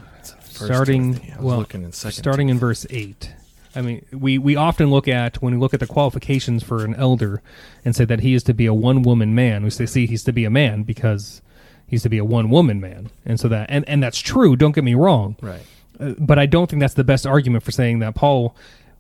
First 0.57 0.73
starting. 0.73 1.35
Well, 1.39 1.65
in 1.71 1.91
Second 1.91 2.17
starting 2.17 2.49
in 2.49 2.59
verse 2.59 2.85
eight. 2.89 3.33
I 3.75 3.81
mean, 3.81 4.05
we, 4.11 4.39
we 4.39 4.55
often 4.55 4.89
look 4.89 5.07
at 5.07 5.39
when 5.41 5.53
we 5.53 5.59
look 5.59 5.73
at 5.73 5.79
the 5.79 5.85
qualifications 5.87 6.63
for 6.63 6.83
an 6.83 6.95
elder 6.95 7.43
and 7.85 7.95
say 7.95 8.05
that 8.05 8.21
he 8.21 8.33
is 8.33 8.41
to 8.43 8.53
be 8.53 8.65
a 8.65 8.73
one 8.73 9.03
woman 9.03 9.35
man. 9.35 9.63
We 9.63 9.69
say, 9.69 9.85
see, 9.85 10.07
he's 10.07 10.23
to 10.23 10.33
be 10.33 10.45
a 10.45 10.49
man 10.49 10.81
because 10.81 11.43
he's 11.85 12.01
to 12.03 12.09
be 12.09 12.17
a 12.17 12.25
one 12.25 12.49
woman 12.49 12.81
man, 12.81 13.11
and 13.25 13.39
so 13.39 13.47
that 13.49 13.69
and, 13.69 13.87
and 13.87 14.01
that's 14.01 14.19
true. 14.19 14.55
Don't 14.55 14.73
get 14.73 14.83
me 14.83 14.95
wrong, 14.95 15.35
Right. 15.41 15.61
Uh, 15.99 16.13
but 16.17 16.39
I 16.39 16.45
don't 16.45 16.69
think 16.69 16.79
that's 16.79 16.93
the 16.93 17.03
best 17.03 17.25
argument 17.25 17.63
for 17.63 17.71
saying 17.71 17.99
that 17.99 18.15
Paul 18.15 18.55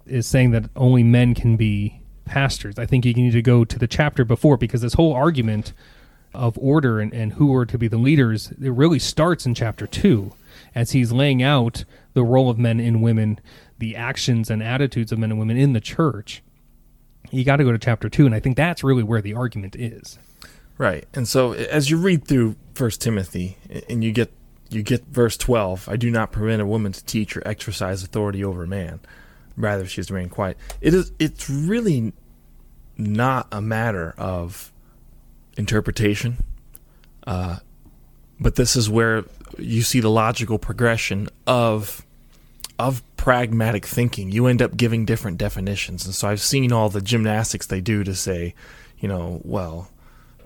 is 0.05 0.27
saying 0.27 0.51
that 0.51 0.69
only 0.75 1.03
men 1.03 1.33
can 1.35 1.57
be 1.57 2.01
pastors. 2.25 2.77
I 2.77 2.85
think 2.85 3.05
you 3.05 3.13
need 3.13 3.33
to 3.33 3.41
go 3.41 3.65
to 3.65 3.79
the 3.79 3.87
chapter 3.87 4.23
before 4.25 4.57
because 4.57 4.81
this 4.81 4.93
whole 4.93 5.13
argument 5.13 5.73
of 6.33 6.57
order 6.57 6.99
and, 6.99 7.13
and 7.13 7.33
who 7.33 7.53
are 7.55 7.65
to 7.65 7.77
be 7.77 7.87
the 7.87 7.97
leaders, 7.97 8.51
it 8.61 8.71
really 8.71 8.99
starts 8.99 9.45
in 9.45 9.55
chapter 9.55 9.87
two 9.87 10.33
as 10.77 10.91
he's 10.91 11.11
laying 11.11 11.41
out 11.41 11.85
the 12.13 12.23
role 12.23 12.51
of 12.51 12.59
men 12.59 12.79
and 12.79 13.01
women, 13.01 13.39
the 13.79 13.95
actions 13.95 14.51
and 14.51 14.61
attitudes 14.61 15.11
of 15.11 15.17
men 15.17 15.31
and 15.31 15.39
women 15.39 15.57
in 15.57 15.73
the 15.73 15.81
church. 15.81 16.43
You 17.31 17.43
got 17.43 17.55
to 17.55 17.63
go 17.63 17.71
to 17.71 17.79
chapter 17.79 18.09
two, 18.09 18.27
and 18.27 18.35
I 18.35 18.39
think 18.39 18.57
that's 18.57 18.83
really 18.83 19.01
where 19.01 19.19
the 19.19 19.33
argument 19.33 19.75
is. 19.75 20.19
Right. 20.77 21.07
And 21.15 21.27
so 21.27 21.53
as 21.53 21.89
you 21.89 21.97
read 21.97 22.27
through 22.27 22.57
First 22.75 23.01
Timothy 23.01 23.57
and 23.89 24.03
you 24.03 24.11
get 24.11 24.31
you 24.69 24.83
get 24.83 25.03
verse 25.05 25.35
12, 25.35 25.89
I 25.89 25.95
do 25.95 26.11
not 26.11 26.31
permit 26.31 26.59
a 26.59 26.65
woman 26.65 26.91
to 26.91 27.03
teach 27.03 27.35
or 27.35 27.41
exercise 27.47 28.03
authority 28.03 28.43
over 28.43 28.65
a 28.65 28.67
man. 28.67 28.99
Rather 29.55 29.87
she 29.87 30.01
is 30.01 30.07
to 30.07 30.13
remain 30.13 30.29
quiet. 30.29 30.57
It 30.79 30.93
is 30.93 31.11
it's 31.17 31.49
really 31.49 32.13
not 32.97 33.47
a 33.51 33.61
matter 33.61 34.13
of 34.15 34.71
interpretation. 35.57 36.37
Uh, 37.25 37.57
but 38.39 38.55
this 38.55 38.75
is 38.75 38.89
where 38.89 39.23
you 39.57 39.81
see 39.81 39.99
the 39.99 40.09
logical 40.09 40.57
progression 40.57 41.29
of 41.45 42.05
of 42.79 43.01
pragmatic 43.17 43.85
thinking. 43.85 44.31
You 44.31 44.45
end 44.47 44.61
up 44.61 44.77
giving 44.77 45.03
different 45.03 45.37
definitions. 45.37 46.05
And 46.05 46.13
so 46.13 46.27
I've 46.27 46.41
seen 46.41 46.71
all 46.71 46.89
the 46.89 47.01
gymnastics 47.01 47.65
they 47.65 47.81
do 47.81 48.03
to 48.03 48.13
say, 48.13 48.53
you 48.99 49.07
know, 49.07 49.41
well, 49.43 49.89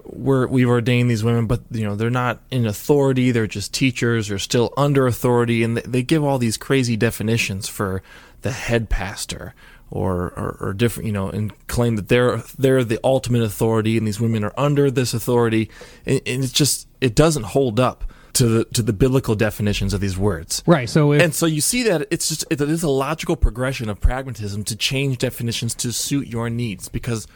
we're 0.05 0.47
we've 0.47 0.69
ordained 0.69 1.09
these 1.09 1.23
women, 1.23 1.45
but 1.45 1.61
you 1.71 1.85
know 1.85 1.95
they're 1.95 2.09
not 2.09 2.41
in 2.49 2.65
authority. 2.65 3.31
They're 3.31 3.47
just 3.47 3.73
teachers. 3.73 4.27
They're 4.27 4.39
still 4.39 4.73
under 4.75 5.05
authority, 5.05 5.63
and 5.63 5.77
they, 5.77 5.81
they 5.81 6.03
give 6.03 6.23
all 6.23 6.37
these 6.37 6.57
crazy 6.57 6.97
definitions 6.97 7.67
for 7.67 8.01
the 8.41 8.51
head 8.51 8.89
pastor 8.89 9.53
or, 9.91 10.33
or 10.37 10.57
or 10.59 10.73
different, 10.73 11.05
you 11.05 11.13
know, 11.13 11.29
and 11.29 11.53
claim 11.67 11.97
that 11.97 12.07
they're 12.07 12.37
they're 12.57 12.83
the 12.83 12.99
ultimate 13.03 13.43
authority, 13.43 13.97
and 13.97 14.07
these 14.07 14.19
women 14.19 14.43
are 14.43 14.53
under 14.57 14.89
this 14.89 15.13
authority, 15.13 15.69
and, 16.05 16.21
and 16.25 16.43
it's 16.43 16.53
just 16.53 16.87
it 17.01 17.13
doesn't 17.13 17.43
hold 17.43 17.79
up 17.79 18.05
to 18.33 18.47
the 18.47 18.65
to 18.65 18.81
the 18.81 18.93
biblical 18.93 19.35
definitions 19.35 19.93
of 19.93 20.01
these 20.01 20.17
words. 20.17 20.63
Right. 20.65 20.89
So 20.89 21.11
if 21.11 21.21
And 21.21 21.35
so 21.35 21.45
you 21.45 21.61
see 21.61 21.83
that 21.83 22.07
it's 22.09 22.29
just 22.29 22.45
it 22.49 22.61
is 22.61 22.83
a 22.83 22.89
logical 22.89 23.35
progression 23.35 23.89
of 23.89 23.99
pragmatism 23.99 24.63
to 24.65 24.75
change 24.75 25.17
definitions 25.17 25.75
to 25.75 25.91
suit 25.91 26.27
your 26.27 26.49
needs. 26.49 26.89
Because 26.89 27.27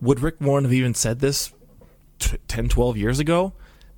would 0.00 0.20
Rick 0.20 0.40
Warren 0.40 0.64
have 0.64 0.72
even 0.72 0.94
said 0.94 1.20
this 1.20 1.52
t- 2.18 2.38
10, 2.48 2.68
12 2.68 2.96
years 2.96 3.18
ago? 3.18 3.52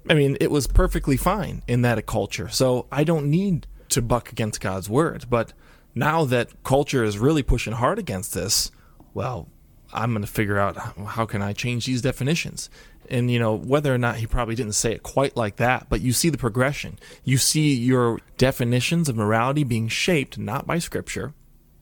I 0.09 0.15
mean, 0.15 0.37
it 0.41 0.51
was 0.51 0.67
perfectly 0.67 1.17
fine 1.17 1.63
in 1.67 1.83
that 1.83 2.05
culture. 2.07 2.49
So 2.49 2.87
I 2.93 3.05
don't 3.05 3.31
need 3.31 3.67
to 3.91 4.03
buck 4.03 4.33
against 4.33 4.61
God's 4.61 4.91
word. 4.91 5.27
But 5.31 5.53
now 5.95 6.25
that 6.25 6.63
culture 6.65 7.05
is 7.05 7.19
really 7.19 7.43
pushing 7.43 7.75
hard 7.75 7.99
against 7.99 8.35
this, 8.35 8.71
well, 9.13 9.49
I'm 9.93 10.13
going 10.13 10.23
to 10.25 10.31
figure 10.31 10.59
out 10.59 10.77
how- 10.77 11.27
can 11.27 11.41
I 11.41 11.53
change 11.53 11.87
these 11.87 12.03
definitions. 12.03 12.69
And 13.11 13.31
you 13.31 13.39
know 13.39 13.55
whether 13.55 13.95
or 13.95 13.99
not 13.99 14.17
he 14.17 14.27
probably 14.27 14.55
didn't 14.55 14.73
say 14.73 14.93
it 14.93 15.03
quite 15.03 15.37
like 15.37 15.57
that, 15.57 15.89
but 15.91 16.01
you 16.01 16.13
see 16.13 16.31
the 16.31 16.39
progression. 16.39 16.99
You 17.23 17.37
see 17.37 17.75
your 17.75 18.19
definitions 18.39 19.11
of 19.11 19.17
morality 19.17 19.63
being 19.63 19.89
shaped 19.89 20.39
not 20.39 20.67
by 20.67 20.79
scripture, 20.79 21.35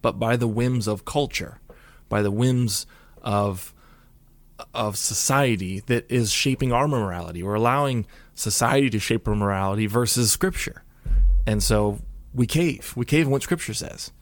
but 0.03 0.19
by 0.19 0.37
the 0.37 0.49
whims 0.49 0.89
of 0.89 1.05
culture, 1.05 1.61
by 2.09 2.23
the 2.23 2.31
whims 2.33 2.87
of 3.23 3.73
of 4.75 4.97
society 4.97 5.81
that 5.87 6.11
is 6.11 6.31
shaping 6.31 6.73
our 6.73 6.87
morality. 6.87 7.43
We're 7.43 7.55
allowing 7.55 8.07
society 8.35 8.91
to 8.91 8.99
shape 8.99 9.27
our 9.27 9.35
morality 9.35 9.87
versus 9.87 10.31
scripture. 10.31 10.83
And 11.47 11.63
so 11.63 12.01
we 12.35 12.47
cave. 12.47 12.93
We 12.97 13.05
cave 13.05 13.27
in 13.27 13.31
what 13.33 13.43
scripture 13.43 13.75
says. 13.75 14.13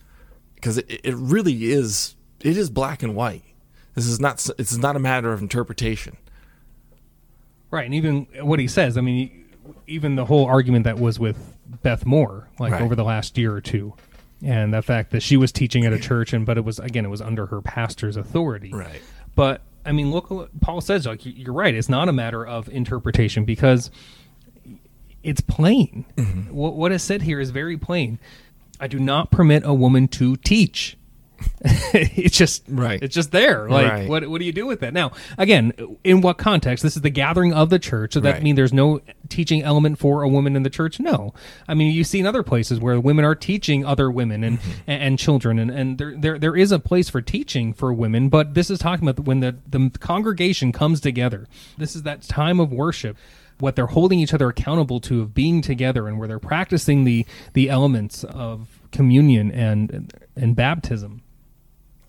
Because 0.55 0.79
it, 0.79 1.01
it 1.05 1.15
really 1.17 1.71
is 1.73 2.17
it 2.41 2.57
is 2.57 2.71
black 2.71 3.03
and 3.03 3.15
white. 3.15 3.43
This 3.95 4.07
is 4.07 4.21
not 4.21 4.47
is 4.59 4.79
not 4.79 4.97
a 4.97 4.99
matter 5.01 5.33
of 5.33 5.41
interpretation. 5.43 6.17
Right, 7.71 7.85
and 7.85 7.95
even 7.95 8.27
what 8.41 8.59
he 8.59 8.67
says, 8.67 8.99
I 8.99 9.01
mean, 9.01 9.45
even 9.87 10.17
the 10.17 10.25
whole 10.25 10.47
argument 10.47 10.85
that 10.85 10.99
was 10.99 11.21
with 11.21 11.57
Beth 11.83 12.05
Moore, 12.05 12.49
like 12.59 12.73
Right. 12.73 12.83
over 12.83 12.97
the 12.97 13.05
last 13.05 13.39
year 13.39 13.55
or 13.55 13.61
two, 13.61 13.95
and 14.43 14.75
the 14.75 14.83
fact 14.83 15.13
that 15.13 15.23
she 15.23 15.37
was 15.37 15.53
teaching 15.53 15.85
at 15.87 15.93
a 15.93 15.99
church, 15.99 16.33
and 16.33 16.45
but 16.45 16.57
it 16.59 16.65
was 16.65 16.79
again, 16.81 17.05
it 17.05 17.09
was 17.11 17.21
under 17.21 17.47
her 17.47 17.61
pastor's 17.61 18.17
authority. 18.17 18.71
Right. 18.73 19.01
But 19.37 19.63
I 19.87 19.93
mean, 19.93 20.11
look, 20.11 20.51
Paul 20.61 20.81
says, 20.81 21.07
like 21.07 21.25
you- 21.25 21.33
you're 21.33 21.55
right. 21.55 21.75
It's 21.75 21.89
not 21.89 22.09
a 22.09 22.13
matter 22.13 22.45
of 22.45 22.69
interpretation 22.69 23.45
because 23.45 23.91
it's 25.23 25.41
plain. 25.41 26.05
Mm-hmm. 26.17 26.55
What, 26.55 26.75
what 26.75 26.93
is 26.93 27.03
said 27.03 27.23
here 27.23 27.41
is 27.41 27.51
very 27.51 27.77
plain. 27.77 28.19
I 28.79 28.87
do 28.87 28.99
not 28.99 29.31
permit 29.31 29.63
a 29.65 29.75
woman 29.75 30.09
to 30.09 30.37
teach. 30.37 30.97
it's 31.63 32.37
just 32.37 32.65
Right. 32.69 33.03
It's 33.03 33.15
just 33.15 33.31
there. 33.33 33.67
Like, 33.69 33.91
Right. 33.91 34.09
what 34.09 34.29
what 34.29 34.41
do 34.41 34.45
you 34.45 34.53
do 34.53 34.67
with 34.67 34.81
that? 34.81 34.93
Now, 34.93 35.13
again, 35.39 35.73
in 36.05 36.21
what 36.21 36.37
context? 36.37 36.83
This 36.83 36.97
is 36.97 37.03
the 37.03 37.09
gathering 37.11 37.55
of 37.55 37.71
the 37.71 37.79
church. 37.79 38.13
Does 38.13 38.23
that 38.25 38.35
Right. 38.35 38.43
mean 38.43 38.57
there's 38.57 38.75
no 38.75 39.01
teaching 39.31 39.63
element 39.63 39.99
for 39.99 40.23
a 40.23 40.29
woman 40.29 40.55
in 40.55 40.65
the 40.65 40.71
church? 40.71 41.01
No. 41.01 41.33
I 41.67 41.73
mean, 41.73 41.95
you 41.95 42.05
see 42.05 42.19
in 42.19 42.27
other 42.27 42.43
places 42.43 42.79
where 42.79 43.01
women 43.01 43.25
are 43.25 43.35
teaching 43.35 43.87
other 43.87 44.11
women 44.11 44.45
and 44.45 44.59
Mm-hmm. 44.61 44.71
and, 44.87 45.03
and 45.03 45.19
children, 45.19 45.59
and, 45.59 45.71
and 45.71 45.97
there, 45.99 46.15
there 46.17 46.39
there 46.39 46.57
is 46.57 46.73
a 46.73 46.79
place 46.79 47.09
for 47.09 47.23
teaching 47.23 47.73
for 47.73 47.91
women. 47.91 48.29
But 48.29 48.53
this 48.53 48.69
is 48.69 48.79
talking 48.79 49.09
about 49.09 49.25
when 49.25 49.41
the 49.41 49.57
the 49.67 49.91
congregation 49.99 50.73
comes 50.73 51.01
together. 51.01 51.47
This 51.79 51.97
is 51.97 52.03
that 52.03 52.21
time 52.23 52.61
of 52.61 52.71
worship. 52.71 53.17
What 53.61 53.77
they're 53.77 53.87
holding 53.87 54.19
each 54.19 54.35
other 54.35 54.49
accountable 54.49 55.01
to 55.01 55.21
of 55.21 55.35
being 55.35 55.63
together 55.63 56.09
and 56.09 56.19
where 56.19 56.27
they're 56.29 56.39
practicing 56.39 57.05
the 57.05 57.27
the 57.55 57.69
elements 57.71 58.25
of 58.25 58.81
communion 58.93 59.51
and 59.53 60.13
and 60.37 60.57
baptism 60.57 61.23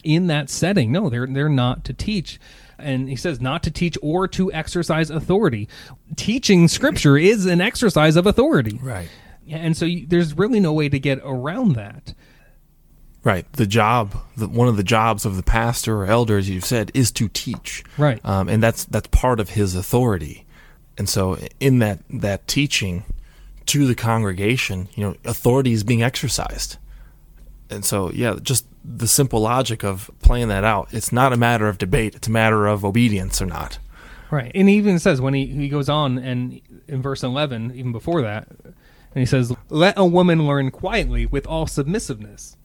in 0.03 0.27
that 0.27 0.49
setting 0.49 0.91
no 0.91 1.09
they're 1.09 1.27
they're 1.27 1.49
not 1.49 1.83
to 1.85 1.93
teach 1.93 2.39
and 2.79 3.07
he 3.09 3.15
says 3.15 3.39
not 3.39 3.61
to 3.61 3.69
teach 3.69 3.97
or 4.01 4.27
to 4.27 4.51
exercise 4.51 5.09
authority 5.11 5.67
teaching 6.15 6.67
scripture 6.67 7.17
is 7.17 7.45
an 7.45 7.61
exercise 7.61 8.15
of 8.15 8.25
authority 8.25 8.79
Right. 8.81 9.09
and 9.49 9.77
so 9.77 9.85
you, 9.85 10.07
there's 10.07 10.35
really 10.35 10.59
no 10.59 10.73
way 10.73 10.89
to 10.89 10.99
get 10.99 11.19
around 11.23 11.73
that 11.73 12.13
Right. 13.23 13.45
The 13.53 13.67
job, 13.67 14.15
the, 14.35 14.47
one 14.47 14.67
of 14.67 14.77
the 14.77 14.83
jobs 14.83 15.25
of 15.27 15.35
the 15.35 15.43
pastor 15.43 15.97
or 15.97 16.05
elder, 16.07 16.39
as 16.39 16.49
you've 16.49 16.65
said, 16.65 16.89
is 16.95 17.11
to 17.11 17.27
teach. 17.29 17.83
Right. 17.95 18.19
Um, 18.25 18.49
and 18.49 18.63
that's 18.63 18.85
that's 18.85 19.07
part 19.09 19.39
of 19.39 19.49
his 19.51 19.75
authority. 19.75 20.47
And 20.97 21.07
so, 21.09 21.37
in 21.59 21.79
that 21.79 21.99
that 22.09 22.47
teaching 22.47 23.03
to 23.67 23.85
the 23.85 23.95
congregation, 23.95 24.89
you 24.95 25.03
know, 25.03 25.15
authority 25.23 25.71
is 25.71 25.83
being 25.83 26.03
exercised. 26.03 26.77
And 27.69 27.85
so, 27.85 28.11
yeah, 28.11 28.35
just 28.41 28.65
the 28.83 29.07
simple 29.07 29.39
logic 29.39 29.83
of 29.83 30.11
playing 30.21 30.49
that 30.49 30.63
out. 30.63 30.89
It's 30.91 31.11
not 31.11 31.31
a 31.31 31.37
matter 31.37 31.67
of 31.67 31.77
debate. 31.77 32.15
It's 32.15 32.27
a 32.27 32.31
matter 32.31 32.67
of 32.67 32.83
obedience 32.83 33.41
or 33.41 33.45
not. 33.45 33.79
Right. 34.29 34.51
And 34.55 34.67
he 34.67 34.75
even 34.75 34.99
says 34.99 35.21
when 35.21 35.33
he, 35.33 35.45
he 35.45 35.69
goes 35.69 35.89
on 35.89 36.17
and 36.17 36.61
in 36.87 37.01
verse 37.01 37.23
11, 37.23 37.73
even 37.75 37.91
before 37.91 38.21
that, 38.21 38.47
and 38.63 38.73
he 39.21 39.25
says, 39.25 39.53
Let 39.69 39.97
a 39.97 40.05
woman 40.05 40.47
learn 40.47 40.71
quietly 40.71 41.25
with 41.25 41.45
all 41.45 41.67
submissiveness. 41.67 42.57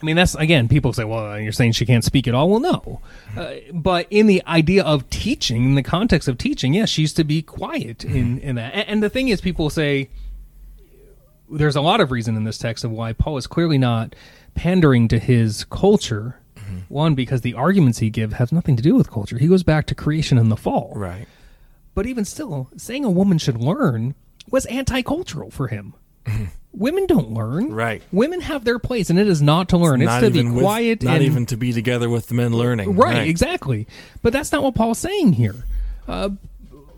I 0.00 0.04
mean, 0.04 0.16
that's 0.16 0.34
again, 0.34 0.68
people 0.68 0.92
say, 0.92 1.04
well, 1.04 1.40
you're 1.40 1.52
saying 1.52 1.72
she 1.72 1.86
can't 1.86 2.04
speak 2.04 2.28
at 2.28 2.34
all. 2.34 2.50
Well, 2.50 2.60
no. 2.60 3.00
Uh, 3.36 3.54
but 3.72 4.06
in 4.10 4.26
the 4.26 4.42
idea 4.46 4.84
of 4.84 5.08
teaching, 5.08 5.64
in 5.64 5.74
the 5.74 5.82
context 5.82 6.28
of 6.28 6.36
teaching, 6.36 6.74
yes, 6.74 6.90
she's 6.90 7.14
to 7.14 7.24
be 7.24 7.40
quiet 7.40 8.04
in, 8.04 8.36
mm-hmm. 8.36 8.48
in 8.48 8.54
that. 8.56 8.74
And, 8.74 8.88
and 8.88 9.02
the 9.02 9.08
thing 9.08 9.28
is, 9.28 9.40
people 9.40 9.70
say, 9.70 10.10
there's 11.50 11.76
a 11.76 11.80
lot 11.80 12.00
of 12.00 12.10
reason 12.10 12.36
in 12.36 12.44
this 12.44 12.58
text 12.58 12.84
of 12.84 12.90
why 12.90 13.14
Paul 13.14 13.38
is 13.38 13.46
clearly 13.46 13.78
not 13.78 14.14
pandering 14.54 15.08
to 15.08 15.18
his 15.18 15.64
culture. 15.64 16.40
Mm-hmm. 16.56 16.78
One, 16.88 17.14
because 17.14 17.40
the 17.40 17.54
arguments 17.54 17.98
he 17.98 18.10
gives 18.10 18.34
have 18.34 18.52
nothing 18.52 18.76
to 18.76 18.82
do 18.82 18.96
with 18.96 19.10
culture. 19.10 19.38
He 19.38 19.46
goes 19.46 19.62
back 19.62 19.86
to 19.86 19.94
creation 19.94 20.36
and 20.36 20.52
the 20.52 20.56
fall. 20.56 20.92
Right. 20.94 21.26
But 21.94 22.06
even 22.06 22.26
still, 22.26 22.68
saying 22.76 23.04
a 23.04 23.10
woman 23.10 23.38
should 23.38 23.56
learn 23.56 24.14
was 24.50 24.66
anti-cultural 24.66 25.50
for 25.50 25.68
him. 25.68 25.94
Mm-hmm. 26.26 26.44
Women 26.76 27.06
don't 27.06 27.32
learn. 27.32 27.72
Right. 27.72 28.02
Women 28.12 28.42
have 28.42 28.64
their 28.64 28.78
place, 28.78 29.08
and 29.08 29.18
it 29.18 29.26
is 29.26 29.40
not 29.40 29.70
to 29.70 29.78
learn. 29.78 30.02
It's, 30.02 30.06
not 30.06 30.20
to 30.20 30.30
be 30.30 30.40
even 30.40 30.54
with- 30.54 30.62
quiet. 30.62 31.02
not 31.02 31.16
and, 31.16 31.24
even 31.24 31.46
to 31.46 31.56
be 31.56 31.72
together 31.72 32.08
with 32.10 32.26
the 32.28 32.34
men 32.34 32.52
learning. 32.52 32.94
right, 32.96 33.26
Exactly. 33.26 33.86
But 34.22 34.32
that's 34.32 34.52
not 34.52 34.62
what 34.62 34.74
Paul's 34.74 34.98
saying 34.98 35.34
here. 35.34 35.54
Uh, 36.06 36.30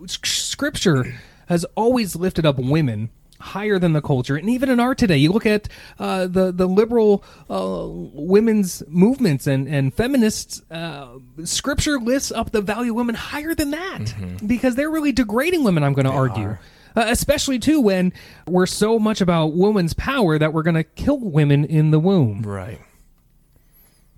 scripture 0.07 1.15
has 1.47 1.65
always 1.77 2.17
lifted 2.17 2.45
up 2.45 2.59
women 2.59 3.11
higher 3.41 3.79
than 3.79 3.93
the 3.93 4.03
culture, 4.03 4.37
and 4.37 4.51
even 4.51 4.69
in 4.69 4.81
our 4.81 4.95
today, 4.95 5.17
you 5.17 5.31
look 5.31 5.47
at 5.47 5.69
uh, 5.99 6.27
the 6.27 6.51
the 6.53 6.67
liberal 6.67 7.25
uh, 7.49 7.87
women's 7.89 8.83
movements 8.89 9.47
and 9.47 9.69
and 9.69 9.95
feminists. 9.95 10.63
Uh, 10.71 11.19
scripture 11.45 11.99
lifts 11.99 12.33
up 12.33 12.51
the 12.51 12.61
value 12.61 12.91
of 12.91 12.97
women 12.97 13.15
higher 13.15 13.55
than 13.55 13.71
that 13.71 14.15
because 14.47 14.75
they're 14.75 14.91
really 14.91 15.13
degrading 15.13 15.65
women. 15.65 15.83
I'm 15.83 15.93
going 15.93 16.07
to 16.07 16.13
argue. 16.13 16.45
are. 16.45 16.61
Uh, 16.99 17.05
especially 17.11 17.61
too 17.61 17.81
when 17.81 18.13
we're 18.49 18.67
so 18.67 18.99
much 18.99 19.21
about 19.21 19.53
women's 19.55 19.95
power 19.95 20.37
that 20.37 20.53
we're 20.53 20.65
going 20.65 20.75
to 20.75 20.83
kill 20.83 21.21
women 21.21 21.65
in 21.65 21.93
the 21.93 22.01
womb 22.01 22.43
Right. 22.43 22.81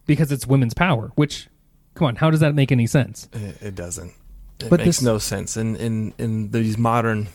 because 0.07 0.33
it's 0.33 0.47
women's 0.47 0.73
power. 0.73 1.13
Which, 1.15 1.49
come 1.95 2.07
on, 2.07 2.17
how 2.17 2.31
does 2.31 2.41
that 2.41 2.55
make 2.55 2.73
any 2.73 2.87
sense? 2.87 3.29
It, 3.35 3.61
it 3.61 3.75
doesn't. 3.75 4.13
It 4.61 4.71
But 4.71 4.81
makes 4.81 4.97
this- 4.99 5.03
no 5.03 5.19
sense. 5.19 5.57
In 5.59 5.77
in 5.77 6.15
in 6.19 6.51
these 6.53 6.79
modern 6.79 7.29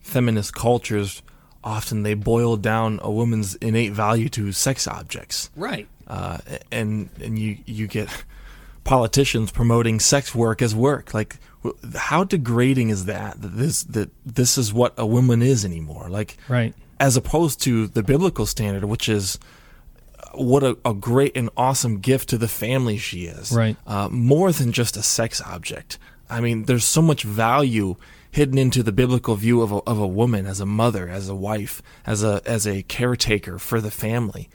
feminist 0.00 0.54
cultures, 0.54 1.22
often 1.62 2.02
they 2.02 2.12
boil 2.14 2.56
down 2.58 3.00
a 3.02 3.10
woman's 3.10 3.54
innate 3.56 3.92
value 3.92 4.28
to 4.30 4.52
sex 4.52 4.86
objects, 4.86 5.50
Right. 5.56 5.88
uh, 6.06 6.38
and 6.70 7.08
and 7.22 7.38
you 7.38 7.56
you 7.64 7.86
get 7.86 8.08
politicians 8.84 9.50
promoting 9.50 9.98
sex 10.00 10.34
work 10.34 10.62
as 10.62 10.74
work. 10.74 11.14
Like, 11.14 11.36
how 11.94 12.24
degrading 12.24 12.90
is 12.90 13.06
that? 13.06 13.40
That 13.40 13.56
this 13.56 13.82
that 13.84 14.10
this 14.24 14.58
is 14.58 14.72
what 14.72 14.92
a 14.98 15.06
woman 15.06 15.42
is 15.42 15.64
anymore. 15.64 16.08
Like, 16.10 16.36
Right. 16.48 16.74
as 17.00 17.16
opposed 17.16 17.60
to 17.62 17.86
the 17.86 18.02
biblical 18.02 18.46
standard, 18.46 18.84
which 18.84 19.08
is 19.08 19.38
uh, 20.22 20.36
what 20.42 20.62
a, 20.62 20.76
a 20.84 20.92
great 20.94 21.36
and 21.36 21.48
awesome 21.56 22.00
gift 22.00 22.28
to 22.30 22.38
the 22.38 22.48
family 22.48 22.98
she 22.98 23.24
is. 23.24 23.50
Right. 23.52 23.76
Uh, 23.86 24.08
more 24.10 24.52
than 24.52 24.72
just 24.72 24.96
a 24.96 25.02
sex 25.02 25.40
object. 25.40 25.98
I 26.28 26.40
mean, 26.40 26.64
there's 26.64 26.84
so 26.84 27.02
much 27.02 27.22
value 27.22 27.96
hidden 28.30 28.58
into 28.58 28.82
the 28.82 28.92
biblical 28.92 29.36
view 29.36 29.62
of 29.62 29.70
a, 29.72 29.76
of 29.86 29.98
a 29.98 30.06
woman 30.06 30.44
as 30.44 30.58
a 30.60 30.66
mother, 30.66 31.08
as 31.08 31.28
a 31.28 31.34
wife, 31.34 31.80
as 32.04 32.22
a 32.24 32.42
as 32.44 32.66
a 32.66 32.82
caretaker 32.82 33.58
for 33.58 33.80
the 33.80 33.90
family. 33.90 34.48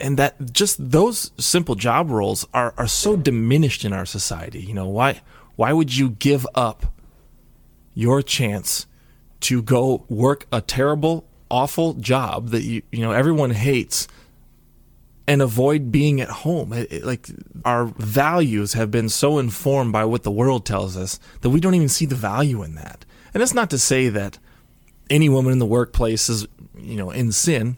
And 0.00 0.16
that 0.18 0.52
just 0.52 0.90
those 0.90 1.30
simple 1.38 1.74
job 1.76 2.10
roles 2.10 2.46
are, 2.52 2.74
are 2.76 2.88
so 2.88 3.16
diminished 3.16 3.84
in 3.84 3.92
our 3.92 4.06
society. 4.06 4.60
You 4.60 4.74
know, 4.74 4.88
why 4.88 5.20
why 5.56 5.72
would 5.72 5.96
you 5.96 6.10
give 6.10 6.46
up 6.54 6.86
your 7.94 8.22
chance 8.22 8.86
to 9.40 9.62
go 9.62 10.04
work 10.08 10.46
a 10.52 10.60
terrible, 10.60 11.24
awful 11.50 11.94
job 11.94 12.48
that 12.48 12.62
you 12.62 12.82
you 12.90 13.00
know 13.00 13.12
everyone 13.12 13.50
hates 13.50 14.08
and 15.28 15.42
avoid 15.42 15.92
being 15.92 16.20
at 16.22 16.28
home. 16.28 16.72
It- 16.72 16.90
it- 16.90 17.04
like 17.04 17.28
our 17.64 17.86
values 17.98 18.72
have 18.72 18.90
been 18.90 19.08
so 19.10 19.38
informed 19.38 19.92
by 19.92 20.04
what 20.06 20.22
the 20.22 20.30
world 20.30 20.64
tells 20.64 20.96
us 20.96 21.20
that 21.42 21.50
we 21.50 21.60
don't 21.60 21.74
even 21.74 21.88
see 21.90 22.06
the 22.06 22.14
value 22.14 22.62
in 22.62 22.74
that. 22.76 23.04
And 23.34 23.40
that's 23.42 23.52
not 23.54 23.68
to 23.70 23.78
say 23.78 24.08
that 24.08 24.38
any 25.10 25.28
woman 25.28 25.52
in 25.52 25.58
the 25.58 25.66
workplace 25.66 26.28
is 26.28 26.46
you 26.76 26.96
know 26.96 27.10
in 27.10 27.30
sin. 27.30 27.76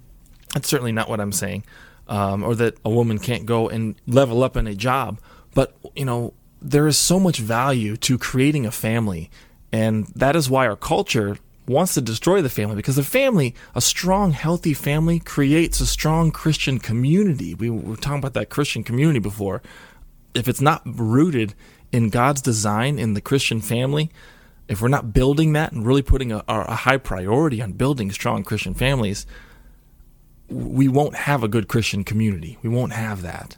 That's 0.55 0.69
certainly 0.69 0.93
not 0.93 1.09
what 1.09 1.21
I'm 1.21 1.33
saying. 1.33 1.65
Um, 2.11 2.43
or 2.43 2.55
that 2.57 2.77
a 2.85 2.91
woman 2.91 3.21
can't 3.21 3.47
go 3.47 3.69
and 3.69 3.95
level 4.07 4.43
up 4.43 4.57
in 4.57 4.67
a 4.67 4.75
job. 4.75 5.21
But 5.55 5.75
you 5.95 6.05
know 6.05 6.35
there 6.61 6.87
is 6.87 6.99
so 6.99 7.19
much 7.19 7.39
value 7.39 7.97
to 7.99 8.19
creating 8.19 8.67
a 8.67 8.71
family, 8.71 9.31
and 9.73 10.07
that 10.09 10.37
is 10.37 10.51
why 10.51 10.67
our 10.67 10.77
culture 10.77 11.39
wants 11.67 11.95
to 11.95 12.01
destroy 12.01 12.43
the 12.43 12.49
family 12.49 12.75
because 12.75 12.97
the 12.97 13.03
family, 13.05 13.55
a 13.75 13.81
strong, 13.81 14.33
healthy 14.33 14.75
family, 14.75 15.21
creates 15.21 15.81
a 15.81 15.87
strong 15.87 16.31
Christian 16.33 16.79
community. 16.79 17.55
We 17.55 17.71
were 17.71 17.97
talking 17.97 18.19
about 18.19 18.35
that 18.35 18.51
Christian 18.51 18.83
community 18.83 19.21
before. 19.21 19.63
If 20.35 20.49
it's 20.49 20.61
not 20.61 20.83
rooted 20.85 21.55
in 21.93 22.11
God's 22.11 22.43
design 22.43 22.99
in 22.99 23.15
the 23.15 23.21
Christian 23.21 23.61
family, 23.61 24.11
if 24.69 24.83
we're 24.83 24.89
not 24.89 25.13
building 25.13 25.53
that 25.53 25.73
and 25.73 25.87
really 25.87 26.03
putting 26.03 26.33
a, 26.33 26.45
a 26.49 26.75
high 26.75 26.97
priority 26.97 27.63
on 27.63 27.73
building 27.73 28.11
strong 28.11 28.43
Christian 28.43 28.75
families, 28.75 29.27
we 30.51 30.89
won't 30.89 31.15
have 31.15 31.43
a 31.43 31.49
good 31.49 31.69
Christian 31.69 32.05
community. 32.05 32.59
We 32.63 32.69
won't 32.69 32.93
have 32.93 33.23
that. 33.23 33.57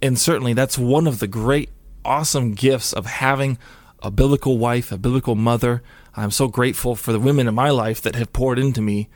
And 0.00 0.18
certainly 0.18 0.54
that's 0.54 0.78
one 0.78 1.06
of 1.06 1.18
the 1.20 1.26
great, 1.26 1.70
awesome 2.04 2.54
gifts 2.54 2.92
of 2.92 3.06
having 3.06 3.58
a 4.02 4.10
biblical 4.10 4.58
wife, 4.58 4.90
a 4.90 4.98
biblical 4.98 5.34
mother. 5.34 5.82
I'm 6.16 6.30
so 6.30 6.48
grateful 6.48 6.96
for 6.96 7.12
the 7.12 7.20
women 7.20 7.46
in 7.46 7.54
my 7.54 7.70
life 7.70 8.02
that 8.02 8.16
have 8.16 8.32
poured 8.32 8.58
into 8.58 8.80
me 8.80 9.08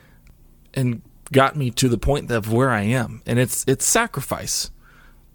and 0.73 1.01
got 1.31 1.55
me 1.55 1.71
to 1.71 1.89
the 1.89 1.97
point 1.97 2.31
of 2.31 2.51
where 2.53 2.69
I 2.69 2.83
am. 2.83 3.21
And 3.25 3.39
it's 3.39 3.65
it's 3.67 3.85
sacrifice 3.85 4.71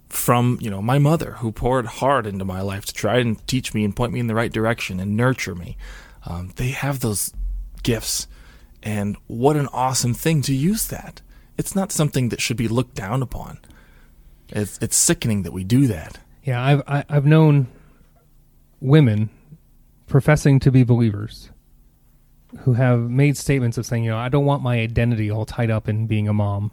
from, 0.08 0.58
you 0.60 0.70
know, 0.70 0.82
my 0.82 0.98
mother 0.98 1.32
who 1.38 1.52
poured 1.52 1.86
hard 1.86 2.26
into 2.26 2.44
my 2.44 2.60
life 2.60 2.84
to 2.86 2.94
try 2.94 3.18
and 3.18 3.46
teach 3.46 3.74
me 3.74 3.84
and 3.84 3.96
point 3.96 4.12
me 4.12 4.20
in 4.20 4.26
the 4.26 4.34
right 4.34 4.52
direction 4.52 5.00
and 5.00 5.16
nurture 5.16 5.54
me. 5.54 5.76
Um, 6.26 6.52
they 6.56 6.68
have 6.68 7.00
those 7.00 7.32
gifts. 7.82 8.26
And 8.82 9.16
what 9.26 9.56
an 9.56 9.68
awesome 9.72 10.14
thing 10.14 10.42
to 10.42 10.54
use 10.54 10.86
that. 10.88 11.22
It's 11.62 11.76
not 11.76 11.92
something 11.92 12.30
that 12.30 12.40
should 12.40 12.56
be 12.56 12.66
looked 12.66 12.96
down 12.96 13.22
upon. 13.22 13.60
It's, 14.48 14.80
it's 14.82 14.96
sickening 14.96 15.44
that 15.44 15.52
we 15.52 15.62
do 15.62 15.86
that. 15.86 16.18
Yeah, 16.42 16.60
I've 16.60 16.82
I, 16.88 17.04
I've 17.08 17.24
known 17.24 17.68
women 18.80 19.30
professing 20.08 20.58
to 20.58 20.72
be 20.72 20.82
believers 20.82 21.50
who 22.62 22.72
have 22.72 22.98
made 22.98 23.36
statements 23.36 23.78
of 23.78 23.86
saying, 23.86 24.02
you 24.02 24.10
know, 24.10 24.18
I 24.18 24.28
don't 24.28 24.44
want 24.44 24.60
my 24.64 24.80
identity 24.80 25.30
all 25.30 25.46
tied 25.46 25.70
up 25.70 25.88
in 25.88 26.08
being 26.08 26.26
a 26.26 26.32
mom 26.32 26.72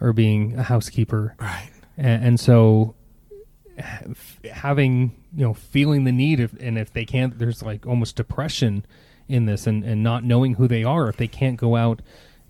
or 0.00 0.14
being 0.14 0.54
a 0.58 0.62
housekeeper, 0.62 1.34
Right. 1.38 1.68
and, 1.98 2.24
and 2.24 2.40
so 2.40 2.94
having 4.50 5.14
you 5.36 5.44
know 5.44 5.52
feeling 5.52 6.04
the 6.04 6.12
need 6.12 6.40
if, 6.40 6.54
and 6.54 6.78
if 6.78 6.90
they 6.90 7.04
can't, 7.04 7.38
there's 7.38 7.62
like 7.62 7.84
almost 7.84 8.16
depression 8.16 8.86
in 9.28 9.44
this, 9.44 9.66
and 9.66 9.84
and 9.84 10.02
not 10.02 10.24
knowing 10.24 10.54
who 10.54 10.66
they 10.66 10.84
are 10.84 11.06
if 11.10 11.18
they 11.18 11.28
can't 11.28 11.58
go 11.58 11.76
out 11.76 12.00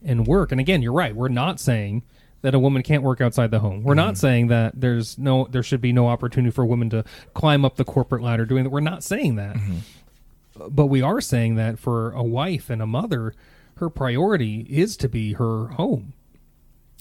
and 0.06 0.26
work. 0.26 0.52
And 0.52 0.60
again, 0.60 0.80
you're 0.80 0.92
right. 0.92 1.14
We're 1.14 1.28
not 1.28 1.60
saying 1.60 2.02
that 2.42 2.54
a 2.54 2.58
woman 2.58 2.82
can't 2.82 3.02
work 3.02 3.20
outside 3.20 3.50
the 3.50 3.58
home. 3.58 3.82
We're 3.82 3.94
not 3.94 4.14
mm-hmm. 4.14 4.20
saying 4.20 4.46
that 4.48 4.80
there's 4.80 5.18
no 5.18 5.46
there 5.50 5.62
should 5.62 5.80
be 5.80 5.92
no 5.92 6.08
opportunity 6.08 6.52
for 6.52 6.64
women 6.64 6.88
to 6.90 7.04
climb 7.34 7.64
up 7.64 7.76
the 7.76 7.84
corporate 7.84 8.22
ladder 8.22 8.46
doing 8.46 8.64
that. 8.64 8.70
We're 8.70 8.80
not 8.80 9.02
saying 9.02 9.36
that. 9.36 9.56
Mm-hmm. 9.56 10.68
But 10.70 10.86
we 10.86 11.02
are 11.02 11.20
saying 11.20 11.56
that 11.56 11.78
for 11.78 12.12
a 12.12 12.22
wife 12.22 12.70
and 12.70 12.80
a 12.80 12.86
mother, 12.86 13.34
her 13.76 13.90
priority 13.90 14.60
is 14.70 14.96
to 14.98 15.08
be 15.08 15.34
her 15.34 15.68
home. 15.68 16.14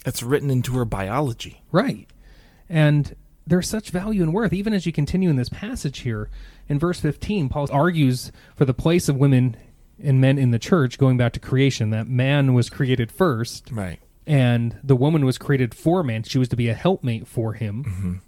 It's 0.04 0.22
written 0.22 0.50
into 0.50 0.76
her 0.76 0.84
biology. 0.84 1.62
Right. 1.72 2.06
And 2.68 3.16
there's 3.46 3.68
such 3.68 3.90
value 3.90 4.22
and 4.22 4.34
worth. 4.34 4.52
Even 4.52 4.74
as 4.74 4.84
you 4.84 4.92
continue 4.92 5.30
in 5.30 5.36
this 5.36 5.48
passage 5.48 6.00
here, 6.00 6.28
in 6.68 6.78
verse 6.78 7.00
15, 7.00 7.48
Paul 7.48 7.68
argues 7.72 8.32
for 8.56 8.64
the 8.64 8.74
place 8.74 9.08
of 9.08 9.16
women 9.16 9.56
and 10.02 10.20
men 10.20 10.38
in 10.38 10.50
the 10.50 10.58
church 10.58 10.98
going 10.98 11.16
back 11.16 11.32
to 11.32 11.40
creation 11.40 11.90
that 11.90 12.06
man 12.08 12.52
was 12.54 12.68
created 12.70 13.10
first 13.10 13.70
Right. 13.72 13.98
and 14.26 14.78
the 14.84 14.96
woman 14.96 15.24
was 15.24 15.38
created 15.38 15.74
for 15.74 16.02
man. 16.02 16.22
She 16.22 16.38
was 16.38 16.48
to 16.50 16.56
be 16.56 16.68
a 16.68 16.74
helpmate 16.74 17.26
for 17.26 17.54
him. 17.54 18.20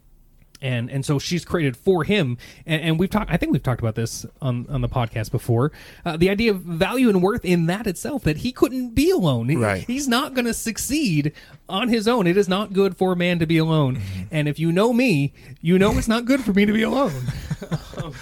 And 0.61 0.91
and 0.91 1.07
so 1.07 1.21
she's 1.21 1.45
created 1.45 1.77
for 1.77 2.03
him. 2.03 2.37
And, 2.67 2.83
and 2.83 2.99
we've 2.99 3.09
talked 3.09 3.31
i 3.31 3.37
think 3.37 3.53
we've 3.53 3.63
talked 3.63 3.81
about 3.81 3.95
this 3.95 4.27
on 4.43 4.67
on 4.69 4.81
the 4.81 4.89
podcast 4.89 5.31
before. 5.31 5.71
Uh, 6.05 6.17
the 6.17 6.29
idea 6.31 6.51
of 6.51 6.63
value 6.63 7.09
and 7.09 7.23
worth 7.23 7.45
in 7.45 7.67
that 7.67 7.87
itself 7.87 8.25
that 8.25 8.39
he 8.39 8.51
couldn't 8.51 8.91
be 8.91 9.09
alone. 9.11 9.49
He- 9.51 9.55
Right. 9.57 9.85
he's 9.87 10.09
not 10.09 10.35
going 10.35 10.47
to 10.47 10.55
succeed 10.55 11.33
on 11.69 11.89
his 11.91 12.09
own. 12.09 12.27
It 12.27 12.37
is 12.37 12.49
not 12.49 12.73
good 12.73 12.97
for 12.97 13.13
a 13.13 13.17
man 13.17 13.39
to 13.39 13.47
be 13.47 13.59
alone. 13.59 14.01
And 14.33 14.49
if 14.49 14.59
you 14.59 14.73
know 14.73 14.93
me 14.93 15.33
you 15.61 15.79
know 15.79 15.97
it's 15.97 16.09
not 16.09 16.25
good 16.25 16.41
for 16.41 16.53
me 16.53 16.67
to 16.67 16.73
be 16.73 16.83
alone. 16.83 17.13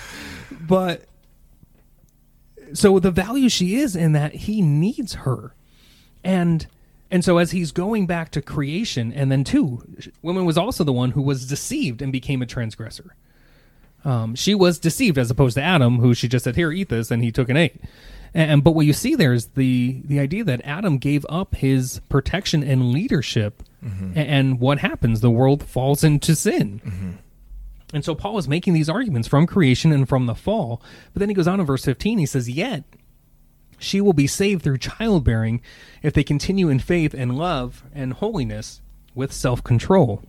But 0.68 1.04
so 2.72 2.98
the 2.98 3.10
value 3.10 3.48
she 3.48 3.76
is 3.76 3.94
in 3.96 4.12
that 4.12 4.34
he 4.34 4.60
needs 4.62 5.14
her. 5.14 5.54
And 6.24 6.66
and 7.10 7.24
so 7.24 7.38
as 7.38 7.52
he's 7.52 7.70
going 7.72 8.06
back 8.06 8.30
to 8.32 8.42
creation 8.42 9.12
and 9.12 9.30
then 9.30 9.44
too 9.44 9.82
woman 10.22 10.44
was 10.44 10.58
also 10.58 10.82
the 10.84 10.92
one 10.92 11.12
who 11.12 11.22
was 11.22 11.46
deceived 11.46 12.02
and 12.02 12.10
became 12.12 12.42
a 12.42 12.46
transgressor. 12.46 13.14
Um, 14.04 14.34
she 14.34 14.54
was 14.54 14.78
deceived 14.78 15.18
as 15.18 15.30
opposed 15.30 15.54
to 15.56 15.62
adam 15.62 15.98
who 15.98 16.14
she 16.14 16.28
just 16.28 16.44
said 16.44 16.54
here 16.56 16.70
eat 16.72 16.88
this 16.88 17.10
and 17.10 17.22
he 17.24 17.32
took 17.32 17.48
an 17.48 17.56
eight 17.56 17.74
and, 18.34 18.50
and 18.50 18.64
but 18.64 18.72
what 18.72 18.86
you 18.86 18.92
see 18.92 19.14
there 19.16 19.32
is 19.32 19.46
the 19.56 20.00
the 20.04 20.20
idea 20.20 20.44
that 20.44 20.60
adam 20.64 20.98
gave 20.98 21.24
up 21.28 21.54
his 21.56 22.00
protection 22.08 22.62
and 22.62 22.92
leadership 22.92 23.62
a- 23.84 24.18
and, 24.18 24.58
what 24.58 24.78
happens? 24.80 25.20
The 25.20 25.30
world 25.30 25.62
falls 25.64 26.02
into 26.02 26.34
sin 26.34 27.18
and 27.92 28.04
so 28.04 28.14
Paul 28.14 28.38
is 28.38 28.48
making 28.48 28.74
these 28.74 28.88
arguments 28.88 29.28
from 29.28 29.46
creation 29.46 29.92
and 29.92 30.08
from 30.08 30.26
the 30.26 30.34
fall. 30.34 30.82
But 31.12 31.20
then 31.20 31.28
he 31.28 31.34
goes 31.34 31.46
on 31.46 31.60
in 31.60 31.66
verse 31.66 31.84
15, 31.84 32.18
he 32.18 32.26
says, 32.26 32.48
Yet 32.50 32.84
she 33.78 34.00
will 34.00 34.12
be 34.12 34.26
saved 34.26 34.62
through 34.62 34.78
childbearing 34.78 35.60
if 36.02 36.12
they 36.12 36.24
continue 36.24 36.68
in 36.68 36.78
faith 36.78 37.14
and 37.14 37.36
love 37.38 37.84
and 37.94 38.14
holiness 38.14 38.80
with 39.14 39.32
self 39.32 39.62
control. 39.62 40.22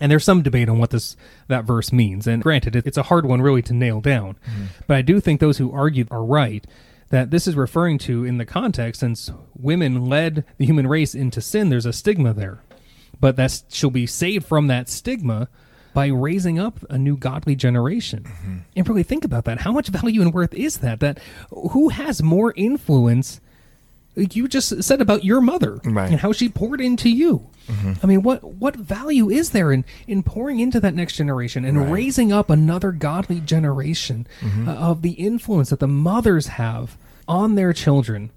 And 0.00 0.12
there's 0.12 0.24
some 0.24 0.42
debate 0.42 0.68
on 0.68 0.78
what 0.78 0.90
this 0.90 1.16
that 1.48 1.64
verse 1.64 1.92
means. 1.92 2.26
And 2.26 2.42
granted, 2.42 2.76
it- 2.76 2.86
it's 2.86 2.98
a 2.98 3.04
hard 3.04 3.24
one 3.24 3.40
really 3.40 3.62
to 3.62 3.72
nail 3.74 4.00
down. 4.00 4.34
Mm-hmm. 4.46 4.64
But 4.86 4.96
I 4.98 5.02
do 5.02 5.20
think 5.20 5.40
those 5.40 5.58
who 5.58 5.72
argue 5.72 6.06
are 6.10 6.24
right 6.24 6.66
that 7.10 7.30
this 7.30 7.46
is 7.46 7.54
referring 7.54 7.98
to 7.98 8.24
in 8.24 8.38
the 8.38 8.44
context 8.44 9.00
since 9.00 9.30
women 9.54 10.06
led 10.06 10.44
the 10.58 10.66
human 10.66 10.88
race 10.88 11.14
into 11.14 11.40
sin, 11.40 11.68
there's 11.68 11.86
a 11.86 11.92
stigma 11.92 12.34
there. 12.34 12.62
But 13.20 13.36
that 13.36 13.62
she'll 13.68 13.90
be 13.90 14.06
saved 14.06 14.44
from 14.44 14.66
that 14.66 14.88
stigma 14.88 15.48
by 15.96 16.08
raising 16.08 16.58
up 16.58 16.78
a 16.90 16.98
new 16.98 17.16
godly 17.16 17.56
generation. 17.56 18.26
And 18.76 18.86
really 18.86 19.02
think 19.02 19.24
about 19.24 19.46
that. 19.46 19.60
How 19.62 19.72
much 19.72 19.88
value 19.88 20.20
and 20.20 20.30
worth 20.34 20.52
is 20.52 20.76
that? 20.78 21.00
That 21.00 21.18
who 21.48 21.88
has 21.88 22.22
more 22.22 22.52
influence? 22.54 23.40
like 24.14 24.36
You 24.36 24.46
just 24.46 24.82
said 24.82 25.00
about 25.00 25.24
your 25.24 25.40
mother 25.40 25.80
Right. 25.84 26.10
and 26.10 26.20
how 26.20 26.32
she 26.32 26.50
poured 26.50 26.82
into 26.82 27.08
you. 27.08 27.46
I 28.02 28.06
mean, 28.06 28.22
what 28.22 28.44
what 28.44 28.76
value 28.76 29.30
is 29.30 29.50
there 29.50 29.72
in 29.72 29.84
in 30.06 30.22
pouring 30.22 30.60
into 30.60 30.78
that 30.80 30.94
next 30.94 31.16
generation 31.16 31.64
and 31.64 31.78
Right. 31.78 31.90
raising 31.90 32.30
up 32.30 32.50
another 32.50 32.92
godly 32.92 33.40
generation 33.40 34.26
uh, 34.66 34.70
of 34.90 35.00
the 35.02 35.12
influence 35.12 35.70
that 35.70 35.80
the 35.80 35.88
mothers 35.88 36.46
have 36.62 36.96
on 37.26 37.54
their 37.54 37.72
children 37.72 38.30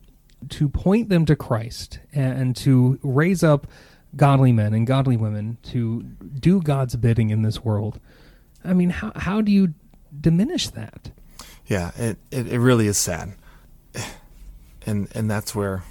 to 0.58 0.70
point 0.70 1.10
them 1.10 1.26
to 1.26 1.36
Christ 1.36 2.00
and 2.14 2.56
to 2.56 2.98
raise 3.04 3.44
up 3.44 3.68
godly 4.16 4.52
men 4.52 4.74
and 4.74 4.88
godly 4.88 5.18
women 5.18 5.58
to 5.64 6.02
do 6.04 6.62
God's 6.62 6.96
bidding 6.96 7.30
in 7.30 7.42
this 7.44 7.64
world. 7.64 8.00
I 8.64 8.74
mean, 8.74 8.90
how 8.90 9.12
how 9.16 9.42
do 9.42 9.52
you 9.52 9.74
diminish 10.20 10.70
that? 10.70 11.12
Yeah, 11.68 11.92
it, 11.98 12.18
it, 12.32 12.48
it 12.48 12.60
really 12.60 12.88
is 12.88 12.98
sad. 12.98 13.34
And 14.86 15.08
and 15.14 15.30
that's 15.30 15.54
where 15.54 15.84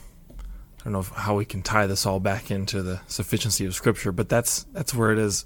I 0.81 0.85
don't 0.85 0.93
know 0.95 1.01
if- 1.01 1.11
how 1.11 1.37
we 1.37 1.45
can 1.45 1.63
tie 1.63 1.87
this 1.87 2.07
all 2.07 2.21
back 2.21 2.51
into 2.51 2.83
the 2.83 3.01
sufficiency 3.07 3.65
of 3.65 3.75
scripture, 3.75 4.13
but 4.13 4.29
that's 4.29 4.65
that's 4.73 4.95
where 4.95 5.13
it 5.13 5.19
is. 5.19 5.45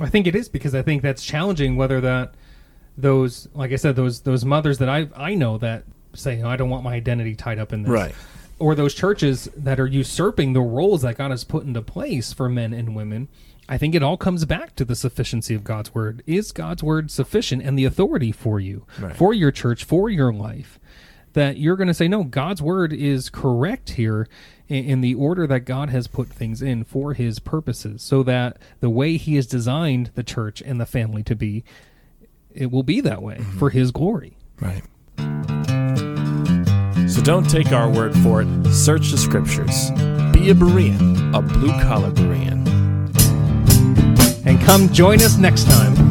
I 0.00 0.08
think 0.08 0.26
it 0.26 0.34
is 0.36 0.48
because 0.48 0.74
I 0.74 0.82
think 0.82 1.02
that's 1.02 1.24
challenging 1.24 1.76
whether 1.76 2.00
that 2.02 2.34
those 2.96 3.48
like 3.54 3.72
I 3.72 3.76
said 3.76 3.96
those 3.96 4.20
those 4.22 4.44
mothers 4.44 4.78
that 4.78 4.88
I 4.88 5.08
I 5.16 5.34
know 5.34 5.58
that 5.58 5.84
say 6.14 6.42
oh, 6.42 6.48
I 6.48 6.56
don't 6.56 6.68
want 6.70 6.84
my 6.84 6.94
identity 6.94 7.34
tied 7.34 7.58
up 7.58 7.72
in 7.72 7.82
this 7.82 7.90
Right. 7.90 8.14
Or 8.58 8.74
those 8.74 8.94
churches 8.94 9.48
that 9.56 9.78
are 9.78 9.86
usurping 9.86 10.52
the 10.52 10.60
roles 10.60 11.02
that 11.02 11.16
God 11.16 11.30
has 11.30 11.44
put 11.44 11.64
into 11.64 11.82
place 11.82 12.32
for 12.32 12.48
men 12.48 12.72
and 12.72 12.94
women 12.96 13.28
I 13.70 13.76
think 13.76 13.94
it 13.94 14.02
all 14.02 14.16
comes 14.16 14.46
back 14.46 14.74
to 14.76 14.84
the 14.86 14.96
sufficiency 14.96 15.54
of 15.54 15.62
God's 15.62 15.94
word 15.94 16.22
is 16.26 16.52
God's 16.52 16.82
word 16.82 17.10
sufficient 17.10 17.62
and 17.62 17.78
the 17.78 17.84
authority 17.84 18.32
for 18.32 18.58
you 18.58 18.86
Right. 18.98 19.14
for 19.14 19.34
your 19.34 19.50
church 19.50 19.84
for 19.84 20.08
your 20.08 20.32
life 20.32 20.78
that 21.34 21.58
you're 21.58 21.76
going 21.76 21.88
to 21.88 21.94
say 21.94 22.08
no 22.08 22.24
God's 22.24 22.62
word 22.62 22.92
is 22.92 23.28
correct 23.28 23.90
here 23.90 24.26
in, 24.68 24.84
in 24.84 25.00
the 25.02 25.14
order 25.14 25.46
that 25.46 25.60
God 25.60 25.90
has 25.90 26.06
put 26.06 26.28
things 26.28 26.62
in 26.62 26.82
for 26.84 27.12
his 27.14 27.38
purposes 27.38 28.02
so 28.02 28.22
that 28.22 28.56
the 28.80 28.90
way 28.90 29.16
he 29.18 29.36
has 29.36 29.46
designed 29.46 30.10
the 30.14 30.22
church 30.24 30.62
and 30.62 30.80
the 30.80 30.86
family 30.86 31.22
to 31.24 31.36
be 31.36 31.62
it 32.54 32.70
will 32.70 32.82
be 32.82 33.00
that 33.02 33.22
way 33.22 33.36
mm-hmm. 33.36 33.58
for 33.58 33.70
his 33.70 33.90
glory 33.92 34.36
Right. 34.60 34.82
So 37.08 37.22
don't 37.22 37.48
take 37.48 37.72
our 37.72 37.88
word 37.88 38.16
for 38.18 38.42
it. 38.42 38.72
Search 38.72 39.10
the 39.10 39.18
scriptures. 39.18 39.90
Be 40.32 40.50
a 40.50 40.54
Berean, 40.54 41.34
a 41.34 41.40
blue 41.40 41.72
collar 41.80 42.10
Berean. 42.10 42.66
and 44.46 44.60
come 44.60 44.88
join 44.92 45.20
us 45.22 45.36
next 45.36 45.64
time 45.64 46.07